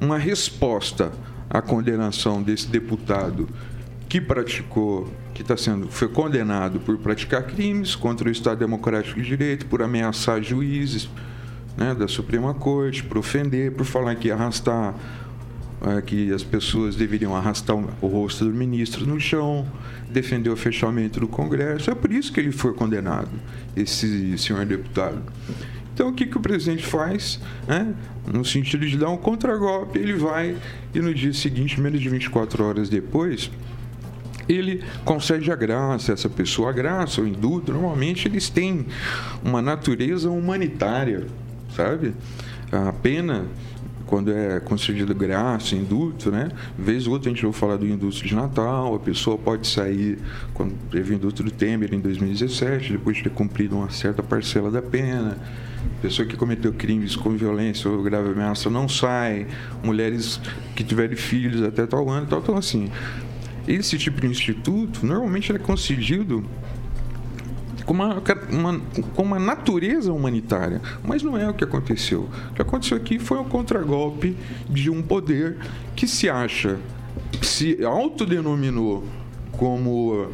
uma 0.04 0.18
resposta 0.18 1.12
à 1.48 1.62
condenação 1.62 2.42
desse 2.42 2.68
deputado 2.68 3.48
que 4.08 4.20
praticou, 4.20 5.10
que 5.32 5.42
está 5.42 5.56
sendo, 5.56 5.88
foi 5.88 6.08
condenado 6.08 6.78
por 6.78 6.98
praticar 6.98 7.42
crimes 7.44 7.96
contra 7.96 8.28
o 8.28 8.30
Estado 8.30 8.58
Democrático 8.58 9.20
de 9.20 9.26
Direito, 9.26 9.66
por 9.66 9.82
ameaçar 9.82 10.42
juízes 10.42 11.08
né, 11.76 11.94
da 11.94 12.06
Suprema 12.06 12.54
Corte, 12.54 13.02
por 13.02 13.18
ofender, 13.18 13.72
por 13.72 13.84
falar 13.84 14.14
que 14.14 14.30
arrastar 14.30 14.94
é, 15.86 16.00
que 16.00 16.32
as 16.32 16.42
pessoas 16.42 16.96
deveriam 16.96 17.34
arrastar 17.34 17.76
o 17.76 18.06
rosto 18.06 18.44
do 18.44 18.50
ministro 18.52 19.06
no 19.06 19.18
chão, 19.18 19.66
defender 20.08 20.50
o 20.50 20.56
fechamento 20.56 21.20
do 21.20 21.26
Congresso. 21.26 21.90
É 21.90 21.94
por 21.94 22.12
isso 22.12 22.32
que 22.32 22.40
ele 22.40 22.52
foi 22.52 22.72
condenado, 22.72 23.30
esse 23.76 24.38
senhor 24.38 24.64
deputado. 24.64 25.20
Então, 25.94 26.08
o 26.08 26.12
que, 26.12 26.26
que 26.26 26.36
o 26.36 26.40
presidente 26.40 26.84
faz? 26.84 27.40
Né? 27.68 27.94
No 28.26 28.44
sentido 28.44 28.84
de 28.84 28.98
dar 28.98 29.10
um 29.10 29.16
contragolpe, 29.16 29.96
ele 29.96 30.14
vai 30.14 30.56
e 30.92 30.98
no 30.98 31.14
dia 31.14 31.32
seguinte, 31.32 31.80
menos 31.80 32.00
de 32.00 32.08
24 32.08 32.64
horas 32.64 32.88
depois, 32.88 33.48
ele 34.48 34.82
concede 35.04 35.52
a 35.52 35.56
graça 35.56 36.12
essa 36.12 36.28
pessoa. 36.28 36.70
A 36.70 36.72
graça, 36.72 37.20
o 37.20 37.28
indulto, 37.28 37.72
normalmente 37.72 38.26
eles 38.26 38.50
têm 38.50 38.86
uma 39.42 39.62
natureza 39.62 40.28
humanitária, 40.30 41.28
sabe? 41.74 42.12
A 42.72 42.92
pena 42.92 43.46
quando 44.06 44.30
é 44.30 44.60
concedido 44.60 45.14
graça, 45.14 45.74
indulto, 45.74 46.30
né? 46.30 46.50
Vez 46.78 47.06
ou 47.06 47.14
outra 47.14 47.30
a 47.30 47.34
gente 47.34 47.42
vai 47.42 47.52
falar 47.52 47.76
do 47.76 47.86
indulto 47.86 48.24
de 48.24 48.34
Natal, 48.34 48.94
a 48.94 48.98
pessoa 48.98 49.38
pode 49.38 49.66
sair, 49.66 50.18
quando 50.52 50.74
teve 50.90 51.12
o 51.12 51.16
indulto 51.16 51.42
do 51.42 51.50
Temer 51.50 51.94
em 51.94 52.00
2017, 52.00 52.92
depois 52.92 53.16
de 53.16 53.24
ter 53.24 53.30
cumprido 53.30 53.76
uma 53.76 53.90
certa 53.90 54.22
parcela 54.22 54.70
da 54.70 54.82
pena. 54.82 55.38
Pessoa 56.02 56.26
que 56.26 56.36
cometeu 56.36 56.72
crimes 56.72 57.16
com 57.16 57.30
violência 57.36 57.90
ou 57.90 58.02
grave 58.02 58.30
ameaça 58.30 58.68
não 58.68 58.88
sai, 58.88 59.46
mulheres 59.82 60.40
que 60.76 60.84
tiverem 60.84 61.16
filhos 61.16 61.62
até 61.62 61.86
tal 61.86 62.08
ano, 62.10 62.26
tal, 62.26 62.40
então 62.40 62.56
assim. 62.56 62.90
Esse 63.66 63.96
tipo 63.96 64.20
de 64.20 64.26
instituto 64.26 65.06
normalmente 65.06 65.50
é 65.50 65.58
concedido 65.58 66.44
com 67.84 67.92
uma, 67.92 68.22
uma, 68.50 68.80
com 69.14 69.22
uma 69.22 69.38
natureza 69.38 70.12
humanitária. 70.12 70.80
Mas 71.02 71.22
não 71.22 71.36
é 71.36 71.48
o 71.48 71.54
que 71.54 71.64
aconteceu. 71.64 72.28
O 72.50 72.54
que 72.54 72.62
aconteceu 72.62 72.96
aqui 72.96 73.18
foi 73.18 73.38
um 73.38 73.44
contragolpe 73.44 74.36
de 74.68 74.90
um 74.90 75.02
poder 75.02 75.58
que 75.94 76.06
se 76.06 76.28
acha, 76.28 76.78
se 77.42 77.82
autodenominou 77.84 79.04
como 79.52 80.30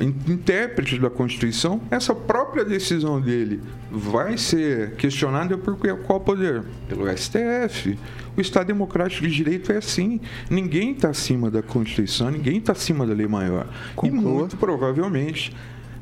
intérprete 0.00 0.98
da 0.98 1.10
Constituição, 1.10 1.80
essa 1.90 2.14
própria 2.14 2.64
decisão 2.64 3.20
dele 3.20 3.60
vai 3.90 4.36
ser 4.36 4.92
questionada 4.96 5.56
por 5.56 5.76
qual 6.04 6.20
poder? 6.20 6.62
Pelo 6.88 7.06
STF. 7.16 7.98
O 8.36 8.40
Estado 8.40 8.66
Democrático 8.66 9.26
de 9.26 9.34
Direito 9.34 9.72
é 9.72 9.78
assim. 9.78 10.20
Ninguém 10.50 10.92
está 10.92 11.08
acima 11.08 11.50
da 11.50 11.62
Constituição, 11.62 12.30
ninguém 12.30 12.58
está 12.58 12.72
acima 12.72 13.06
da 13.06 13.14
lei 13.14 13.26
maior. 13.26 13.66
E 14.02 14.10
muito 14.10 14.56
provavelmente 14.56 15.52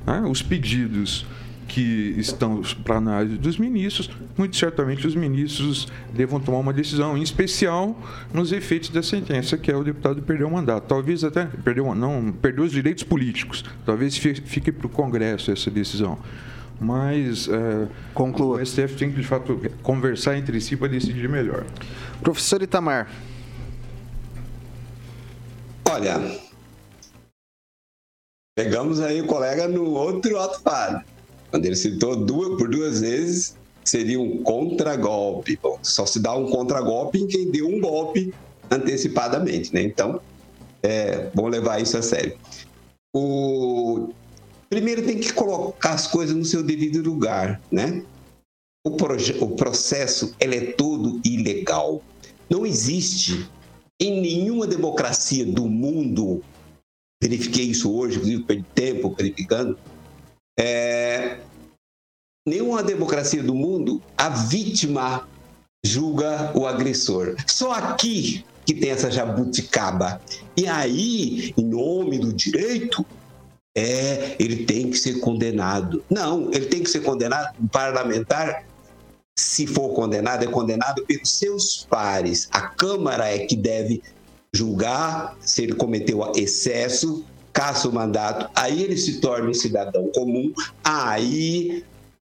né? 0.06 0.22
Os 0.28 0.42
pedidos 0.42 1.26
que 1.68 2.14
estão 2.18 2.62
para 2.84 2.96
análise 2.96 3.36
dos 3.36 3.58
ministros, 3.58 4.10
muito 4.36 4.56
certamente 4.56 5.06
os 5.06 5.14
ministros 5.14 5.88
devam 6.12 6.40
tomar 6.40 6.58
uma 6.58 6.72
decisão, 6.72 7.16
em 7.16 7.22
especial 7.22 7.98
nos 8.32 8.52
efeitos 8.52 8.90
da 8.90 9.02
sentença, 9.02 9.56
que 9.56 9.70
é 9.70 9.76
o 9.76 9.82
deputado 9.82 10.22
perder 10.22 10.44
o 10.44 10.50
mandato. 10.50 10.86
Talvez 10.86 11.24
até 11.24 11.46
perdeu, 11.46 11.94
não, 11.94 12.32
perdeu 12.32 12.64
os 12.64 12.72
direitos 12.72 13.04
políticos. 13.04 13.64
Talvez 13.84 14.16
fique 14.16 14.70
para 14.70 14.86
o 14.86 14.90
Congresso 14.90 15.50
essa 15.50 15.70
decisão. 15.70 16.18
Mas 16.80 17.48
é, 17.48 17.86
Conclua. 18.12 18.60
o 18.60 18.66
STF 18.66 18.96
tem 18.96 19.10
que, 19.10 19.20
de 19.20 19.26
fato, 19.26 19.60
conversar 19.82 20.36
entre 20.36 20.60
si 20.60 20.76
para 20.76 20.88
decidir 20.88 21.28
melhor. 21.28 21.64
Professor 22.20 22.62
Itamar. 22.62 23.08
Olha, 25.88 26.20
Pegamos 28.56 29.00
aí 29.00 29.20
o 29.20 29.26
colega 29.26 29.66
no 29.66 29.90
outro 29.90 30.38
falho. 30.62 31.02
Quando 31.54 31.66
ele 31.66 31.76
citou 31.76 32.16
duas, 32.16 32.58
por 32.58 32.68
duas 32.68 33.00
vezes, 33.00 33.56
seria 33.84 34.20
um 34.20 34.42
contragolpe. 34.42 35.56
Bom, 35.62 35.78
só 35.84 36.04
se 36.04 36.18
dá 36.18 36.34
um 36.34 36.50
contragolpe 36.50 37.20
em 37.20 37.28
quem 37.28 37.48
deu 37.48 37.68
um 37.68 37.80
golpe 37.80 38.34
antecipadamente, 38.68 39.72
né? 39.72 39.80
Então, 39.80 40.20
é 40.82 41.30
bom 41.32 41.46
levar 41.46 41.80
isso 41.80 41.96
a 41.96 42.02
sério. 42.02 42.36
O... 43.14 44.08
Primeiro 44.68 45.06
tem 45.06 45.20
que 45.20 45.32
colocar 45.32 45.92
as 45.92 46.08
coisas 46.08 46.34
no 46.34 46.44
seu 46.44 46.60
devido 46.60 47.00
lugar, 47.08 47.62
né? 47.70 48.02
O, 48.84 48.90
o 48.90 49.50
processo 49.54 50.34
ele 50.40 50.56
é 50.56 50.72
todo 50.72 51.20
ilegal. 51.24 52.02
Não 52.50 52.66
existe 52.66 53.48
em 54.00 54.20
nenhuma 54.20 54.66
democracia 54.66 55.46
do 55.46 55.66
mundo 55.66 56.42
verifiquei 57.22 57.66
isso 57.66 57.94
hoje, 57.96 58.16
inclusive 58.16 58.42
perdi 58.42 58.64
tempo 58.74 59.14
verificando. 59.16 59.78
É, 60.58 61.03
nenhuma 62.46 62.82
democracia 62.82 63.42
do 63.42 63.54
mundo 63.54 64.02
a 64.16 64.28
vítima 64.28 65.26
julga 65.84 66.52
o 66.54 66.66
agressor. 66.66 67.34
Só 67.46 67.72
aqui 67.72 68.44
que 68.66 68.74
tem 68.74 68.90
essa 68.90 69.10
jabuticaba. 69.10 70.20
E 70.56 70.66
aí, 70.66 71.52
em 71.56 71.64
nome 71.64 72.18
do 72.18 72.32
direito, 72.32 73.04
é, 73.76 74.36
ele 74.38 74.64
tem 74.64 74.90
que 74.90 74.98
ser 74.98 75.20
condenado. 75.20 76.02
Não, 76.08 76.50
ele 76.52 76.66
tem 76.66 76.82
que 76.82 76.88
ser 76.88 77.00
condenado. 77.00 77.54
O 77.62 77.68
parlamentar, 77.68 78.64
se 79.38 79.66
for 79.66 79.90
condenado, 79.90 80.44
é 80.44 80.46
condenado 80.46 81.04
pelos 81.04 81.30
seus 81.30 81.86
pares. 81.90 82.48
A 82.52 82.62
Câmara 82.62 83.28
é 83.28 83.40
que 83.40 83.56
deve 83.56 84.02
julgar 84.54 85.36
se 85.40 85.62
ele 85.62 85.74
cometeu 85.74 86.32
excesso, 86.36 87.24
caça 87.52 87.88
o 87.88 87.92
mandato, 87.92 88.48
aí 88.54 88.82
ele 88.82 88.96
se 88.96 89.20
torna 89.20 89.50
um 89.50 89.54
cidadão 89.54 90.10
comum, 90.14 90.52
aí 90.82 91.84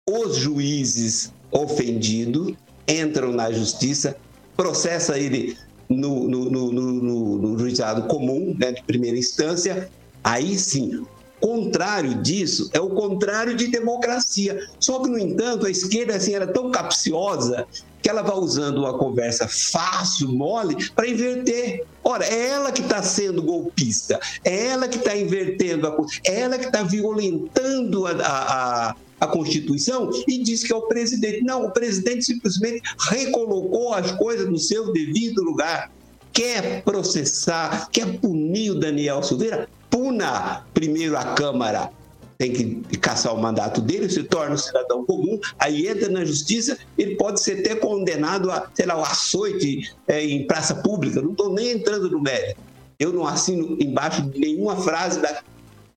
os 0.09 0.35
juízes 0.37 1.31
ofendidos 1.51 2.53
entram 2.87 3.31
na 3.31 3.51
justiça, 3.51 4.15
processa 4.57 5.17
ele 5.17 5.55
no, 5.87 6.27
no, 6.27 6.49
no, 6.49 6.71
no, 6.71 7.37
no 7.37 7.59
juizado 7.59 8.03
comum, 8.07 8.55
né, 8.57 8.71
de 8.71 8.83
primeira 8.83 9.17
instância, 9.17 9.89
aí 10.23 10.57
sim. 10.57 11.05
Contrário 11.39 12.15
disso 12.21 12.69
é 12.73 12.81
o 12.81 12.89
contrário 12.89 13.55
de 13.55 13.67
democracia. 13.67 14.59
Só 14.77 14.99
que, 14.99 15.09
no 15.09 15.17
entanto, 15.17 15.65
a 15.65 15.71
esquerda 15.71 16.15
assim, 16.17 16.33
era 16.33 16.45
tão 16.45 16.69
capciosa 16.69 17.65
que 18.01 18.09
ela 18.09 18.21
vai 18.21 18.35
usando 18.35 18.79
uma 18.79 18.97
conversa 18.97 19.47
fácil, 19.47 20.29
mole, 20.29 20.89
para 20.91 21.07
inverter. 21.07 21.85
Ora, 22.03 22.25
é 22.25 22.49
ela 22.49 22.73
que 22.73 22.81
está 22.81 23.01
sendo 23.01 23.41
golpista, 23.41 24.19
é 24.43 24.67
ela 24.67 24.87
que 24.89 24.97
está 24.97 25.15
invertendo 25.15 25.87
a 25.87 25.91
coisa, 25.93 26.13
é 26.25 26.41
ela 26.41 26.57
que 26.57 26.65
está 26.65 26.83
violentando 26.83 28.05
a, 28.05 28.11
a, 28.11 28.89
a 28.89 28.95
Constituição 29.27 30.09
e 30.27 30.41
diz 30.41 30.63
que 30.63 30.71
é 30.71 30.75
o 30.75 30.83
presidente. 30.83 31.43
Não, 31.43 31.65
o 31.65 31.71
presidente 31.71 32.25
simplesmente 32.25 32.81
recolocou 33.09 33.93
as 33.93 34.11
coisas 34.13 34.49
no 34.49 34.57
seu 34.57 34.91
devido 34.93 35.43
lugar. 35.43 35.91
Quer 36.31 36.83
processar, 36.83 37.89
quer 37.91 38.19
punir 38.19 38.71
o 38.71 38.79
Daniel 38.79 39.21
Silveira? 39.23 39.67
Puna 39.89 40.65
primeiro 40.73 41.17
a 41.17 41.33
Câmara 41.33 41.91
tem 42.39 42.53
que 42.53 42.97
caçar 42.97 43.35
o 43.35 43.41
mandato 43.41 43.81
dele, 43.81 44.09
se 44.09 44.23
torna 44.23 44.55
um 44.55 44.57
cidadão 44.57 45.05
comum, 45.05 45.37
aí 45.59 45.89
entra 45.89 46.07
na 46.07 46.23
justiça, 46.23 46.77
ele 46.97 47.17
pode 47.17 47.41
ser 47.41 47.59
até 47.59 47.75
condenado 47.75 48.49
a, 48.49 48.69
sei 48.73 48.85
lá, 48.85 48.97
o 48.97 49.03
açoite 49.03 49.93
é, 50.07 50.23
em 50.23 50.47
praça 50.47 50.75
pública. 50.75 51.21
Não 51.21 51.31
estou 51.31 51.53
nem 51.53 51.71
entrando 51.71 52.09
no 52.09 52.21
mérito. 52.21 52.61
Eu 52.97 53.11
não 53.11 53.27
assino 53.27 53.77
embaixo 53.81 54.21
de 54.21 54.39
nenhuma 54.39 54.77
frase 54.77 55.19
da, 55.19 55.41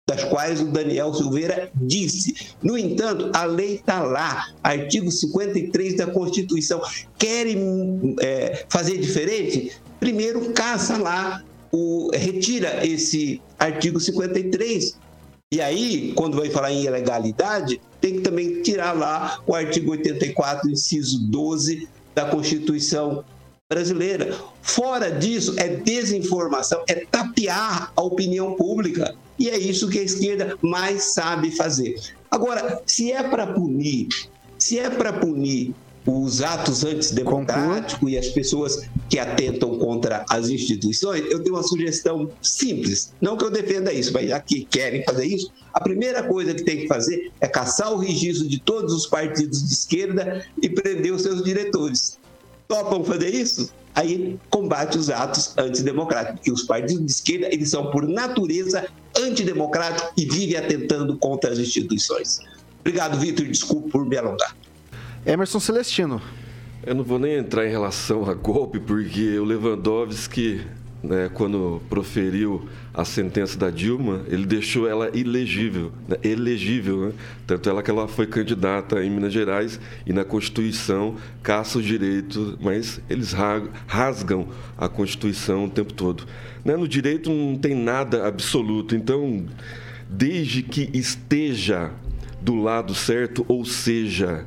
das 0.08 0.24
quais 0.24 0.60
o 0.60 0.66
Daniel 0.66 1.14
Silveira 1.14 1.70
disse. 1.74 2.54
No 2.62 2.76
entanto, 2.76 3.30
a 3.32 3.44
lei 3.44 3.76
está 3.76 4.02
lá, 4.02 4.48
artigo 4.62 5.10
53 5.10 5.96
da 5.96 6.06
Constituição. 6.08 6.82
Querem 7.18 8.16
é, 8.20 8.66
fazer 8.68 8.98
diferente? 8.98 9.72
Primeiro, 10.00 10.52
caça 10.52 10.98
lá, 10.98 11.42
o, 11.70 12.10
retira 12.12 12.84
esse 12.86 13.40
artigo 13.58 14.00
53 14.00 14.96
e 15.52 15.60
aí, 15.60 16.14
quando 16.14 16.38
vai 16.38 16.48
falar 16.48 16.72
em 16.72 16.82
ilegalidade, 16.82 17.78
tem 18.00 18.14
que 18.14 18.20
também 18.22 18.62
tirar 18.62 18.92
lá 18.92 19.38
o 19.46 19.54
artigo 19.54 19.90
84, 19.90 20.70
inciso 20.70 21.28
12 21.28 21.86
da 22.14 22.24
Constituição 22.24 23.22
brasileira. 23.72 24.36
Fora 24.60 25.10
disso, 25.10 25.54
é 25.56 25.68
desinformação, 25.68 26.84
é 26.86 27.06
tapear 27.10 27.90
a 27.96 28.02
opinião 28.02 28.54
pública. 28.54 29.14
E 29.38 29.48
é 29.48 29.56
isso 29.56 29.88
que 29.88 29.98
a 29.98 30.02
esquerda 30.02 30.58
mais 30.60 31.14
sabe 31.14 31.50
fazer. 31.50 31.94
Agora, 32.30 32.82
se 32.86 33.10
é 33.10 33.22
para 33.22 33.46
punir, 33.46 34.08
se 34.58 34.78
é 34.78 34.90
para 34.90 35.12
punir 35.12 35.74
os 36.04 36.42
atos 36.42 36.84
antidemocráticos 36.84 38.10
e 38.10 38.18
as 38.18 38.28
pessoas 38.28 38.82
que 39.08 39.18
atentam 39.18 39.78
contra 39.78 40.24
as 40.28 40.48
instituições, 40.48 41.24
eu 41.30 41.42
tenho 41.42 41.54
uma 41.56 41.62
sugestão 41.62 42.28
simples. 42.42 43.12
Não 43.20 43.36
que 43.36 43.44
eu 43.44 43.50
defenda 43.50 43.92
isso, 43.92 44.12
mas 44.12 44.30
aqui 44.32 44.66
querem 44.68 45.04
fazer 45.04 45.26
isso. 45.26 45.50
A 45.72 45.80
primeira 45.80 46.22
coisa 46.22 46.52
que 46.54 46.64
tem 46.64 46.80
que 46.80 46.88
fazer 46.88 47.30
é 47.40 47.46
caçar 47.46 47.92
o 47.92 47.98
registro 47.98 48.46
de 48.48 48.60
todos 48.60 48.92
os 48.92 49.06
partidos 49.06 49.66
de 49.66 49.72
esquerda 49.72 50.44
e 50.60 50.68
prender 50.68 51.12
os 51.12 51.22
seus 51.22 51.42
diretores. 51.42 52.18
Topam 52.72 53.04
fazer 53.04 53.34
isso? 53.34 53.72
Aí 53.94 54.38
combate 54.48 54.96
os 54.96 55.10
atos 55.10 55.52
antidemocráticos, 55.58 56.36
porque 56.36 56.52
os 56.52 56.62
partidos 56.62 57.04
de 57.04 57.12
esquerda 57.12 57.48
eles 57.52 57.68
são 57.68 57.90
por 57.90 58.08
natureza 58.08 58.86
antidemocráticos 59.18 60.10
e 60.16 60.24
vivem 60.24 60.56
atentando 60.56 61.18
contra 61.18 61.52
as 61.52 61.58
instituições. 61.58 62.40
Obrigado, 62.80 63.18
Vitor. 63.18 63.46
Desculpe 63.46 63.90
por 63.90 64.06
me 64.06 64.16
alongar. 64.16 64.56
Emerson 65.26 65.60
Celestino. 65.60 66.22
Eu 66.84 66.94
não 66.94 67.04
vou 67.04 67.18
nem 67.18 67.34
entrar 67.34 67.66
em 67.66 67.70
relação 67.70 68.28
a 68.28 68.34
golpe, 68.34 68.80
porque 68.80 69.38
o 69.38 69.44
Lewandowski, 69.44 70.66
né, 71.02 71.28
quando 71.32 71.82
proferiu 71.88 72.68
a 72.94 73.04
sentença 73.04 73.58
da 73.58 73.70
Dilma, 73.70 74.22
ele 74.28 74.46
deixou 74.46 74.88
ela 74.88 75.10
ilegível, 75.12 75.92
né, 76.06 76.16
elegível. 76.22 77.06
Né? 77.06 77.12
Tanto 77.46 77.68
ela 77.68 77.82
que 77.82 77.90
ela 77.90 78.06
foi 78.06 78.26
candidata 78.26 79.02
em 79.02 79.10
Minas 79.10 79.32
Gerais 79.32 79.80
e 80.06 80.12
na 80.12 80.24
Constituição 80.24 81.16
caça 81.42 81.78
o 81.78 81.82
direito, 81.82 82.56
mas 82.60 83.00
eles 83.10 83.34
rasgam 83.86 84.46
a 84.78 84.88
Constituição 84.88 85.64
o 85.64 85.70
tempo 85.70 85.92
todo. 85.92 86.24
Né? 86.64 86.76
No 86.76 86.86
direito 86.86 87.30
não 87.30 87.56
tem 87.56 87.74
nada 87.74 88.26
absoluto, 88.26 88.94
então, 88.94 89.44
desde 90.08 90.62
que 90.62 90.88
esteja 90.94 91.90
do 92.40 92.56
lado 92.56 92.94
certo, 92.94 93.44
ou 93.48 93.64
seja, 93.64 94.44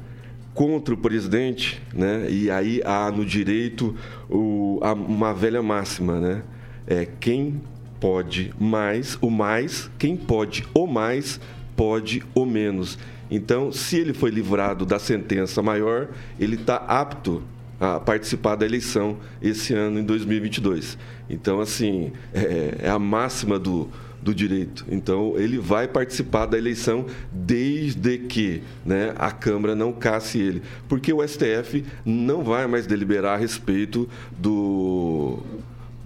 contra 0.55 0.93
o 0.93 0.97
presidente, 0.97 1.81
né? 1.93 2.27
E 2.31 2.49
aí 2.49 2.81
há 2.85 3.11
no 3.11 3.25
direito 3.25 3.93
o, 4.29 4.79
uma 5.07 5.33
velha 5.33 5.61
máxima, 5.61 6.19
né? 6.19 6.43
É 6.87 7.05
quem 7.19 7.61
pode 7.99 8.53
mais, 8.57 9.17
o 9.21 9.29
mais, 9.29 9.91
quem 9.99 10.15
pode 10.15 10.65
o 10.73 10.87
mais, 10.87 11.41
pode 11.75 12.23
o 12.33 12.45
menos. 12.45 12.97
Então, 13.29 13.71
se 13.71 13.97
ele 13.97 14.13
foi 14.13 14.31
livrado 14.31 14.85
da 14.85 14.97
sentença 14.97 15.61
maior, 15.61 16.07
ele 16.39 16.55
está 16.55 16.75
apto 16.75 17.43
a 17.79 17.99
participar 17.99 18.55
da 18.55 18.65
eleição 18.65 19.17
esse 19.41 19.73
ano, 19.73 19.99
em 19.99 20.03
2022. 20.03 20.97
Então, 21.29 21.59
assim, 21.59 22.13
é, 22.33 22.75
é 22.83 22.89
a 22.89 22.99
máxima 22.99 23.59
do, 23.59 23.89
do 24.25 24.33
direito. 24.33 24.83
Então, 24.89 25.35
ele 25.37 25.59
vai 25.59 25.87
participar 25.87 26.47
da 26.47 26.57
eleição 26.57 27.05
desde 27.31 28.17
que 28.17 28.63
né, 28.83 29.13
a 29.17 29.29
Câmara 29.29 29.75
não 29.75 29.93
casse 29.93 30.39
ele. 30.39 30.63
Porque 30.89 31.13
o 31.13 31.25
STF 31.25 31.85
não 32.03 32.43
vai 32.43 32.65
mais 32.65 32.87
deliberar 32.87 33.35
a 33.35 33.37
respeito 33.37 34.09
do 34.35 35.39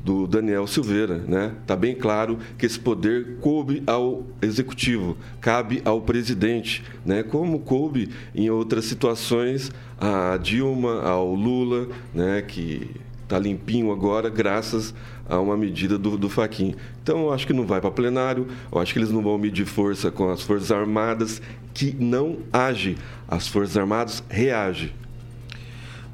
do 0.04 0.26
Daniel 0.26 0.66
Silveira, 0.66 1.18
né? 1.28 1.52
Tá 1.68 1.76
bem 1.76 1.94
claro 1.94 2.40
que 2.58 2.66
esse 2.66 2.80
poder 2.80 3.36
coube 3.42 3.84
ao 3.86 4.24
executivo, 4.42 5.18
cabe 5.42 5.82
ao 5.84 6.02
presidente, 6.02 6.84
né? 7.06 7.22
Como 7.22 7.60
coube 7.60 8.10
em 8.34 8.50
outras 8.50 8.86
situações 8.86 9.72
a 10.00 10.38
Dilma, 10.38 11.02
ao 11.02 11.36
Lula, 11.36 11.90
né? 12.14 12.42
Que 12.42 12.90
tá 13.30 13.40
limpinho 13.40 13.92
agora 13.92 14.30
graças 14.30 14.94
a 15.28 15.40
uma 15.40 15.56
medida 15.56 15.98
do, 15.98 16.18
do 16.18 16.28
Faquin. 16.28 16.76
Então, 17.02 17.20
eu 17.20 17.34
acho 17.34 17.46
que 17.46 17.54
não 17.54 17.66
vai 17.66 17.80
para 17.80 17.92
plenário, 17.92 18.48
eu 18.72 18.80
acho 18.80 18.92
que 18.92 19.00
eles 19.00 19.12
não 19.12 19.22
vão 19.22 19.38
medir 19.38 19.66
força 19.66 20.10
com 20.10 20.30
as 20.30 20.42
Forças 20.42 20.72
Armadas, 20.72 21.42
que 21.74 21.96
não 22.00 22.40
age. 22.52 22.98
As 23.28 23.48
Forças 23.48 23.78
Armadas 23.78 24.24
reagem. 24.28 24.92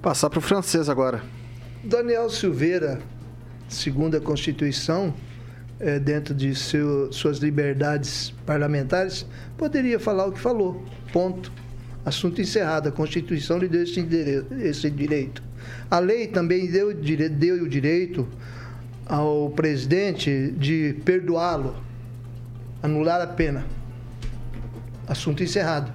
Passar 0.02 0.30
para 0.30 0.40
o 0.40 0.42
francês 0.42 0.90
agora. 0.90 1.24
Daniel 1.82 2.30
Silveira, 2.30 3.00
segundo 3.70 4.18
a 4.18 4.22
Constituição, 4.22 5.14
é, 5.80 6.00
dentro 6.00 6.34
de 6.34 6.54
seu, 6.54 7.12
suas 7.12 7.40
liberdades 7.40 8.34
parlamentares, 8.46 9.26
poderia 9.58 10.00
falar 10.00 10.26
o 10.26 10.32
que 10.32 10.40
falou. 10.40 10.84
Ponto. 11.14 11.52
Assunto 12.06 12.42
encerrado. 12.42 12.90
A 12.90 12.92
Constituição 12.92 13.58
lhe 13.58 13.68
deu 13.68 13.84
esse. 13.84 14.06
Esse 14.62 14.90
direito. 14.92 15.42
A 15.90 16.00
lei 16.00 16.28
também 16.28 16.68
deu, 16.68 16.94
deu 16.94 17.64
o 17.64 17.70
direito 17.70 18.28
ao 19.06 19.52
presidente 19.52 20.54
de 20.58 20.96
perdoá-lo, 21.06 21.76
anular 22.82 23.22
a 23.22 23.28
pena. 23.28 23.66
Assunto 25.08 25.44
encerrado. 25.44 25.94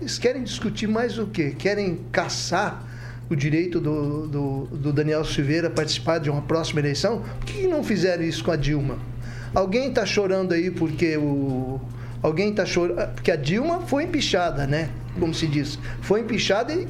Eles 0.00 0.18
querem 0.18 0.42
discutir 0.42 0.86
mais 0.86 1.18
o 1.18 1.26
quê? 1.26 1.54
Querem 1.58 2.00
caçar 2.10 2.84
o 3.28 3.34
direito 3.34 3.80
do, 3.80 4.26
do, 4.26 4.66
do 4.66 4.92
Daniel 4.92 5.24
Silveira 5.24 5.68
participar 5.68 6.18
de 6.18 6.30
uma 6.30 6.42
próxima 6.42 6.80
eleição? 6.80 7.22
Por 7.40 7.46
que 7.46 7.66
não 7.66 7.82
fizeram 7.82 8.22
isso 8.22 8.44
com 8.44 8.50
a 8.50 8.56
Dilma? 8.56 8.98
Alguém 9.54 9.88
está 9.88 10.04
chorando 10.04 10.52
aí 10.52 10.70
porque 10.70 11.16
o. 11.16 11.80
Alguém 12.22 12.50
está 12.50 12.66
chorando. 12.66 13.14
Porque 13.14 13.30
a 13.30 13.36
Dilma 13.36 13.80
foi 13.82 14.04
empichada, 14.04 14.66
né? 14.66 14.90
Como 15.18 15.32
se 15.34 15.46
diz. 15.46 15.78
Foi 16.02 16.20
empichada 16.20 16.72
e, 16.72 16.86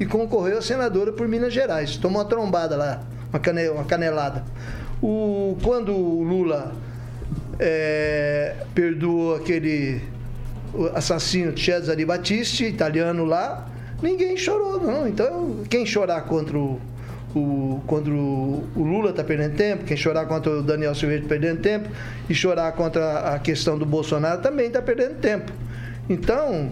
e 0.00 0.06
concorreu 0.06 0.58
a 0.58 0.62
senadora 0.62 1.12
por 1.12 1.26
Minas 1.26 1.52
Gerais. 1.52 1.96
Tomou 1.96 2.22
uma 2.22 2.28
trombada 2.28 2.76
lá, 2.76 3.00
uma, 3.30 3.38
cane, 3.38 3.68
uma 3.68 3.84
canelada. 3.84 4.44
O, 5.02 5.56
quando 5.62 5.92
o 5.92 6.22
Lula 6.22 6.72
é, 7.58 8.54
perdoou 8.74 9.36
aquele 9.36 10.00
assassino 10.94 11.56
Cesare 11.56 12.04
Battisti, 12.04 12.64
italiano 12.64 13.24
lá, 13.24 13.68
ninguém 14.02 14.36
chorou, 14.36 14.80
não. 14.80 15.08
Então, 15.08 15.64
quem 15.68 15.84
chorar 15.84 16.22
contra 16.22 16.58
o, 16.58 16.80
o, 17.34 17.80
contra 17.86 18.12
o, 18.12 18.64
o 18.76 18.82
Lula 18.82 19.10
está 19.10 19.24
perdendo 19.24 19.56
tempo, 19.56 19.84
quem 19.84 19.96
chorar 19.96 20.26
contra 20.26 20.52
o 20.52 20.62
Daniel 20.62 20.94
Silveira 20.94 21.22
está 21.22 21.28
perdendo 21.28 21.60
tempo, 21.60 21.88
e 22.28 22.34
chorar 22.34 22.72
contra 22.72 23.34
a 23.34 23.38
questão 23.38 23.78
do 23.78 23.86
Bolsonaro 23.86 24.40
também 24.40 24.66
está 24.66 24.80
perdendo 24.80 25.16
tempo. 25.16 25.52
Então, 26.08 26.70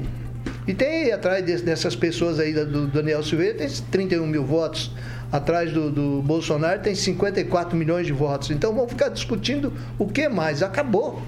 e 0.66 0.74
tem 0.74 1.12
atrás 1.12 1.62
dessas 1.62 1.94
pessoas 1.94 2.38
aí 2.40 2.52
do 2.52 2.86
Daniel 2.86 3.22
Silveira, 3.22 3.58
tem 3.58 3.68
31 3.68 4.26
mil 4.26 4.44
votos 4.44 4.90
atrás 5.30 5.72
do, 5.72 5.90
do 5.90 6.22
Bolsonaro 6.22 6.80
tem 6.80 6.94
54 6.94 7.76
milhões 7.76 8.06
de 8.06 8.12
votos. 8.12 8.50
Então 8.50 8.74
vamos 8.74 8.90
ficar 8.90 9.08
discutindo 9.08 9.72
o 9.98 10.06
que 10.06 10.28
mais? 10.28 10.62
Acabou. 10.62 11.22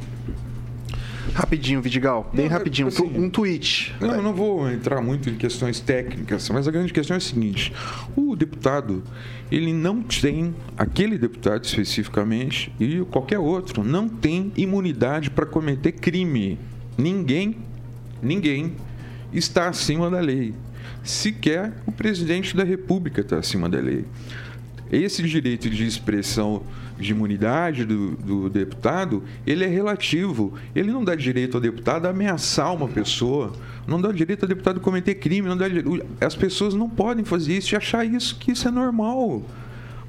Rapidinho, 1.34 1.80
Vidigal, 1.80 2.28
bem 2.32 2.47
não, 2.47 2.53
rapidinho, 2.53 2.89
assim, 2.89 3.05
um 3.05 3.28
tweet. 3.30 3.95
Não, 4.01 4.14
eu 4.14 4.22
não 4.22 4.34
vou 4.34 4.68
entrar 4.70 5.01
muito 5.01 5.28
em 5.28 5.36
questões 5.36 5.78
técnicas, 5.78 6.49
mas 6.49 6.66
a 6.66 6.70
grande 6.70 6.93
questão 6.93 7.14
é 7.14 7.18
a 7.18 7.20
seguinte: 7.20 7.72
o 8.16 8.34
deputado, 8.34 9.05
ele 9.53 9.72
não 9.72 10.03
tem, 10.03 10.55
aquele 10.76 11.16
deputado 11.18 11.64
especificamente, 11.64 12.72
e 12.80 13.05
qualquer 13.11 13.39
outro, 13.39 13.84
não 13.84 14.09
tem 14.09 14.51
imunidade 14.57 15.30
para 15.30 15.47
cometer 15.47 15.93
crime. 15.93 16.59
Ninguém, 16.97 17.59
ninguém 18.20 18.74
está 19.32 19.68
acima 19.68 20.10
da 20.10 20.20
lei 20.20 20.54
sequer 21.02 21.72
o 21.86 21.92
presidente 21.92 22.56
da 22.56 22.64
República 22.64 23.20
está 23.20 23.38
acima 23.38 23.68
da 23.68 23.78
lei. 23.78 24.04
Esse 24.90 25.22
direito 25.22 25.68
de 25.68 25.86
expressão 25.86 26.62
de 26.98 27.12
imunidade 27.12 27.84
do, 27.84 28.16
do, 28.16 28.50
deputado, 28.50 29.22
ele 29.46 29.64
é 29.64 29.68
relativo. 29.68 30.54
Ele 30.74 30.90
não 30.90 31.04
dá 31.04 31.14
direito 31.14 31.56
ao 31.56 31.60
deputado 31.60 32.06
a 32.06 32.10
ameaçar 32.10 32.74
uma 32.74 32.88
pessoa, 32.88 33.52
não 33.86 34.00
dá 34.00 34.10
direito 34.10 34.44
ao 34.44 34.48
deputado 34.48 34.80
cometer 34.80 35.14
crime, 35.16 35.46
não 35.46 35.56
dá 35.56 35.66
as 36.20 36.34
pessoas 36.34 36.74
não 36.74 36.88
podem 36.88 37.24
fazer 37.24 37.58
isso 37.58 37.74
e 37.74 37.76
achar 37.76 38.04
isso 38.04 38.36
que 38.36 38.52
isso 38.52 38.66
é 38.66 38.70
normal 38.70 39.42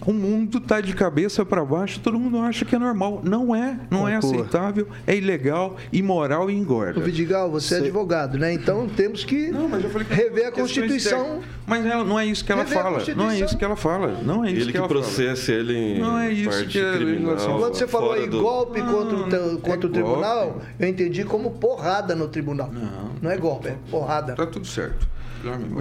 o 0.05 0.13
mundo 0.13 0.59
está 0.59 0.79
de 0.79 0.93
cabeça 0.93 1.45
para 1.45 1.63
baixo, 1.63 1.99
todo 1.99 2.17
mundo 2.17 2.39
acha 2.39 2.63
que 2.63 2.75
é 2.75 2.79
normal. 2.79 3.21
Não 3.23 3.55
é, 3.55 3.79
não 3.89 4.07
é 4.07 4.15
aceitável, 4.15 4.87
é 5.05 5.15
ilegal, 5.15 5.75
imoral 5.91 6.49
e 6.49 6.55
engorda. 6.55 6.99
O 6.99 7.03
Vidigal, 7.03 7.49
você, 7.51 7.75
é 7.75 7.77
advogado, 7.79 8.37
né? 8.37 8.53
Então 8.53 8.87
temos 8.87 9.23
que, 9.23 9.49
não, 9.51 9.69
que 9.69 10.13
rever 10.13 10.47
a 10.47 10.51
Constituição. 10.51 11.41
Mas 11.65 11.85
ela, 11.85 12.03
não 12.03 12.19
é 12.19 12.25
isso 12.25 12.43
que 12.43 12.51
ela 12.51 12.63
rever 12.63 12.81
fala. 12.81 13.03
Não 13.15 13.29
é 13.29 13.39
isso 13.39 13.57
que 13.57 13.65
ela 13.65 13.75
fala. 13.75 14.21
Não 14.23 14.43
é 14.43 14.51
isso 14.51 14.61
ele 14.61 14.73
que, 14.73 14.81
que 14.81 14.87
processa 14.87 15.51
ele 15.51 15.77
em 15.77 15.99
Não 15.99 16.17
é 16.17 16.31
isso 16.31 16.65
que 16.67 16.79
é 16.79 16.91
legislação. 16.91 17.59
Quando 17.59 17.75
você 17.75 17.87
falou 17.87 18.13
aí 18.13 18.27
do... 18.27 18.41
golpe 18.41 18.81
contra, 18.81 19.17
o, 19.17 19.59
contra 19.59 19.87
é 19.87 19.89
o 19.89 19.91
tribunal, 19.91 20.45
golpe. 20.51 20.65
eu 20.79 20.87
entendi 20.87 21.23
como 21.23 21.51
porrada 21.51 22.15
no 22.15 22.27
tribunal. 22.27 22.69
Não, 22.71 23.11
não 23.21 23.31
é 23.31 23.37
golpe, 23.37 23.67
é 23.67 23.77
porrada. 23.91 24.33
Tá 24.33 24.45
tudo 24.45 24.65
certo. 24.65 25.18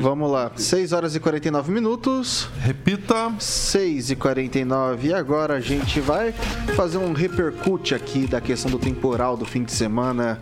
Vamos 0.00 0.30
lá, 0.30 0.52
6 0.54 0.92
horas 0.92 1.16
e 1.16 1.20
49 1.20 1.72
minutos. 1.72 2.48
Repita. 2.60 3.32
6 3.38 4.10
e 4.10 4.16
49. 4.16 5.08
E 5.08 5.14
agora 5.14 5.54
a 5.54 5.60
gente 5.60 6.00
vai 6.00 6.32
fazer 6.76 6.98
um 6.98 7.12
repercute 7.12 7.94
aqui 7.94 8.26
da 8.26 8.40
questão 8.40 8.70
do 8.70 8.78
temporal 8.78 9.36
do 9.36 9.44
fim 9.44 9.64
de 9.64 9.72
semana 9.72 10.38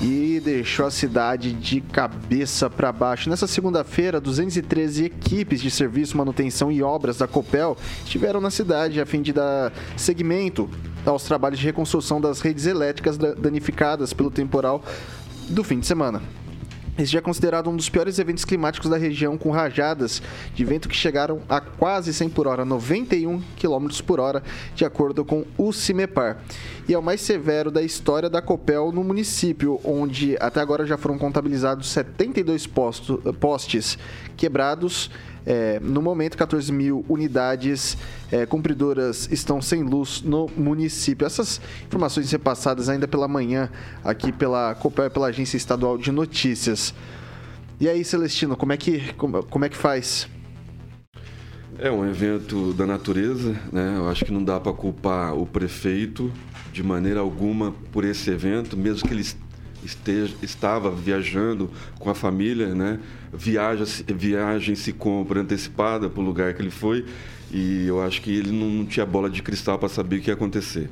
e 0.00 0.40
deixou 0.44 0.86
a 0.86 0.90
cidade 0.90 1.52
de 1.52 1.80
cabeça 1.80 2.68
para 2.68 2.92
baixo. 2.92 3.30
Nessa 3.30 3.46
segunda-feira, 3.46 4.20
213 4.20 5.04
equipes 5.04 5.60
de 5.60 5.70
serviço, 5.70 6.16
manutenção 6.16 6.70
e 6.70 6.82
obras 6.82 7.18
da 7.18 7.26
Copel 7.26 7.76
estiveram 8.04 8.40
na 8.40 8.50
cidade 8.50 9.00
a 9.00 9.06
fim 9.06 9.22
de 9.22 9.32
dar 9.32 9.72
seguimento 9.96 10.68
aos 11.04 11.24
trabalhos 11.24 11.58
de 11.58 11.66
reconstrução 11.66 12.20
das 12.20 12.40
redes 12.40 12.66
elétricas 12.66 13.16
danificadas 13.16 14.12
pelo 14.12 14.30
temporal 14.30 14.84
do 15.48 15.62
fim 15.62 15.78
de 15.78 15.86
semana. 15.86 16.22
Esse 16.98 17.12
já 17.12 17.20
é 17.20 17.22
considerado 17.22 17.70
um 17.70 17.76
dos 17.76 17.88
piores 17.88 18.18
eventos 18.18 18.44
climáticos 18.44 18.90
da 18.90 18.98
região, 18.98 19.38
com 19.38 19.50
rajadas 19.50 20.20
de 20.54 20.62
vento 20.62 20.90
que 20.90 20.94
chegaram 20.94 21.40
a 21.48 21.58
quase 21.58 22.12
100 22.12 22.28
por 22.28 22.46
hora, 22.46 22.66
91 22.66 23.40
km 23.56 23.88
por 24.06 24.20
hora, 24.20 24.42
de 24.74 24.84
acordo 24.84 25.24
com 25.24 25.46
o 25.56 25.72
CIMEPAR. 25.72 26.36
E 26.86 26.92
é 26.92 26.98
o 26.98 27.02
mais 27.02 27.22
severo 27.22 27.70
da 27.70 27.82
história 27.82 28.28
da 28.28 28.42
Copel 28.42 28.92
no 28.92 29.02
município, 29.02 29.80
onde 29.82 30.36
até 30.38 30.60
agora 30.60 30.84
já 30.84 30.98
foram 30.98 31.16
contabilizados 31.16 31.88
72 31.88 32.66
postes 32.66 33.98
quebrados 34.36 35.10
é, 35.44 35.80
no 35.80 36.00
momento, 36.00 36.36
14 36.36 36.72
mil 36.72 37.04
unidades 37.08 37.96
é, 38.30 38.46
cumpridoras 38.46 39.28
estão 39.30 39.60
sem 39.60 39.82
luz 39.82 40.22
no 40.22 40.48
município. 40.56 41.26
Essas 41.26 41.60
informações 41.86 42.30
repassadas 42.30 42.88
ainda 42.88 43.08
pela 43.08 43.26
manhã 43.26 43.70
aqui 44.04 44.30
pela 44.32 44.74
Copel 44.74 45.10
pela 45.10 45.28
Agência 45.28 45.56
Estadual 45.56 45.98
de 45.98 46.12
Notícias. 46.12 46.94
E 47.80 47.88
aí, 47.88 48.04
Celestino, 48.04 48.56
como 48.56 48.72
é 48.72 48.76
que, 48.76 49.12
como, 49.14 49.42
como 49.42 49.64
é 49.64 49.68
que 49.68 49.76
faz? 49.76 50.28
É 51.78 51.90
um 51.90 52.08
evento 52.08 52.72
da 52.74 52.86
natureza, 52.86 53.56
né? 53.72 53.94
Eu 53.96 54.08
acho 54.08 54.24
que 54.24 54.32
não 54.32 54.44
dá 54.44 54.60
para 54.60 54.72
culpar 54.72 55.34
o 55.34 55.44
prefeito 55.44 56.30
de 56.72 56.82
maneira 56.82 57.20
alguma 57.20 57.74
por 57.90 58.04
esse 58.04 58.30
evento, 58.30 58.76
mesmo 58.76 59.08
que 59.08 59.12
ele 59.12 59.26
esteja, 59.84 60.34
estava 60.42 60.90
viajando 60.90 61.70
com 61.98 62.10
a 62.10 62.14
família, 62.14 62.74
né? 62.74 62.98
Viaja, 63.32 63.84
viagem 64.14 64.74
se 64.74 64.92
compra 64.92 65.40
antecipada 65.40 66.08
para 66.08 66.20
o 66.20 66.24
lugar 66.24 66.54
que 66.54 66.62
ele 66.62 66.70
foi 66.70 67.04
e 67.52 67.86
eu 67.86 68.02
acho 68.02 68.22
que 68.22 68.30
ele 68.30 68.50
não, 68.50 68.68
não 68.68 68.86
tinha 68.86 69.04
bola 69.04 69.28
de 69.28 69.42
cristal 69.42 69.78
para 69.78 69.88
saber 69.88 70.16
o 70.16 70.20
que 70.20 70.30
ia 70.30 70.34
acontecer. 70.34 70.88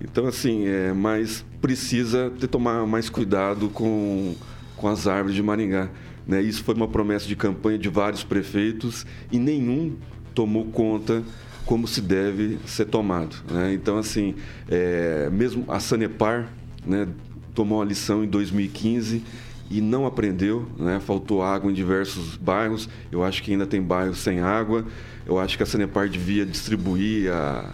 Então, 0.00 0.26
assim, 0.26 0.66
é, 0.66 0.92
mas 0.92 1.44
precisa 1.60 2.30
ter 2.38 2.48
tomar 2.48 2.86
mais 2.86 3.08
cuidado 3.08 3.68
com, 3.68 4.34
com 4.76 4.88
as 4.88 5.06
árvores 5.06 5.34
de 5.34 5.42
Maringá. 5.42 5.88
Né? 6.26 6.42
Isso 6.42 6.62
foi 6.64 6.74
uma 6.74 6.88
promessa 6.88 7.26
de 7.26 7.36
campanha 7.36 7.78
de 7.78 7.88
vários 7.88 8.24
prefeitos 8.24 9.06
e 9.30 9.38
nenhum 9.38 9.96
tomou 10.34 10.64
conta 10.66 11.22
como 11.64 11.86
se 11.86 12.00
deve 12.00 12.58
ser 12.66 12.86
tomado. 12.86 13.36
Né? 13.50 13.72
Então, 13.74 13.96
assim, 13.96 14.34
é, 14.68 15.30
mesmo 15.30 15.64
a 15.68 15.78
Sanepar 15.78 16.48
né, 16.84 17.06
tomou 17.54 17.78
uma 17.78 17.84
lição 17.84 18.24
em 18.24 18.28
2015 18.28 19.22
e 19.70 19.80
não 19.80 20.06
aprendeu, 20.06 20.66
né? 20.78 21.00
faltou 21.00 21.42
água 21.42 21.70
em 21.70 21.74
diversos 21.74 22.36
bairros. 22.36 22.88
Eu 23.10 23.24
acho 23.24 23.42
que 23.42 23.52
ainda 23.52 23.66
tem 23.66 23.80
bairros 23.80 24.18
sem 24.18 24.40
água. 24.40 24.84
Eu 25.26 25.38
acho 25.38 25.56
que 25.56 25.62
a 25.62 25.66
Sanepar 25.66 26.08
devia 26.08 26.44
distribuir 26.44 27.32
a, 27.32 27.72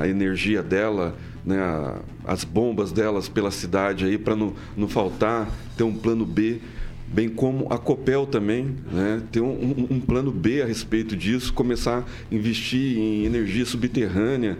a 0.00 0.08
energia 0.08 0.62
dela, 0.62 1.16
né? 1.44 1.58
as 2.24 2.44
bombas 2.44 2.92
delas 2.92 3.28
pela 3.28 3.50
cidade 3.50 4.04
aí 4.04 4.16
para 4.16 4.36
não, 4.36 4.54
não 4.76 4.88
faltar, 4.88 5.50
ter 5.76 5.82
um 5.82 5.94
plano 5.94 6.24
B 6.24 6.60
bem 7.12 7.28
como 7.28 7.66
a 7.72 7.76
Copel 7.76 8.24
também, 8.24 8.76
né, 8.90 9.20
ter 9.32 9.40
um, 9.40 9.50
um, 9.50 9.86
um, 9.90 10.00
plano 10.00 10.30
B 10.30 10.62
a 10.62 10.66
respeito 10.66 11.16
disso, 11.16 11.52
começar 11.52 11.98
a 12.30 12.34
investir 12.34 12.98
em 12.98 13.24
energia 13.24 13.64
subterrânea. 13.66 14.56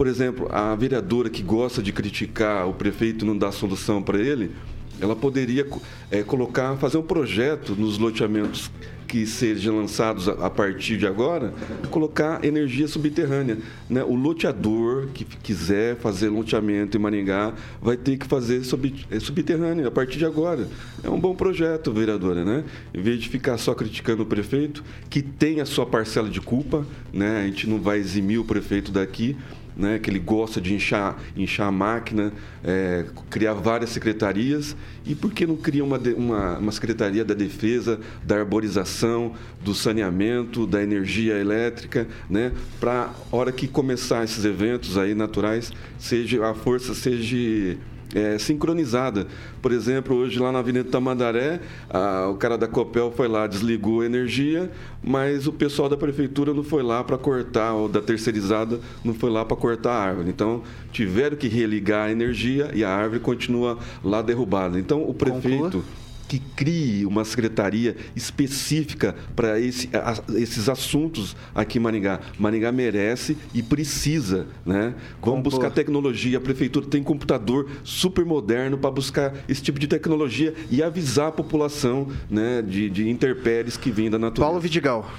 Por 0.00 0.06
exemplo, 0.06 0.48
a 0.50 0.74
vereadora 0.74 1.28
que 1.28 1.42
gosta 1.42 1.82
de 1.82 1.92
criticar 1.92 2.66
o 2.66 2.72
prefeito 2.72 3.26
não 3.26 3.36
dar 3.36 3.52
solução 3.52 4.02
para 4.02 4.18
ele, 4.18 4.50
ela 4.98 5.14
poderia 5.14 5.66
é, 6.10 6.22
colocar, 6.22 6.74
fazer 6.78 6.96
um 6.96 7.02
projeto 7.02 7.76
nos 7.76 7.98
loteamentos 7.98 8.70
que 9.06 9.26
sejam 9.26 9.76
lançados 9.76 10.28
a, 10.28 10.48
partir 10.48 10.96
de 10.96 11.04
agora, 11.04 11.52
colocar 11.90 12.44
energia 12.44 12.86
subterrânea. 12.86 13.58
Né? 13.90 14.04
O 14.04 14.14
loteador 14.14 15.08
que 15.12 15.24
quiser 15.24 15.96
fazer 15.96 16.28
loteamento 16.28 16.96
em 16.96 17.00
Maringá 17.00 17.52
vai 17.82 17.96
ter 17.96 18.16
que 18.16 18.24
fazer 18.24 18.62
sub, 18.64 19.04
é, 19.10 19.18
subterrâneo 19.18 19.86
a 19.86 19.90
partir 19.90 20.16
de 20.16 20.24
agora. 20.24 20.68
É 21.02 21.10
um 21.10 21.18
bom 21.18 21.34
projeto, 21.34 21.92
vereadora, 21.92 22.44
né? 22.44 22.64
Em 22.94 23.02
vez 23.02 23.20
de 23.20 23.28
ficar 23.28 23.58
só 23.58 23.74
criticando 23.74 24.22
o 24.22 24.26
prefeito, 24.26 24.84
que 25.10 25.20
tem 25.20 25.60
a 25.60 25.66
sua 25.66 25.84
parcela 25.84 26.30
de 26.30 26.40
culpa, 26.40 26.86
né? 27.12 27.42
A 27.42 27.46
gente 27.46 27.68
não 27.68 27.80
vai 27.80 27.98
eximir 27.98 28.38
o 28.38 28.44
prefeito 28.44 28.92
daqui, 28.92 29.36
né, 29.80 29.98
que 29.98 30.10
ele 30.10 30.18
gosta 30.18 30.60
de 30.60 30.74
inchar, 30.74 31.18
inchar 31.34 31.66
a 31.66 31.72
máquina, 31.72 32.32
é, 32.62 33.06
criar 33.30 33.54
várias 33.54 33.90
secretarias. 33.90 34.76
E 35.04 35.14
por 35.14 35.32
que 35.32 35.46
não 35.46 35.56
cria 35.56 35.82
uma, 35.82 35.98
uma, 35.98 36.58
uma 36.58 36.72
secretaria 36.72 37.24
da 37.24 37.34
defesa, 37.34 37.98
da 38.22 38.36
arborização, 38.36 39.32
do 39.64 39.74
saneamento, 39.74 40.66
da 40.66 40.82
energia 40.82 41.34
elétrica, 41.38 42.06
né, 42.28 42.52
para 42.78 43.10
hora 43.32 43.50
que 43.50 43.66
começar 43.66 44.22
esses 44.22 44.44
eventos 44.44 44.98
aí 44.98 45.14
naturais, 45.14 45.72
seja 45.98 46.46
a 46.46 46.54
força 46.54 46.94
seja 46.94 47.78
é, 48.14 48.38
sincronizada. 48.38 49.26
Por 49.62 49.72
exemplo, 49.72 50.16
hoje 50.16 50.38
lá 50.38 50.50
na 50.50 50.58
Avenida 50.58 50.88
Tamandaré, 50.88 51.60
a, 51.88 52.28
o 52.28 52.36
cara 52.36 52.56
da 52.56 52.66
Copel 52.66 53.12
foi 53.14 53.28
lá, 53.28 53.46
desligou 53.46 54.00
a 54.00 54.06
energia, 54.06 54.70
mas 55.02 55.46
o 55.46 55.52
pessoal 55.52 55.88
da 55.88 55.96
prefeitura 55.96 56.52
não 56.52 56.62
foi 56.62 56.82
lá 56.82 57.02
para 57.04 57.18
cortar, 57.18 57.74
ou 57.74 57.88
da 57.88 58.00
terceirizada 58.00 58.80
não 59.04 59.14
foi 59.14 59.30
lá 59.30 59.44
para 59.44 59.56
cortar 59.56 59.92
a 59.92 60.02
árvore. 60.02 60.28
Então, 60.28 60.62
tiveram 60.92 61.36
que 61.36 61.48
religar 61.48 62.08
a 62.08 62.12
energia 62.12 62.70
e 62.74 62.84
a 62.84 62.90
árvore 62.90 63.20
continua 63.20 63.78
lá 64.02 64.22
derrubada. 64.22 64.78
Então, 64.78 65.02
o 65.02 65.14
prefeito. 65.14 65.60
Conclua 65.60 65.99
que 66.30 66.38
crie 66.38 67.04
uma 67.04 67.24
secretaria 67.24 67.96
específica 68.14 69.16
para 69.34 69.58
esse, 69.58 69.90
esses 70.36 70.68
assuntos 70.68 71.36
aqui 71.52 71.78
em 71.78 71.80
Maringá. 71.80 72.20
Maringá 72.38 72.70
merece 72.70 73.36
e 73.52 73.60
precisa, 73.64 74.46
né? 74.64 74.94
Vamos 75.20 75.42
buscar 75.42 75.72
tecnologia. 75.72 76.38
A 76.38 76.40
prefeitura 76.40 76.86
tem 76.86 77.02
computador 77.02 77.68
super 77.82 78.24
moderno 78.24 78.78
para 78.78 78.92
buscar 78.92 79.34
esse 79.48 79.60
tipo 79.60 79.80
de 79.80 79.88
tecnologia 79.88 80.54
e 80.70 80.84
avisar 80.84 81.30
a 81.30 81.32
população, 81.32 82.06
né, 82.30 82.62
de, 82.62 82.88
de 82.88 83.10
interpéries 83.10 83.76
que 83.76 83.90
vêm 83.90 84.08
da 84.08 84.16
natureza. 84.16 84.46
Paulo 84.46 84.60
Vidigal. 84.60 85.10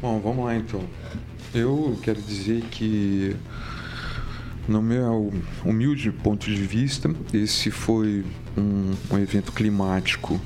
Bom, 0.00 0.20
vamos 0.20 0.44
lá 0.44 0.54
então. 0.54 0.84
Eu 1.52 1.98
quero 2.00 2.22
dizer 2.22 2.62
que 2.70 3.34
no 4.68 4.80
meu 4.80 5.32
humilde 5.64 6.12
ponto 6.12 6.46
de 6.46 6.62
vista, 6.62 7.12
esse 7.34 7.72
foi 7.72 8.24
um, 8.56 8.92
um 9.14 9.18
evento 9.18 9.52
climático. 9.52 10.40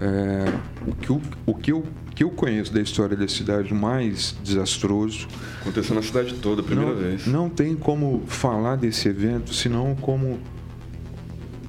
É, 0.00 0.52
o, 0.86 0.94
que 0.94 1.10
eu, 1.10 1.22
o 1.46 1.54
que 1.54 1.72
eu, 1.72 1.84
que 2.14 2.24
eu 2.24 2.30
conheço 2.30 2.72
da 2.72 2.80
história 2.80 3.16
da 3.16 3.28
cidade 3.28 3.72
mais 3.72 4.36
desastroso. 4.42 5.28
Aconteceu 5.60 5.94
na 5.94 6.02
cidade 6.02 6.34
toda, 6.34 6.62
a 6.62 6.64
primeira 6.64 6.92
não, 6.92 7.00
vez. 7.00 7.26
Não 7.26 7.48
tem 7.48 7.74
como 7.74 8.22
falar 8.26 8.76
desse 8.76 9.08
evento, 9.08 9.54
senão 9.54 9.94
como 9.94 10.38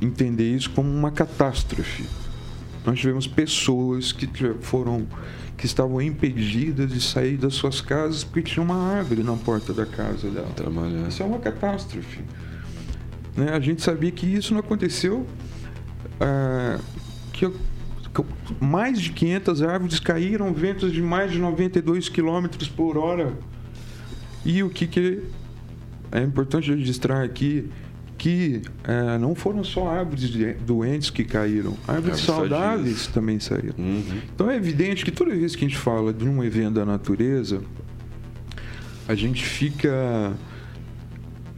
entender 0.01 0.55
isso 0.55 0.69
como 0.69 0.89
uma 0.89 1.11
catástrofe. 1.11 2.05
Nós 2.85 2.99
tivemos 2.99 3.25
pessoas 3.25 4.11
que 4.11 4.29
foram 4.61 5.07
que 5.57 5.65
estavam 5.65 6.01
impedidas 6.01 6.91
de 6.91 7.01
sair 7.01 7.37
das 7.37 7.53
suas 7.53 7.79
casas 7.79 8.23
porque 8.23 8.41
tinha 8.41 8.63
uma 8.63 8.75
árvore 8.75 9.23
na 9.23 9.35
porta 9.37 9.73
da 9.73 9.85
casa 9.85 10.29
dela. 10.29 10.49
Trabalhar. 10.55 11.07
Isso 11.07 11.23
é 11.23 11.25
uma 11.25 11.39
catástrofe. 11.39 12.19
Né? 13.35 13.49
A 13.49 13.59
gente 13.59 13.81
sabia 13.81 14.11
que 14.11 14.25
isso 14.25 14.53
não 14.53 14.59
aconteceu. 14.59 15.25
Que, 17.33 17.49
que 17.49 18.25
mais 18.59 18.99
de 18.99 19.11
500 19.11 19.61
árvores 19.61 19.99
caíram, 19.99 20.53
ventos 20.53 20.91
de 20.91 21.01
mais 21.01 21.31
de 21.31 21.39
92 21.39 22.09
km 22.09 22.47
por 22.75 22.97
hora. 22.97 23.33
E 24.45 24.63
o 24.63 24.69
que, 24.69 24.87
que 24.87 25.23
é 26.11 26.21
importante 26.21 26.73
registrar 26.73 27.23
aqui 27.23 27.69
que 28.17 28.61
é, 28.83 29.17
não 29.17 29.35
foram 29.35 29.63
só 29.63 29.89
árvores 29.89 30.31
doentes 30.65 31.09
que 31.09 31.23
caíram, 31.23 31.75
árvores 31.87 32.21
saudáveis 32.21 33.07
também 33.07 33.39
saíram. 33.39 33.75
Uhum. 33.77 34.21
Então 34.33 34.49
é 34.49 34.55
evidente 34.55 35.03
que 35.03 35.11
toda 35.11 35.35
vez 35.35 35.55
que 35.55 35.65
a 35.65 35.67
gente 35.67 35.77
fala 35.77 36.13
de 36.13 36.23
um 36.25 36.43
evento 36.43 36.75
da 36.75 36.85
natureza, 36.85 37.61
a 39.07 39.15
gente 39.15 39.43
fica. 39.43 40.33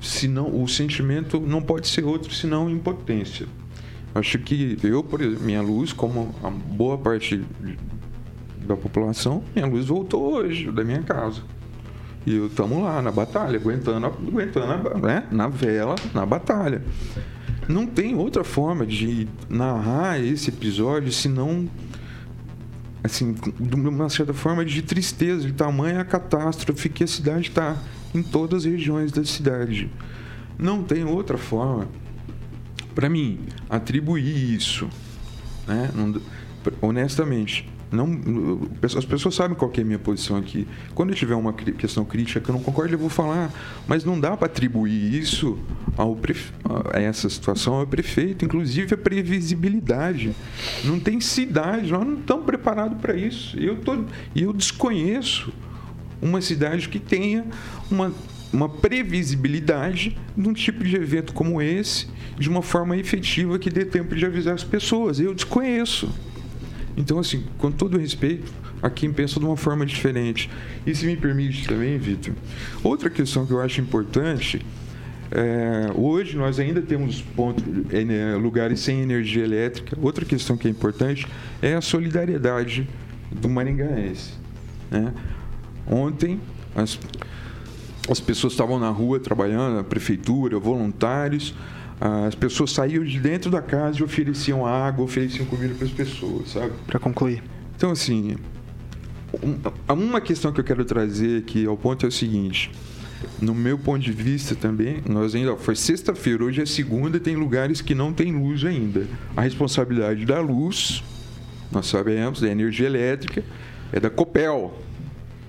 Senão, 0.01 0.61
o 0.61 0.67
sentimento 0.67 1.39
não 1.39 1.61
pode 1.61 1.87
ser 1.87 2.05
outro 2.05 2.33
senão 2.33 2.69
impotência. 2.69 3.47
Acho 4.17 4.39
que 4.39 4.77
eu, 4.83 5.03
por 5.03 5.21
exemplo, 5.21 5.45
minha 5.45 5.61
luz, 5.61 5.93
como 5.93 6.33
a 6.43 6.49
boa 6.49 6.97
parte 6.97 7.43
da 8.65 8.75
população, 8.75 9.43
minha 9.55 9.67
luz 9.67 9.85
voltou 9.85 10.33
hoje 10.33 10.71
da 10.71 10.83
minha 10.83 11.03
casa. 11.03 11.41
E 12.25 12.35
estamos 12.45 12.81
lá 12.81 12.99
na 12.99 13.11
batalha, 13.11 13.57
aguentando, 13.57 14.07
aguentando 14.07 14.97
né? 14.97 15.23
na 15.31 15.47
vela, 15.47 15.95
na 16.15 16.25
batalha. 16.25 16.83
Não 17.69 17.85
tem 17.85 18.15
outra 18.15 18.43
forma 18.43 18.87
de 18.87 19.27
narrar 19.47 20.19
esse 20.19 20.49
episódio 20.49 21.11
senão 21.11 21.69
assim, 23.03 23.35
de 23.59 23.75
uma 23.75 24.09
certa 24.09 24.33
forma 24.33 24.65
de 24.65 24.81
tristeza, 24.81 25.45
de 25.45 25.53
tamanha 25.53 26.03
catástrofe 26.03 26.89
que 26.89 27.03
a 27.03 27.07
cidade 27.07 27.49
está 27.49 27.77
em 28.15 28.23
todas 28.23 28.65
as 28.65 28.71
regiões 28.71 29.11
da 29.11 29.23
cidade. 29.23 29.89
Não 30.57 30.81
tem 30.81 31.05
outra 31.05 31.37
forma 31.37 31.87
para 32.97 33.09
mim 33.09 33.41
atribuir 33.69 34.55
isso, 34.55 34.89
né? 35.67 35.91
honestamente, 36.81 37.69
não, 37.91 38.09
as 38.83 39.05
pessoas 39.05 39.35
sabem 39.35 39.55
qual 39.55 39.71
é 39.77 39.81
a 39.81 39.85
minha 39.85 39.99
posição 39.99 40.35
aqui. 40.35 40.67
Quando 40.95 41.11
eu 41.11 41.15
tiver 41.15 41.35
uma 41.35 41.53
questão 41.53 42.03
crítica 42.03 42.41
que 42.41 42.49
eu 42.49 42.53
não 42.53 42.61
concordo, 42.63 42.95
eu 42.95 42.97
vou 42.97 43.07
falar. 43.07 43.53
Mas 43.87 44.03
não 44.03 44.19
dá 44.19 44.35
para 44.35 44.47
atribuir 44.47 45.13
isso 45.13 45.59
ao 45.95 46.15
prefe... 46.15 46.51
a 46.91 46.99
essa 46.99 47.29
situação 47.29 47.75
ao 47.75 47.85
prefeito, 47.85 48.43
inclusive 48.43 48.95
a 48.95 48.97
previsibilidade. 48.97 50.35
Não 50.83 50.99
tem 50.99 51.21
cidade, 51.21 51.91
nós 51.91 52.03
não 52.03 52.15
estamos 52.15 52.45
preparados 52.47 52.99
para 52.99 53.15
isso. 53.15 53.59
Eu 53.59 53.77
tô, 53.77 54.05
eu 54.35 54.51
desconheço 54.53 55.53
uma 56.19 56.41
cidade 56.41 56.89
que 56.89 56.99
tenha 56.99 57.45
uma, 57.91 58.11
uma 58.51 58.67
previsibilidade 58.67 60.17
de 60.35 60.49
um 60.49 60.53
tipo 60.53 60.83
de 60.83 60.95
evento 60.95 61.31
como 61.31 61.61
esse, 61.61 62.07
de 62.37 62.49
uma 62.49 62.61
forma 62.61 62.95
efetiva 62.95 63.57
que 63.57 63.69
dê 63.69 63.85
tempo 63.85 64.15
de 64.15 64.25
avisar 64.25 64.53
as 64.53 64.63
pessoas. 64.63 65.19
Eu 65.19 65.33
desconheço. 65.33 66.09
Então, 66.95 67.19
assim, 67.19 67.43
com 67.57 67.71
todo 67.71 67.97
respeito, 67.97 68.51
a 68.81 68.89
quem 68.89 69.11
pensa 69.11 69.39
de 69.39 69.45
uma 69.45 69.57
forma 69.57 69.85
diferente. 69.85 70.49
E 70.85 70.93
se 70.93 71.05
me 71.05 71.15
permite 71.15 71.67
também, 71.67 71.97
Vitor, 71.97 72.33
outra 72.83 73.09
questão 73.09 73.45
que 73.45 73.51
eu 73.51 73.61
acho 73.61 73.81
importante. 73.81 74.65
É, 75.29 75.91
hoje 75.93 76.37
nós 76.37 76.57
ainda 76.57 76.81
temos 76.81 77.21
pontos, 77.21 77.61
é, 77.91 78.05
né, 78.05 78.35
lugares 78.35 78.79
sem 78.79 79.01
energia 79.01 79.43
elétrica. 79.43 79.97
Outra 80.01 80.23
questão 80.23 80.55
que 80.55 80.67
é 80.67 80.71
importante 80.71 81.27
é 81.61 81.73
a 81.73 81.81
solidariedade 81.81 82.87
do 83.29 83.49
maringaense. 83.49 84.33
Né? 84.89 85.13
Ontem, 85.85 86.39
as, 86.73 86.97
as 88.09 88.19
pessoas 88.19 88.53
estavam 88.53 88.79
na 88.79 88.89
rua 88.89 89.19
trabalhando, 89.19 89.79
a 89.79 89.83
prefeitura, 89.83 90.57
voluntários. 90.57 91.53
As 91.99 92.35
pessoas 92.35 92.71
saíam 92.71 93.03
de 93.03 93.19
dentro 93.19 93.49
da 93.49 93.61
casa 93.61 93.99
e 93.99 94.03
ofereciam 94.03 94.65
água, 94.65 95.03
ofereciam 95.03 95.45
comida 95.45 95.73
para 95.73 95.85
as 95.85 95.91
pessoas, 95.91 96.51
sabe? 96.51 96.71
Para 96.85 96.99
concluir. 96.99 97.43
Então, 97.75 97.91
assim, 97.91 98.35
uma 99.89 100.21
questão 100.21 100.51
que 100.51 100.59
eu 100.59 100.63
quero 100.63 100.85
trazer 100.85 101.39
aqui 101.39 101.65
ao 101.65 101.75
ponto 101.75 102.05
é 102.05 102.09
o 102.09 102.11
seguinte. 102.11 102.71
No 103.41 103.55
meu 103.55 103.79
ponto 103.79 103.99
de 103.99 104.11
vista 104.11 104.53
também, 104.53 105.01
nós 105.07 105.33
ainda 105.33 105.55
foi 105.55 105.75
sexta-feira, 105.75 106.43
hoje 106.43 106.61
é 106.61 106.65
segunda, 106.67 107.19
tem 107.19 107.35
lugares 107.35 107.81
que 107.81 107.95
não 107.95 108.13
tem 108.13 108.31
luz 108.31 108.63
ainda. 108.63 109.07
A 109.35 109.41
responsabilidade 109.41 110.23
da 110.23 110.39
luz, 110.39 111.03
nós 111.71 111.87
sabemos, 111.87 112.41
da 112.41 112.47
energia 112.47 112.85
elétrica, 112.85 113.43
é 113.91 113.99
da 113.99 114.09
Copel. 114.09 114.79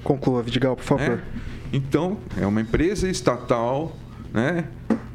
Conclua, 0.03 0.43
Vidigal, 0.43 0.77
por 0.77 0.85
favor. 0.85 1.19
É? 1.19 1.21
Então, 1.73 2.17
é 2.41 2.47
uma 2.47 2.63
empresa 2.63 3.07
estatal, 3.09 3.95
né? 4.33 4.65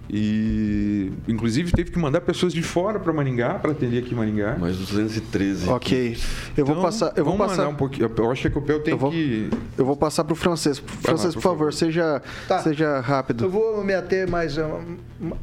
E, 0.09 1.11
inclusive, 1.27 1.71
teve 1.71 1.89
que 1.89 1.97
mandar 1.97 2.21
pessoas 2.21 2.53
de 2.53 2.61
fora 2.61 2.99
para 2.99 3.13
Maringá, 3.13 3.55
para 3.55 3.71
atender 3.71 3.99
aqui 3.99 4.13
em 4.13 4.17
Maringá. 4.17 4.57
Mais 4.57 4.77
213. 4.77 5.69
Ok. 5.69 6.17
Eu 6.57 6.63
então, 6.63 6.65
vou 6.65 6.83
passar. 6.83 7.13
Eu 7.15 7.25
vou 7.25 7.37
passar 7.37 7.67
um 7.67 7.75
pouquinho. 7.75 8.11
Eu 8.15 8.31
acho 8.31 8.49
que 8.49 8.57
o 8.57 8.61
Pel 8.61 8.81
tem 8.81 8.93
eu 8.93 8.97
vou, 8.97 9.11
que. 9.11 9.49
Eu 9.77 9.85
vou 9.85 9.95
passar 9.95 10.23
para 10.23 10.33
o 10.33 10.35
francês. 10.35 10.77
Francês, 10.77 11.33
por, 11.33 11.41
por, 11.41 11.49
favor, 11.49 11.73
seja, 11.73 12.21
tá. 12.47 12.59
seja 12.59 12.99
rápido. 12.99 13.45
Eu 13.45 13.49
vou 13.49 13.83
me 13.83 13.93
ater 13.93 14.29
mais 14.29 14.57
a, 14.59 14.67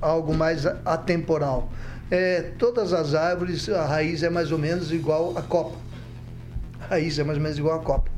algo 0.00 0.34
mais 0.34 0.66
atemporal. 0.66 1.70
É, 2.10 2.52
todas 2.58 2.92
as 2.92 3.14
árvores, 3.14 3.68
a 3.68 3.86
raiz 3.86 4.22
é 4.22 4.28
mais 4.28 4.52
ou 4.52 4.58
menos 4.58 4.92
igual 4.92 5.36
à 5.38 5.42
copa. 5.42 5.76
A 6.82 6.90
raiz 6.90 7.18
é 7.18 7.24
mais 7.24 7.38
ou 7.38 7.42
menos 7.42 7.58
igual 7.58 7.78
à 7.78 7.82
copa. 7.82 8.10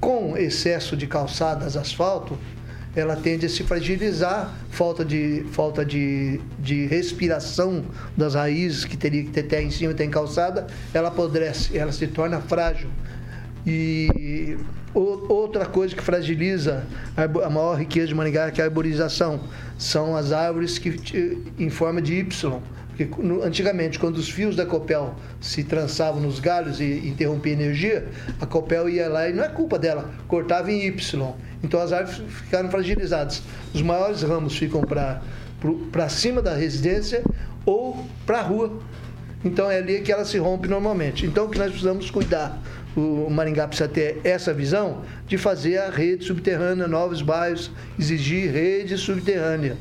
Com 0.00 0.36
excesso 0.36 0.96
de 0.96 1.06
calçadas, 1.06 1.76
asfalto, 1.76 2.36
ela 2.98 3.16
tende 3.16 3.46
a 3.46 3.48
se 3.48 3.62
fragilizar, 3.62 4.52
falta 4.70 5.04
de, 5.04 5.44
falta 5.52 5.84
de, 5.84 6.40
de 6.58 6.86
respiração 6.86 7.84
das 8.16 8.34
raízes 8.34 8.84
que 8.84 8.96
teria 8.96 9.22
que 9.22 9.30
ter 9.30 9.44
terra 9.44 9.62
em 9.62 9.70
cima 9.70 9.92
e 9.92 9.94
tem 9.94 10.10
calçada, 10.10 10.66
ela 10.92 11.08
apodrece, 11.08 11.76
ela 11.76 11.92
se 11.92 12.06
torna 12.06 12.40
frágil. 12.40 12.88
E 13.66 14.56
outra 14.94 15.66
coisa 15.66 15.94
que 15.94 16.02
fragiliza 16.02 16.86
a 17.16 17.50
maior 17.50 17.78
riqueza 17.78 18.08
de 18.08 18.14
Maringá, 18.14 18.50
que 18.50 18.60
é 18.60 18.64
a 18.64 18.66
arborização, 18.66 19.40
são 19.76 20.16
as 20.16 20.32
árvores 20.32 20.78
que 20.78 21.38
em 21.58 21.68
forma 21.68 22.00
de 22.00 22.14
Y 22.14 22.62
porque 22.98 23.08
antigamente, 23.44 23.96
quando 23.96 24.16
os 24.16 24.28
fios 24.28 24.56
da 24.56 24.66
Copel 24.66 25.14
se 25.40 25.62
trançavam 25.62 26.20
nos 26.20 26.40
galhos 26.40 26.80
e 26.80 27.06
interrompiam 27.06 27.56
a 27.56 27.62
energia, 27.62 28.08
a 28.40 28.46
Copel 28.46 28.88
ia 28.88 29.08
lá 29.08 29.28
e 29.28 29.32
não 29.32 29.44
é 29.44 29.48
culpa 29.48 29.78
dela, 29.78 30.10
cortava 30.26 30.72
em 30.72 30.84
Y. 30.84 31.32
Então 31.62 31.80
as 31.80 31.92
árvores 31.92 32.22
ficaram 32.28 32.70
fragilizadas. 32.70 33.42
Os 33.74 33.82
maiores 33.82 34.22
ramos 34.22 34.56
ficam 34.56 34.82
para 34.82 36.08
cima 36.08 36.40
da 36.40 36.54
residência 36.54 37.22
ou 37.66 38.06
para 38.24 38.38
a 38.38 38.42
rua. 38.42 38.78
Então 39.44 39.70
é 39.70 39.78
ali 39.78 40.00
que 40.00 40.12
ela 40.12 40.24
se 40.24 40.38
rompe 40.38 40.68
normalmente. 40.68 41.26
Então 41.26 41.46
o 41.46 41.48
que 41.48 41.58
nós 41.58 41.70
precisamos 41.70 42.10
cuidar 42.10 42.60
o 42.96 43.30
Maringá 43.30 43.68
precisa 43.68 43.88
ter 43.88 44.20
essa 44.24 44.52
visão 44.52 45.02
de 45.26 45.38
fazer 45.38 45.78
a 45.78 45.90
rede 45.90 46.24
subterrânea, 46.24 46.88
novos 46.88 47.22
bairros, 47.22 47.70
exigir 47.98 48.50
rede 48.50 48.98
subterrânea. 48.98 49.76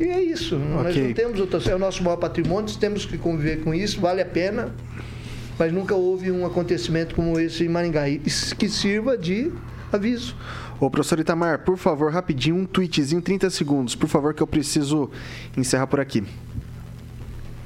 E 0.00 0.04
é 0.04 0.22
isso. 0.22 0.56
Okay. 0.56 0.68
Nós 0.68 0.96
não 0.96 1.12
temos 1.12 1.40
outra. 1.40 1.70
É 1.70 1.74
o 1.74 1.78
nosso 1.78 2.02
maior 2.02 2.16
patrimônio, 2.16 2.74
temos 2.76 3.04
que 3.04 3.18
conviver 3.18 3.62
com 3.62 3.74
isso, 3.74 4.00
vale 4.00 4.22
a 4.22 4.26
pena. 4.26 4.72
Mas 5.58 5.72
nunca 5.72 5.94
houve 5.94 6.32
um 6.32 6.46
acontecimento 6.46 7.14
como 7.14 7.38
esse 7.38 7.64
em 7.64 7.68
Maringá. 7.68 8.04
Que 8.58 8.68
sirva 8.68 9.18
de 9.18 9.52
aviso. 9.92 10.34
Ô, 10.82 10.90
professor 10.90 11.20
Itamar, 11.20 11.64
por 11.64 11.76
favor, 11.78 12.10
rapidinho, 12.10 12.56
um 12.56 12.66
tweetzinho, 12.66 13.22
30 13.22 13.50
segundos, 13.50 13.94
por 13.94 14.08
favor, 14.08 14.34
que 14.34 14.42
eu 14.42 14.48
preciso 14.48 15.08
encerrar 15.56 15.86
por 15.86 16.00
aqui. 16.00 16.24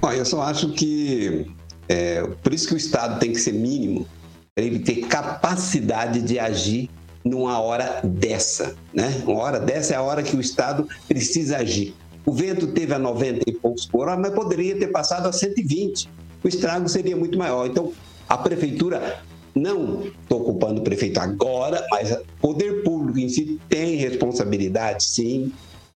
Olha, 0.03 0.19
eu 0.19 0.25
só 0.27 0.43
acho 0.43 0.75
que 0.75 1.51
é, 1.89 2.23
por 2.43 2.53
isso 2.53 2.69
que 2.69 2.75
o 2.75 2.77
Estado 2.77 3.19
tem 3.19 3.33
que 3.33 3.41
ser 3.41 3.53
mínimo, 3.53 4.07
ele 4.55 4.81
ter 4.81 5.07
capacidade 5.07 6.21
de 6.21 6.39
agir 6.39 6.91
numa 7.25 7.59
hora 7.59 8.03
dessa, 8.05 8.77
né? 8.93 9.23
Uma 9.27 9.41
hora 9.41 9.61
dessa 9.61 9.95
é 9.95 9.97
a 9.97 10.03
hora 10.03 10.23
que 10.23 10.37
o 10.37 10.41
Estado 10.41 10.87
precisa 11.09 11.57
agir. 11.57 11.95
O 12.27 12.33
vento 12.33 12.67
teve 12.67 12.93
a 12.93 12.99
90 12.99 13.49
e 13.49 13.53
poucos 13.55 13.87
por 13.87 14.09
hora, 14.09 14.19
mas 14.19 14.35
poderia 14.35 14.79
ter 14.79 14.89
passado 14.89 15.27
a 15.27 15.33
120. 15.33 16.07
O 16.45 16.49
estrago 16.49 16.87
seria 16.87 17.17
muito 17.17 17.39
maior. 17.39 17.67
Então, 17.67 17.95
a 18.29 18.37
prefeitura, 18.37 19.21
não 19.57 20.05
estou 20.05 20.43
ocupando 20.43 20.81
o 20.81 20.85
prefeito 20.85 21.19
agora, 21.19 21.85
mas 21.91 22.13
o 22.13 22.25
poder 22.41 22.83
público 22.83 23.19
em 23.19 23.29
si 23.29 23.59
tem 23.69 23.97
responsabilidade, 23.97 25.05
sim. 25.05 25.51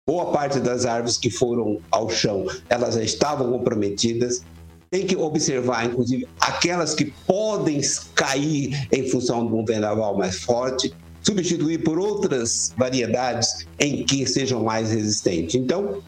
Boa 0.07 0.33
parte 0.33 0.59
das 0.59 0.87
árvores 0.87 1.19
que 1.19 1.31
foram 1.31 1.79
ao 1.91 2.09
chão, 2.09 2.47
elas 2.69 2.95
já 2.95 3.03
estavam 3.03 3.53
comprometidas. 3.53 4.43
Tem 4.91 5.07
que 5.07 5.15
observar, 5.15 5.87
inclusive, 5.87 6.27
aquelas 6.41 6.95
que 6.95 7.13
podem 7.27 7.81
cair 8.15 8.89
em 8.91 9.09
função 9.09 9.47
de 9.47 9.55
um 9.55 9.65
vendaval 9.65 10.17
mais 10.17 10.41
forte, 10.41 10.93
substituir 11.23 11.85
por 11.85 11.99
outras 11.99 12.73
variedades 12.77 13.67
em 13.79 14.05
que 14.05 14.27
sejam 14.27 14.65
mais 14.65 14.91
resistentes. 14.91 15.55
Então, 15.55 16.03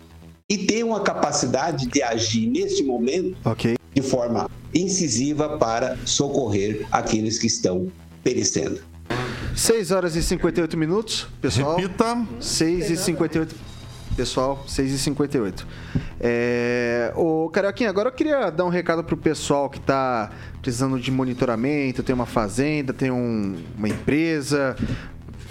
e 0.49 0.59
tem 0.59 0.83
uma 0.83 1.01
capacidade 1.01 1.87
de 1.87 2.03
agir 2.03 2.49
neste 2.49 2.83
momento 2.83 3.37
okay. 3.49 3.77
De 3.95 4.03
forma 4.03 4.49
incisiva 4.75 5.59
para 5.59 5.97
socorrer 6.05 6.87
aqueles 6.91 7.39
que 7.39 7.47
estão 7.47 7.91
perecendo. 8.23 8.81
6 9.55 9.91
horas 9.91 10.17
e 10.17 10.23
58 10.23 10.77
minutos, 10.77 11.29
pessoal. 11.41 11.77
Repita. 11.77 12.27
6 12.41 12.91
e 12.91 12.97
58. 12.97 13.73
Pessoal, 14.17 14.63
6 14.67 14.93
e 14.93 14.99
58. 14.99 15.67
É, 16.21 17.13
o 17.17 17.49
Carioquinha, 17.49 17.89
agora 17.89 18.11
eu 18.11 18.13
queria 18.13 18.51
dar 18.51 18.65
um 18.65 18.69
recado 18.69 19.03
pro 19.03 19.17
pessoal 19.17 19.71
que 19.71 19.79
está 19.79 20.31
precisando 20.61 21.01
de 21.01 21.11
monitoramento, 21.11 22.03
tem 22.03 22.15
uma 22.15 22.27
fazenda, 22.27 22.93
tem 22.93 23.11
um, 23.11 23.57
uma 23.77 23.89
empresa, 23.89 24.77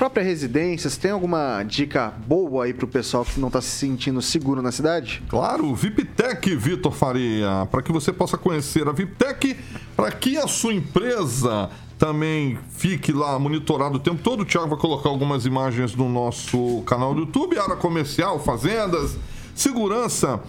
própria 0.02 0.24
residência, 0.24 0.90
você 0.90 1.00
tem 1.00 1.12
alguma 1.12 1.62
dica 1.62 2.12
boa 2.26 2.66
aí 2.66 2.74
pro 2.74 2.88
pessoal 2.88 3.24
que 3.24 3.40
não 3.40 3.50
está 3.50 3.62
se 3.62 3.70
sentindo 3.70 4.20
seguro 4.20 4.60
na 4.60 4.72
cidade? 4.72 5.22
Claro, 5.30 5.76
VIPTEC, 5.76 6.56
Vitor 6.56 6.92
Faria, 6.92 7.68
para 7.70 7.84
que 7.84 7.92
você 7.92 8.12
possa 8.12 8.36
conhecer 8.36 8.88
a 8.88 8.92
VIPTEC, 8.92 9.56
para 9.96 10.12
que 10.12 10.40
a 10.40 10.48
sua 10.48 10.74
empresa 10.74 11.70
também 12.00 12.58
fique 12.72 13.12
lá 13.12 13.38
monitorado 13.38 13.98
o 13.98 14.00
tempo 14.00 14.24
todo. 14.24 14.42
O 14.42 14.46
Thiago 14.46 14.70
vai 14.70 14.80
colocar 14.80 15.08
algumas 15.08 15.46
imagens 15.46 15.96
no 15.96 16.10
nosso 16.10 16.82
canal 16.88 17.14
do 17.14 17.20
YouTube, 17.20 17.60
área 17.60 17.76
comercial, 17.76 18.40
fazendas, 18.40 19.16
segurança 19.54 20.42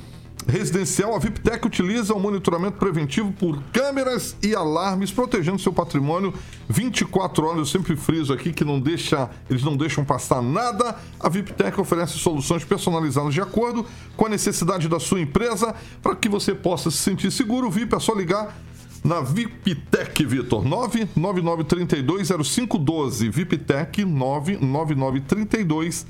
residencial, 0.47 1.15
a 1.15 1.19
VIPTEC 1.19 1.67
utiliza 1.67 2.15
o 2.15 2.21
monitoramento 2.21 2.79
preventivo 2.79 3.33
por 3.33 3.63
câmeras 3.73 4.37
e 4.43 4.55
alarmes, 4.55 5.11
protegendo 5.11 5.59
seu 5.59 5.73
patrimônio 5.73 6.35
24 6.69 7.47
horas. 7.47 7.59
Eu 7.59 7.67
sempre 7.67 7.97
friso 7.97 8.33
aqui 8.33 8.53
que 8.53 8.65
não 8.65 8.81
deixa, 8.81 9.31
eles 9.49 9.63
não 9.63 9.77
deixam 9.77 10.05
passar 10.05 10.43
nada. 10.43 10.97
A 11.19 11.29
VIPTEC 11.29 11.81
oferece 11.81 12.19
soluções 12.19 12.65
personalizadas 12.65 13.35
de 13.35 13.41
acordo 13.41 13.87
com 14.17 14.27
a 14.27 14.29
necessidade 14.29 14.89
da 14.89 15.01
sua 15.01 15.21
empresa 15.21 15.75
para 16.03 16.17
que 16.17 16.29
você 16.29 16.55
possa 16.55 16.91
se 16.91 16.99
sentir 16.99 17.31
seguro. 17.31 17.71
VIP 17.71 17.95
é 17.95 18.01
só 18.01 18.15
ligar 18.15 18.57
na 19.05 19.21
VIPTEC, 19.21 20.25
Vitor. 20.25 20.65
999320512. 20.65 23.31
VIPTEC 23.31 24.05
999320512. 24.05 26.07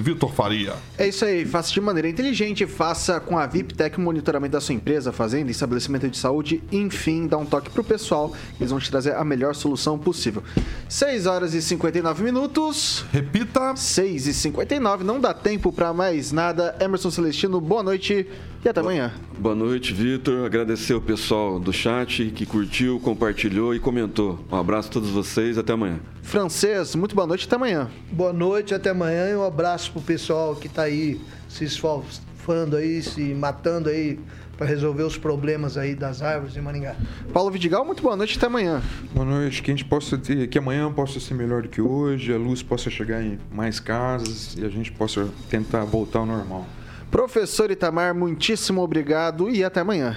Vitor 0.00 0.32
Faria. 0.32 0.74
É 0.96 1.08
isso 1.08 1.24
aí. 1.24 1.44
Faça 1.44 1.72
de 1.72 1.80
maneira 1.80 2.08
inteligente. 2.08 2.66
Faça 2.66 3.18
com 3.18 3.36
a 3.36 3.46
VIPTEC 3.46 3.98
o 3.98 4.00
monitoramento 4.00 4.52
da 4.52 4.60
sua 4.60 4.74
empresa, 4.74 5.12
fazenda, 5.12 5.50
estabelecimento 5.50 6.08
de 6.08 6.16
saúde. 6.16 6.62
Enfim, 6.70 7.26
dá 7.26 7.36
um 7.36 7.44
toque 7.44 7.70
pro 7.70 7.82
pessoal. 7.82 8.32
Eles 8.60 8.70
vão 8.70 8.78
te 8.78 8.90
trazer 8.90 9.14
a 9.14 9.24
melhor 9.24 9.54
solução 9.54 9.98
possível. 9.98 10.42
6 10.88 11.26
horas 11.26 11.54
e 11.54 11.60
59 11.60 12.22
minutos. 12.22 13.04
Repita. 13.12 13.74
6 13.74 14.26
e 14.28 14.34
59. 14.34 15.04
Não 15.04 15.20
dá 15.20 15.34
tempo 15.34 15.72
para 15.72 15.92
mais 15.92 16.30
nada. 16.30 16.76
Emerson 16.80 17.10
Celestino, 17.10 17.60
boa 17.60 17.82
noite 17.82 18.26
e 18.64 18.68
até 18.68 18.80
amanhã. 18.80 19.12
Boa 19.38 19.54
noite, 19.54 19.92
Vitor. 19.92 20.46
Agradecer 20.46 20.94
o 20.94 21.00
pessoal 21.00 21.58
do 21.58 21.72
chat 21.72 22.30
que 22.30 22.46
curtiu, 22.46 23.00
compartilhou 23.00 23.74
e 23.74 23.80
comentou. 23.80 24.38
Um 24.50 24.56
abraço 24.56 24.88
a 24.88 24.92
todos 24.92 25.10
vocês. 25.10 25.58
Até 25.58 25.72
amanhã. 25.72 25.98
Francês, 26.22 26.94
muito 26.94 27.14
boa 27.14 27.26
noite. 27.26 27.46
Até 27.46 27.56
amanhã. 27.56 27.90
Boa 28.10 28.32
noite, 28.32 28.43
até 28.74 28.90
amanhã. 28.90 29.30
E 29.30 29.36
um 29.36 29.44
abraço 29.44 29.92
pro 29.92 30.00
pessoal 30.00 30.54
que 30.56 30.66
está 30.66 30.82
aí 30.82 31.20
se 31.48 31.64
esforçando 31.64 32.76
aí, 32.76 33.02
se 33.02 33.20
matando 33.34 33.88
aí 33.88 34.18
para 34.56 34.66
resolver 34.66 35.02
os 35.02 35.16
problemas 35.16 35.76
aí 35.76 35.94
das 35.94 36.22
árvores 36.22 36.56
em 36.56 36.60
Maringá. 36.60 36.94
Paulo 37.32 37.50
Vidigal, 37.50 37.84
muito 37.84 38.02
boa 38.02 38.16
noite, 38.16 38.36
até 38.36 38.46
amanhã. 38.46 38.82
Boa 39.12 39.26
noite, 39.26 39.62
que 39.62 39.70
a 39.70 39.74
gente 39.74 39.84
possa 39.84 40.16
ter, 40.16 40.48
que 40.48 40.58
amanhã 40.58 40.92
possa 40.92 41.18
ser 41.18 41.34
melhor 41.34 41.62
do 41.62 41.68
que 41.68 41.80
hoje, 41.80 42.32
a 42.32 42.38
luz 42.38 42.62
possa 42.62 42.90
chegar 42.90 43.22
em 43.22 43.38
mais 43.52 43.80
casas 43.80 44.54
e 44.56 44.64
a 44.64 44.68
gente 44.68 44.92
possa 44.92 45.28
tentar 45.48 45.84
voltar 45.84 46.20
ao 46.20 46.26
normal. 46.26 46.66
Professor 47.10 47.70
Itamar, 47.70 48.14
muitíssimo 48.14 48.80
obrigado 48.80 49.50
e 49.50 49.62
até 49.64 49.80
amanhã. 49.80 50.16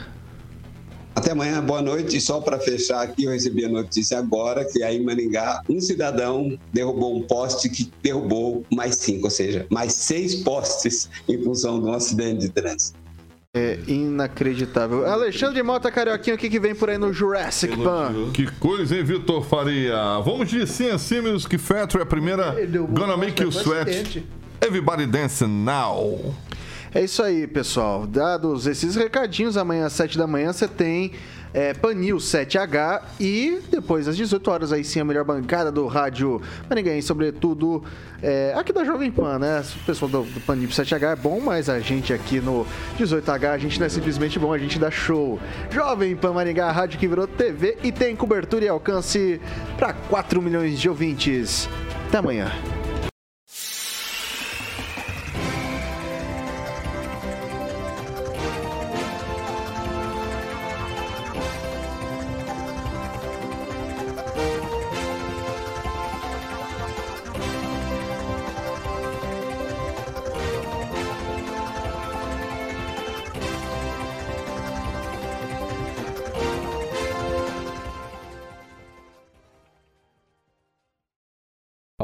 Até 1.17 1.31
amanhã, 1.31 1.63
boa 1.63 1.81
noite. 1.81 2.17
E 2.17 2.21
só 2.21 2.39
para 2.39 2.59
fechar 2.59 3.01
aqui, 3.01 3.23
eu 3.23 3.31
recebi 3.31 3.65
a 3.65 3.69
notícia 3.69 4.19
agora 4.19 4.63
que 4.63 4.83
aí 4.83 4.97
em 4.97 5.03
Maningá, 5.03 5.63
um 5.67 5.81
cidadão 5.81 6.55
derrubou 6.71 7.17
um 7.17 7.23
poste 7.23 7.69
que 7.69 7.91
derrubou 8.03 8.63
mais 8.71 8.97
cinco, 8.97 9.23
ou 9.23 9.31
seja, 9.31 9.65
mais 9.71 9.93
seis 9.93 10.35
postes 10.35 11.09
em 11.27 11.43
função 11.43 11.81
de 11.81 11.87
um 11.87 11.93
acidente 11.93 12.41
de 12.41 12.49
trânsito. 12.49 12.99
É 13.55 13.79
inacreditável. 13.87 15.07
Alexandre 15.07 15.63
Mota 15.63 15.91
Carioquinho, 15.91 16.35
o 16.35 16.39
que, 16.39 16.51
que 16.51 16.59
vem 16.59 16.75
por 16.75 16.87
aí 16.87 16.99
no 16.99 17.11
Jurassic 17.11 17.75
Pan? 17.77 18.29
Que 18.31 18.45
coisa, 18.59 18.95
hein, 18.95 19.03
Vitor 19.03 19.43
Faria? 19.43 20.19
Vamos 20.23 20.47
de 20.51 20.67
CNC 20.67 21.21
Music 21.21 21.57
Factory, 21.57 22.03
a 22.03 22.05
primeira 22.05 22.55
Gonna 22.91 23.17
Make 23.17 23.41
You 23.41 23.49
Sweat. 23.49 24.23
Everybody 24.61 25.07
Dancing 25.07 25.63
Now. 25.63 26.35
É 26.97 27.03
isso 27.03 27.21
aí, 27.21 27.45
pessoal. 27.45 28.07
Dados 28.07 28.65
esses 28.65 28.95
recadinhos, 28.95 29.55
amanhã 29.55 29.85
às 29.85 29.93
7 29.93 30.17
da 30.17 30.25
manhã 30.25 30.51
você 30.51 30.67
tem 30.67 31.11
é, 31.53 31.71
Panil 31.71 32.17
7H 32.17 33.03
e 33.19 33.59
depois 33.69 34.07
às 34.07 34.17
18 34.17 34.49
horas 34.49 34.73
aí 34.73 34.83
sim 34.83 34.99
a 34.99 35.05
melhor 35.05 35.23
bancada 35.23 35.71
do 35.71 35.85
rádio 35.85 36.41
Maringaém, 36.67 36.99
sobretudo 37.03 37.83
é, 38.19 38.51
aqui 38.57 38.73
da 38.73 38.83
Jovem 38.83 39.11
Pan, 39.11 39.37
né? 39.37 39.63
O 39.79 39.85
pessoal 39.85 40.09
do, 40.09 40.23
do 40.23 40.39
Panil 40.39 40.69
7H 40.69 41.11
é 41.11 41.15
bom, 41.15 41.39
mas 41.39 41.69
a 41.69 41.79
gente 41.79 42.11
aqui 42.11 42.41
no 42.41 42.65
18H, 42.97 43.47
a 43.47 43.57
gente 43.59 43.79
não 43.79 43.85
é 43.85 43.89
simplesmente 43.89 44.39
bom, 44.39 44.51
a 44.51 44.57
gente 44.57 44.79
dá 44.79 44.89
show. 44.89 45.39
Jovem 45.69 46.15
Pan 46.15 46.33
Maringá, 46.33 46.71
rádio 46.71 46.97
que 46.97 47.07
virou 47.07 47.27
TV 47.27 47.77
e 47.83 47.91
tem 47.91 48.15
cobertura 48.15 48.65
e 48.65 48.67
alcance 48.67 49.39
para 49.77 49.93
4 49.93 50.41
milhões 50.41 50.79
de 50.79 50.89
ouvintes. 50.89 51.69
Até 52.07 52.17
amanhã. 52.17 52.51